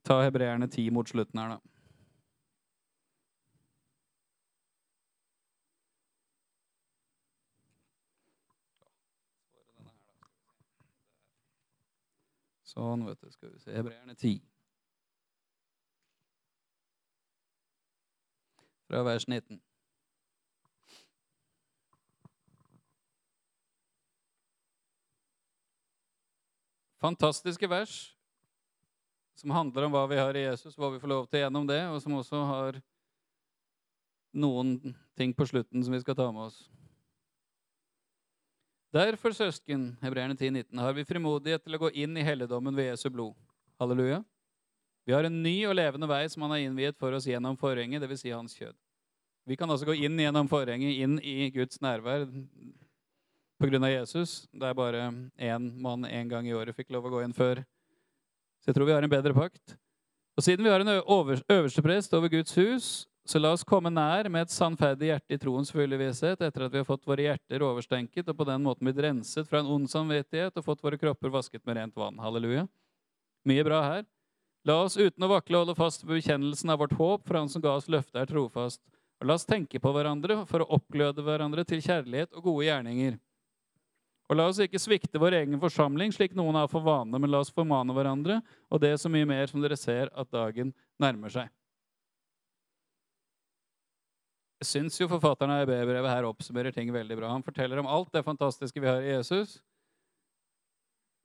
ta 0.05 0.21
hebreerne 0.21 0.67
ti 0.69 0.89
mot 0.93 1.09
slutten 1.09 1.39
her, 1.41 1.55
da. 1.55 1.71
Sånn, 12.71 13.03
vet 13.03 13.19
du. 13.19 13.31
Skal 13.33 13.51
vi 13.51 13.59
se. 13.59 13.73
Hebreerne 13.75 14.15
10. 14.15 14.37
Fra 18.87 19.01
vers 19.07 19.27
19. 19.27 19.59
Fantastiske 27.01 27.67
vers 27.69 28.15
som 29.41 29.53
handler 29.55 29.87
om 29.87 29.95
hva 29.95 30.03
vi 30.09 30.19
har 30.19 30.37
i 30.37 30.43
Jesus, 30.43 30.75
hva 30.77 30.91
vi 30.93 30.99
får 31.01 31.09
lov 31.09 31.29
til 31.29 31.41
gjennom 31.41 31.65
det, 31.65 31.79
og 31.89 31.97
som 32.03 32.13
også 32.19 32.41
har 32.45 32.77
noen 34.37 34.75
ting 35.17 35.33
på 35.33 35.47
slutten 35.49 35.81
som 35.83 35.95
vi 35.95 36.01
skal 36.03 36.17
ta 36.19 36.27
med 36.31 36.51
oss. 36.51 36.59
Derfor, 38.91 39.31
søsken, 39.31 39.93
Hebreerne 40.03 40.35
10,19, 40.35 40.75
har 40.83 40.93
vi 40.93 41.07
frimodighet 41.07 41.63
til 41.63 41.77
å 41.77 41.81
gå 41.85 41.93
inn 42.03 42.17
i 42.19 42.25
helligdommen 42.27 42.75
ved 42.75 42.91
Jesu 42.91 43.07
blod. 43.09 43.33
Halleluja. 43.79 44.19
Vi 45.07 45.15
har 45.15 45.25
en 45.25 45.41
ny 45.41 45.55
og 45.65 45.77
levende 45.79 46.09
vei 46.11 46.25
som 46.29 46.43
han 46.45 46.53
har 46.53 46.65
innviet 46.65 46.99
for 46.99 47.15
oss 47.15 47.25
gjennom 47.25 47.57
forhenget, 47.57 48.03
dvs. 48.03 48.21
Si 48.21 48.33
hans 48.35 48.57
kjød. 48.59 48.75
Vi 49.47 49.57
kan 49.57 49.71
altså 49.71 49.87
gå 49.89 49.95
inn 49.97 50.19
gjennom 50.19 50.51
forhenget, 50.51 50.99
inn 51.01 51.17
i 51.23 51.49
Guds 51.55 51.79
nærvær 51.81 52.27
pga. 53.61 53.79
Jesus. 53.91 54.47
Det 54.51 54.67
er 54.67 54.77
bare 54.77 55.05
én 55.37 55.69
mann 55.81 56.05
én 56.09 56.29
gang 56.29 56.47
i 56.47 56.53
året 56.57 56.75
fikk 56.75 56.91
lov 56.91 57.05
å 57.05 57.13
gå 57.13 57.23
inn 57.23 57.35
før. 57.37 57.63
Så 58.61 58.69
jeg 58.71 58.77
tror 58.77 58.89
vi 58.89 58.93
har 58.97 59.05
en 59.05 59.13
bedre 59.13 59.33
pakt. 59.33 59.77
Og 60.37 60.43
siden 60.45 60.65
vi 60.65 60.71
har 60.71 60.81
en 60.81 60.93
øverste 60.97 61.83
prest 61.83 62.13
over 62.13 62.31
Guds 62.31 62.55
hus, 62.57 62.89
så 63.25 63.39
la 63.39 63.51
oss 63.53 63.65
komme 63.67 63.91
nær 63.93 64.29
med 64.33 64.47
et 64.47 64.53
sannferdig 64.53 65.11
hjerte 65.11 65.35
i 65.35 65.39
troens 65.41 65.69
fulle 65.71 65.97
visshet, 65.99 66.41
etter 66.41 66.65
at 66.65 66.73
vi 66.73 66.81
har 66.81 66.87
fått 66.87 67.05
våre 67.05 67.27
hjerter 67.27 67.61
overstenket 67.65 68.31
og 68.31 68.37
på 68.39 68.47
den 68.49 68.63
måten 68.65 68.87
blitt 68.87 69.01
renset 69.03 69.49
fra 69.49 69.61
en 69.61 69.69
ond 69.69 69.89
samvittighet 69.91 70.57
og 70.57 70.65
fått 70.65 70.81
våre 70.83 70.97
kropper 71.01 71.33
vasket 71.33 71.61
med 71.67 71.77
rent 71.77 71.99
vann. 71.99 72.17
Halleluja. 72.21 72.65
Mye 73.45 73.65
bra 73.65 73.83
her. 73.85 74.07
La 74.65 74.77
oss 74.85 74.97
uten 74.97 75.25
å 75.25 75.29
vakle 75.29 75.61
holde 75.61 75.77
fast 75.77 76.03
på 76.05 76.13
bekjennelsen 76.13 76.69
av 76.69 76.81
vårt 76.83 76.93
håp, 76.97 77.25
for 77.27 77.39
Han 77.39 77.49
som 77.49 77.61
ga 77.61 77.75
oss 77.77 77.89
løftet, 77.89 78.19
er 78.21 78.29
trofast. 78.29 78.81
Og 79.21 79.29
la 79.29 79.37
oss 79.37 79.45
tenke 79.45 79.81
på 79.81 79.93
hverandre 79.93 80.43
for 80.49 80.61
å 80.61 80.69
oppgløde 80.77 81.21
hverandre 81.25 81.65
til 81.65 81.81
kjærlighet 81.81 82.33
og 82.33 82.45
gode 82.49 82.67
gjerninger. 82.67 83.17
Og 84.31 84.37
la 84.39 84.45
oss 84.47 84.61
ikke 84.63 84.79
svikte 84.79 85.19
vår 85.19 85.41
egen 85.41 85.59
forsamling, 85.59 86.13
slik 86.15 86.31
noen 86.39 86.55
har 86.55 86.69
for 86.71 86.85
vane, 86.85 87.19
men 87.19 87.27
la 87.33 87.41
oss 87.43 87.51
formane 87.51 87.91
hverandre, 87.91 88.37
og 88.71 88.79
det 88.79 88.93
så 89.01 89.09
mye 89.11 89.27
mer 89.27 89.49
som 89.51 89.59
dere 89.59 89.75
ser 89.75 90.07
at 90.15 90.29
dagen 90.31 90.71
nærmer 91.03 91.33
seg. 91.33 91.49
Jeg 94.61 94.69
syns 94.69 94.99
jo 95.01 95.09
forfatteren 95.11 95.51
av 95.51 95.65
EB-brevet 95.65 96.07
her 96.07 96.27
oppsummerer 96.29 96.71
ting 96.71 96.93
veldig 96.93 97.17
bra. 97.17 97.31
Han 97.33 97.43
forteller 97.43 97.81
om 97.81 97.89
alt 97.91 98.13
det 98.13 98.23
fantastiske 98.23 98.79
vi 98.79 98.87
har 98.87 99.03
i 99.03 99.09
Jesus. 99.09 99.57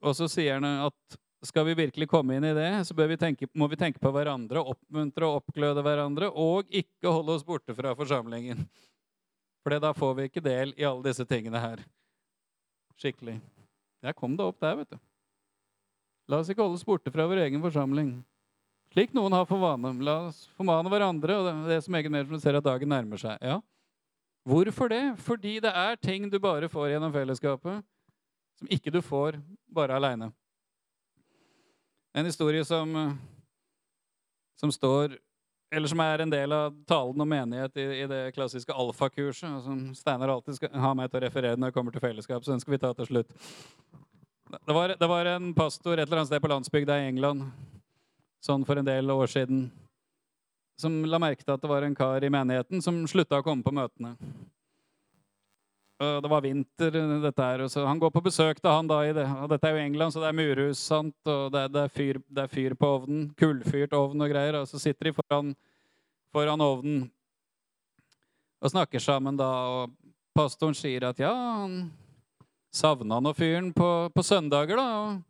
Og 0.02 0.16
så 0.16 0.26
sier 0.32 0.56
han 0.56 0.66
at 0.88 1.18
skal 1.46 1.68
vi 1.68 1.76
virkelig 1.78 2.08
komme 2.10 2.40
inn 2.40 2.46
i 2.48 2.54
det, 2.56 2.70
så 2.88 2.96
vi 2.96 3.18
tenke, 3.20 3.46
må 3.54 3.68
vi 3.70 3.78
tenke 3.78 4.02
på 4.02 4.10
hverandre, 4.10 4.64
oppmuntre 4.72 5.28
og 5.28 5.44
oppgløde 5.44 5.84
hverandre, 5.84 6.32
og 6.32 6.66
ikke 6.74 7.12
holde 7.12 7.36
oss 7.36 7.46
borte 7.46 7.76
fra 7.76 7.94
forsamlingen. 7.94 8.64
For 9.62 9.78
da 9.78 9.92
får 9.94 10.16
vi 10.16 10.26
ikke 10.26 10.42
del 10.42 10.74
i 10.74 10.88
alle 10.88 11.06
disse 11.06 11.28
tingene 11.28 11.62
her 11.62 11.84
skikkelig. 13.00 13.36
Jeg 14.04 14.16
kom 14.18 14.36
da 14.38 14.46
opp 14.50 14.58
der, 14.62 14.76
vet 14.80 14.94
du. 14.94 14.98
La 16.30 16.40
oss 16.42 16.50
ikke 16.50 16.64
holdes 16.64 16.84
borte 16.86 17.12
fra 17.14 17.26
vår 17.28 17.44
egen 17.44 17.62
forsamling. 17.62 18.16
Slik 18.94 19.12
noen 19.14 19.34
har 19.34 19.46
for 19.48 19.62
vane. 19.62 19.92
La 20.06 20.18
oss 20.28 20.46
formane 20.56 20.90
hverandre, 20.90 21.38
og 21.38 21.66
det 21.68 21.80
som 21.84 21.96
egen 21.98 22.14
medlem 22.14 22.40
ser 22.42 22.58
at 22.58 22.66
dagen 22.66 22.90
nærmer 22.90 23.20
seg. 23.20 23.38
Ja. 23.42 23.60
Hvorfor 24.46 24.90
det? 24.90 25.02
Fordi 25.22 25.58
det 25.62 25.72
er 25.74 25.98
ting 25.98 26.28
du 26.30 26.38
bare 26.42 26.70
får 26.70 26.92
gjennom 26.92 27.14
fellesskapet, 27.14 27.82
som 28.58 28.70
ikke 28.70 28.92
du 28.94 29.00
får 29.02 29.40
bare 29.74 29.98
aleine. 29.98 30.30
En 32.16 32.24
historie 32.24 32.64
som, 32.64 32.94
som 34.56 34.72
står 34.72 35.18
eller 35.74 35.90
som 35.90 36.00
er 36.00 36.22
en 36.22 36.30
del 36.30 36.52
av 36.54 36.74
talen 36.86 37.20
om 37.20 37.28
menighet 37.28 37.76
i, 37.76 37.86
i 38.02 38.06
det 38.10 38.20
klassiske 38.36 38.72
alfakurset. 38.72 39.62
Som 39.64 39.88
Steinar 39.98 40.30
alltid 40.32 40.60
skal 40.60 40.76
ha 40.82 40.92
meg 40.94 41.10
til 41.10 41.20
å 41.20 41.24
referere 41.26 41.58
når 41.58 41.72
jeg 41.72 41.76
kommer 41.78 41.94
til 41.94 42.04
fellesskap. 42.04 42.44
Så 42.44 42.54
den 42.54 42.62
skal 42.62 42.76
vi 42.76 42.82
ta 42.82 42.92
til 42.94 43.10
slutt. 43.10 43.32
Det 44.56 44.74
var, 44.74 44.94
det 44.94 45.08
var 45.10 45.32
en 45.32 45.50
pastor 45.54 45.98
et 45.98 46.06
eller 46.06 46.22
annet 46.22 46.30
sted 46.30 46.42
på 46.44 46.52
landsbygda 46.52 47.00
i 47.02 47.08
England 47.10 47.48
sånn 48.46 48.62
for 48.66 48.78
en 48.78 48.86
del 48.86 49.10
år 49.10 49.26
siden 49.30 49.66
som 50.78 51.00
la 51.08 51.18
merke 51.18 51.42
til 51.42 51.54
at 51.56 51.62
det 51.62 51.70
var 51.70 51.82
en 51.82 51.96
kar 51.96 52.22
i 52.22 52.30
menigheten 52.30 52.84
som 52.84 53.00
slutta 53.08 53.40
å 53.40 53.44
komme 53.44 53.64
på 53.64 53.74
møtene. 53.74 54.14
Det 55.96 56.28
var 56.28 56.42
vinter, 56.44 56.92
dette 57.22 57.40
her, 57.42 57.62
så 57.72 57.86
Han 57.86 57.98
går 57.98 58.10
på 58.12 58.20
besøk 58.26 58.58
til 58.60 58.68
han 58.68 58.88
da 58.88 58.98
i 59.06 59.14
det. 59.16 59.24
og 59.24 59.48
Dette 59.48 59.68
er 59.68 59.78
jo 59.78 59.84
England, 59.86 60.12
så 60.12 60.20
det 60.20 60.28
er 60.28 60.36
murhus. 60.36 60.78
sant? 60.78 61.16
og 61.24 61.52
det 61.52 61.62
er, 61.62 61.68
det, 61.72 61.84
er 61.86 61.88
fyr, 61.88 62.18
det 62.28 62.42
er, 62.42 62.50
fyr, 62.52 62.74
på 62.76 62.90
ovnen. 62.98 63.30
Kullfyrt 63.38 63.96
ovn 63.96 64.20
og 64.20 64.28
greier. 64.28 64.58
Og 64.60 64.68
så 64.68 64.78
sitter 64.78 65.08
de 65.08 65.14
foran, 65.16 65.54
foran 66.36 66.60
ovnen 66.60 67.06
og 68.60 68.72
snakker 68.74 69.00
sammen 69.00 69.38
da. 69.38 69.48
Og 69.72 70.12
pastoren 70.36 70.76
sier 70.76 71.08
at 71.08 71.22
ja, 71.22 71.32
han 71.32 71.86
savna 72.74 73.20
nå 73.20 73.32
fyren 73.36 73.72
på, 73.72 73.88
på, 74.12 74.22
søndager, 74.26 74.76
da. 74.76 74.88
og 75.00 75.22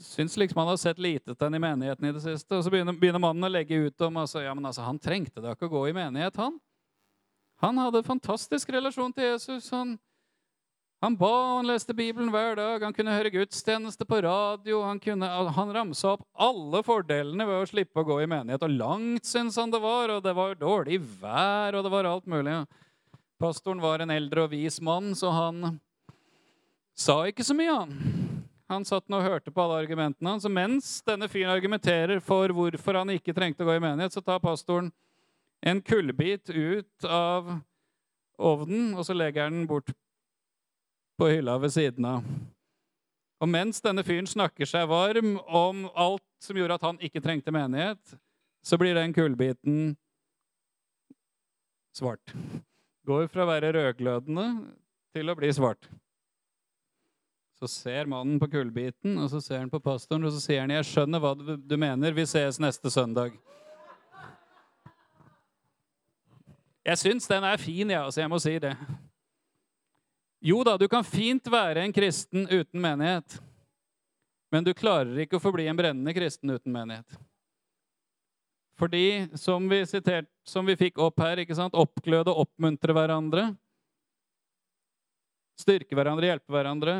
Syns 0.00 0.38
liksom 0.40 0.62
han 0.62 0.70
har 0.72 0.78
sett 0.80 0.98
lite 0.98 1.34
til 1.34 1.44
han 1.44 1.54
i 1.54 1.60
menigheten 1.60 2.06
i 2.08 2.12
det 2.16 2.22
siste. 2.24 2.56
Og 2.56 2.64
så 2.64 2.72
begynner, 2.72 2.96
begynner 2.96 3.20
mannen 3.20 3.44
å 3.44 3.52
legge 3.52 3.76
ut 3.76 4.06
om 4.06 4.16
altså, 4.22 4.40
ja, 4.40 4.54
men 4.56 4.64
altså, 4.64 4.86
han 4.86 4.98
trengte 4.98 5.42
da 5.44 5.52
ikke 5.52 5.68
å 5.68 5.74
gå 5.74 5.82
i 5.90 5.96
menighet, 5.96 6.40
han. 6.40 6.56
Han 7.60 7.78
hadde 7.78 8.00
en 8.00 8.06
fantastisk 8.06 8.70
relasjon 8.72 9.12
til 9.12 9.26
Jesus. 9.26 9.66
Han, 9.74 9.98
han 11.04 11.16
ba, 11.20 11.32
han 11.58 11.68
leste 11.68 11.96
Bibelen 11.96 12.30
hver 12.32 12.56
dag, 12.56 12.80
han 12.86 12.94
kunne 12.96 13.12
høre 13.12 13.32
gudstjeneste 13.34 14.06
på 14.08 14.22
radio. 14.24 14.80
Han, 14.86 15.00
kunne, 15.02 15.28
han 15.28 15.74
ramsa 15.76 16.14
opp 16.14 16.24
alle 16.40 16.80
fordelene 16.86 17.44
ved 17.48 17.60
å 17.60 17.68
slippe 17.68 18.00
å 18.00 18.06
gå 18.08 18.22
i 18.24 18.30
menighet. 18.30 18.64
Og 18.64 18.78
langt 18.80 19.28
syntes 19.28 19.60
han 19.60 19.72
det 19.72 19.82
var, 19.84 20.14
og 20.14 20.24
det 20.24 20.34
var 20.36 20.56
dårlig 20.60 21.02
vær, 21.20 21.76
og 21.76 21.84
det 21.84 21.92
var 21.92 22.08
alt 22.08 22.30
mulig. 22.32 22.56
Pastoren 23.40 23.84
var 23.84 24.00
en 24.00 24.12
eldre 24.12 24.46
og 24.46 24.54
vis 24.54 24.80
mann, 24.84 25.12
så 25.16 25.32
han 25.32 25.76
sa 26.96 27.22
ikke 27.28 27.44
så 27.44 27.56
mye, 27.56 27.76
han. 27.76 27.94
Han 28.70 28.84
satt 28.86 29.08
og 29.10 29.24
hørte 29.24 29.50
på 29.52 29.62
alle 29.64 29.82
argumentene 29.82 30.32
hans. 30.32 30.48
Mens 30.48 31.00
denne 31.04 31.28
fyren 31.28 31.52
argumenterer 31.52 32.20
for 32.24 32.52
hvorfor 32.54 33.00
han 33.00 33.12
ikke 33.16 33.34
trengte 33.36 33.66
å 33.66 33.68
gå 33.68 33.76
i 33.76 33.82
menighet, 33.82 34.14
så 34.14 34.22
tar 34.24 34.40
pastoren 34.40 34.92
en 35.60 35.82
kullbit 35.82 36.50
ut 36.50 37.04
av 37.04 37.50
ovnen, 38.40 38.94
og 38.96 39.04
så 39.06 39.16
legger 39.16 39.48
han 39.48 39.60
den 39.60 39.68
bort 39.68 39.92
på 41.20 41.28
hylla 41.28 41.58
ved 41.60 41.74
siden 41.74 42.06
av. 42.08 42.24
Og 43.40 43.48
mens 43.48 43.80
denne 43.84 44.04
fyren 44.04 44.28
snakker 44.28 44.68
seg 44.68 44.88
varm 44.88 45.36
om 45.46 45.86
alt 45.96 46.24
som 46.44 46.56
gjorde 46.56 46.76
at 46.76 46.84
han 46.84 47.00
ikke 47.04 47.22
trengte 47.24 47.52
menighet, 47.52 48.16
så 48.64 48.76
blir 48.80 48.96
den 48.96 49.14
kullbiten 49.16 49.94
svart. 51.96 52.34
Går 53.08 53.28
fra 53.32 53.44
å 53.44 53.48
være 53.48 53.72
rødglødende 53.76 54.46
til 55.16 55.32
å 55.32 55.36
bli 55.36 55.52
svart. 55.56 55.88
Så 57.60 57.68
ser 57.68 58.08
mannen 58.08 58.40
på 58.40 58.48
kullbiten, 58.48 59.18
og 59.20 59.28
så 59.32 59.40
ser 59.44 59.60
han 59.60 59.72
på 59.72 59.82
pastoren, 59.84 60.24
og 60.24 60.32
så 60.32 60.40
sier 60.40 60.62
han, 60.64 60.70
'Jeg 60.70 60.88
skjønner 60.88 61.20
hva 61.20 61.34
du 61.36 61.76
mener. 61.76 62.12
Vi 62.12 62.24
ses 62.24 62.60
neste 62.60 62.88
søndag.' 62.88 63.36
Jeg 66.86 66.98
syns 66.98 67.28
den 67.28 67.44
er 67.44 67.60
fin, 67.60 67.90
ja, 67.92 68.02
så 68.08 68.22
jeg 68.22 68.30
må 68.32 68.38
si 68.40 68.54
det. 68.62 68.72
Jo 70.40 70.62
da, 70.64 70.78
du 70.80 70.86
kan 70.88 71.04
fint 71.04 71.50
være 71.52 71.84
en 71.84 71.92
kristen 71.92 72.46
uten 72.48 72.80
menighet. 72.80 73.36
Men 74.50 74.64
du 74.64 74.72
klarer 74.74 75.20
ikke 75.22 75.36
å 75.36 75.42
forbli 75.42 75.68
en 75.70 75.78
brennende 75.78 76.14
kristen 76.16 76.50
uten 76.50 76.72
menighet. 76.72 77.18
Fordi, 78.80 79.28
som 79.36 79.66
vi, 79.68 79.82
sitert, 79.86 80.26
som 80.48 80.64
vi 80.66 80.78
fikk 80.80 80.98
opp 81.04 81.20
her, 81.20 81.42
ikke 81.42 81.56
sant? 81.58 81.76
oppgløde 81.76 82.32
og 82.32 82.46
oppmuntre 82.46 82.96
hverandre. 82.96 83.50
Styrke 85.60 85.98
hverandre, 85.98 86.30
hjelpe 86.30 86.54
hverandre. 86.54 86.94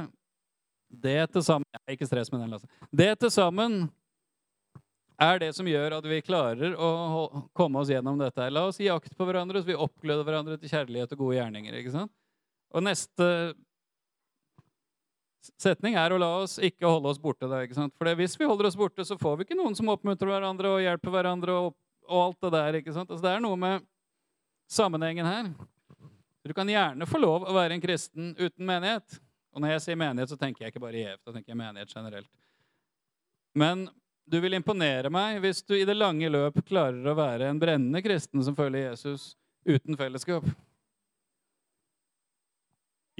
Det 0.90 1.22
til 1.32 1.44
sammen 1.46 1.80
Ikke 1.88 2.06
stress 2.06 2.28
med 2.32 2.42
den, 2.42 2.52
Altså. 2.52 2.68
Det 2.92 3.14
til 3.22 3.32
sammen 3.32 3.86
er 5.20 5.40
det 5.42 5.50
som 5.56 5.68
gjør 5.68 5.98
at 5.98 6.06
vi 6.08 6.20
klarer 6.24 6.76
å 6.80 6.90
komme 7.56 7.82
oss 7.82 7.90
gjennom 7.92 8.18
dette. 8.20 8.46
La 8.52 8.64
oss 8.68 8.80
gi 8.80 8.88
akt 8.92 9.12
på 9.16 9.26
hverandre, 9.28 9.60
så 9.60 9.68
vi 9.68 9.76
oppgløder 9.76 10.24
hverandre 10.26 10.56
til 10.60 10.72
kjærlighet 10.72 11.12
og 11.16 11.24
gode 11.26 11.36
gjerninger. 11.36 11.76
ikke 11.80 11.92
sant? 11.94 12.12
Og 12.72 12.84
neste 12.86 13.26
setning 15.60 15.96
er 15.98 16.12
å 16.12 16.20
la 16.20 16.30
oss 16.42 16.58
ikke 16.62 16.88
holde 16.88 17.12
oss 17.12 17.20
borte. 17.20 17.48
Der, 17.48 17.66
ikke 17.66 17.78
sant? 17.78 17.94
For 17.98 18.08
hvis 18.16 18.36
vi 18.40 18.48
holder 18.48 18.70
oss 18.70 18.78
borte, 18.78 19.04
så 19.04 19.18
får 19.20 19.38
vi 19.38 19.48
ikke 19.48 19.58
noen 19.58 19.76
som 19.76 19.90
oppmuntrer 19.92 20.32
hverandre 20.32 20.74
og 20.76 20.84
hjelper 20.84 21.16
hverandre. 21.16 21.56
og, 21.56 21.76
og 22.08 22.22
alt 22.24 22.40
Det 22.46 22.52
der, 22.56 22.80
ikke 22.80 22.96
sant? 22.96 23.10
Altså, 23.10 23.24
det 23.26 23.34
er 23.34 23.44
noe 23.44 23.60
med 23.60 23.86
sammenhengen 24.70 25.26
her. 25.26 25.50
Du 26.46 26.54
kan 26.56 26.68
gjerne 26.68 27.06
få 27.06 27.20
lov 27.20 27.44
å 27.44 27.54
være 27.54 27.76
en 27.76 27.82
kristen 27.82 28.32
uten 28.38 28.64
menighet. 28.66 29.20
Og 29.52 29.60
når 29.60 29.74
jeg 29.74 29.82
sier 29.84 29.98
menighet, 29.98 30.30
så 30.30 30.38
tenker 30.40 30.64
jeg 30.64 30.72
ikke 30.72 30.82
bare 30.82 30.96
i 30.96 31.08
EF, 31.10 31.20
da 31.26 31.34
tenker 31.34 31.52
jeg 31.52 31.58
menighet 31.58 31.92
generelt. 31.92 32.30
Men 33.58 33.88
du 34.24 34.38
vil 34.42 34.56
imponere 34.58 35.10
meg 35.12 35.40
hvis 35.42 35.62
du 35.66 35.74
i 35.78 35.86
det 35.88 35.96
lange 35.96 36.28
løp 36.30 36.60
klarer 36.66 37.06
å 37.06 37.16
være 37.18 37.50
en 37.50 37.60
brennende 37.60 38.02
kristen 38.04 38.42
som 38.46 38.56
følger 38.56 38.90
Jesus 38.90 39.34
uten 39.66 39.96
fellesskap. 39.98 40.46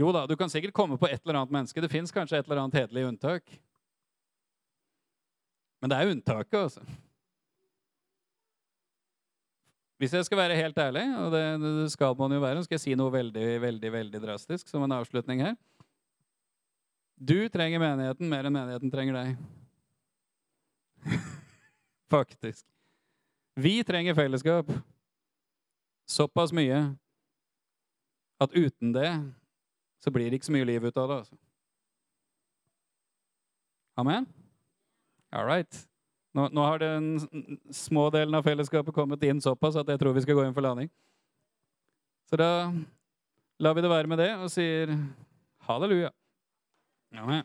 Jo 0.01 0.12
da, 0.16 0.24
du 0.26 0.36
kan 0.38 0.51
sikkert 0.51 0.74
komme 0.76 0.96
på 1.01 1.09
et 1.11 1.20
eller 1.24 1.42
annet 1.42 1.53
menneske. 1.53 1.82
Det 1.82 1.92
fins 1.92 2.14
kanskje 2.14 2.40
et 2.40 2.46
eller 2.48 2.62
annet 2.62 2.78
hederlig 2.78 3.05
unntak. 3.11 3.44
Men 5.80 5.92
det 5.92 5.98
er 5.98 6.12
unntaket, 6.14 6.57
altså. 6.61 6.84
Hvis 10.01 10.14
jeg 10.16 10.24
skal 10.24 10.40
være 10.40 10.57
helt 10.57 10.78
ærlig, 10.80 11.03
og 11.20 11.34
det, 11.34 11.42
skal 11.92 12.14
man 12.16 12.32
jo 12.32 12.40
være, 12.40 12.61
så 12.61 12.68
skal 12.68 12.78
jeg 12.78 12.84
si 12.86 12.96
noe 12.96 13.12
veldig, 13.12 13.48
veldig, 13.61 13.90
veldig 13.92 14.22
drastisk 14.22 14.70
som 14.72 14.86
en 14.86 14.96
avslutning 14.96 15.42
her. 15.44 15.59
Du 17.20 17.36
trenger 17.53 17.82
menigheten 17.82 18.30
mer 18.32 18.48
enn 18.48 18.57
menigheten 18.57 18.92
trenger 18.92 19.18
deg. 19.18 19.34
Faktisk. 22.14 22.66
Vi 23.55 23.84
trenger 23.84 24.14
fellesskap 24.14 24.72
såpass 26.11 26.53
mye 26.53 26.80
at 28.40 28.57
uten 28.57 28.92
det 28.92 29.11
så 30.01 30.11
blir 30.11 30.30
det 30.30 30.40
ikke 30.40 30.48
så 30.48 30.55
mye 30.57 30.66
liv 30.66 30.84
ut 30.84 30.96
av 30.96 31.09
det. 31.09 31.16
Altså. 31.22 31.36
Amen? 34.01 34.26
All 35.32 35.46
right. 35.46 35.86
Nå, 36.34 36.48
nå 36.48 36.64
har 36.64 36.78
den 36.78 37.20
små 37.74 38.09
delen 38.14 38.34
av 38.34 38.46
fellesskapet 38.46 38.94
kommet 38.94 39.22
inn 39.26 39.42
såpass 39.42 39.76
at 39.76 39.88
jeg 39.90 40.01
tror 40.01 40.14
vi 40.16 40.24
skal 40.24 40.38
gå 40.38 40.46
inn 40.46 40.55
for 40.57 40.64
landing. 40.64 40.90
Så 42.30 42.38
da 42.38 42.70
lar 43.61 43.74
vi 43.74 43.82
det 43.84 43.90
være 43.90 44.11
med 44.11 44.22
det 44.22 44.30
og 44.38 44.51
sier 44.53 44.94
halleluja. 45.68 46.14
Amen. 47.18 47.44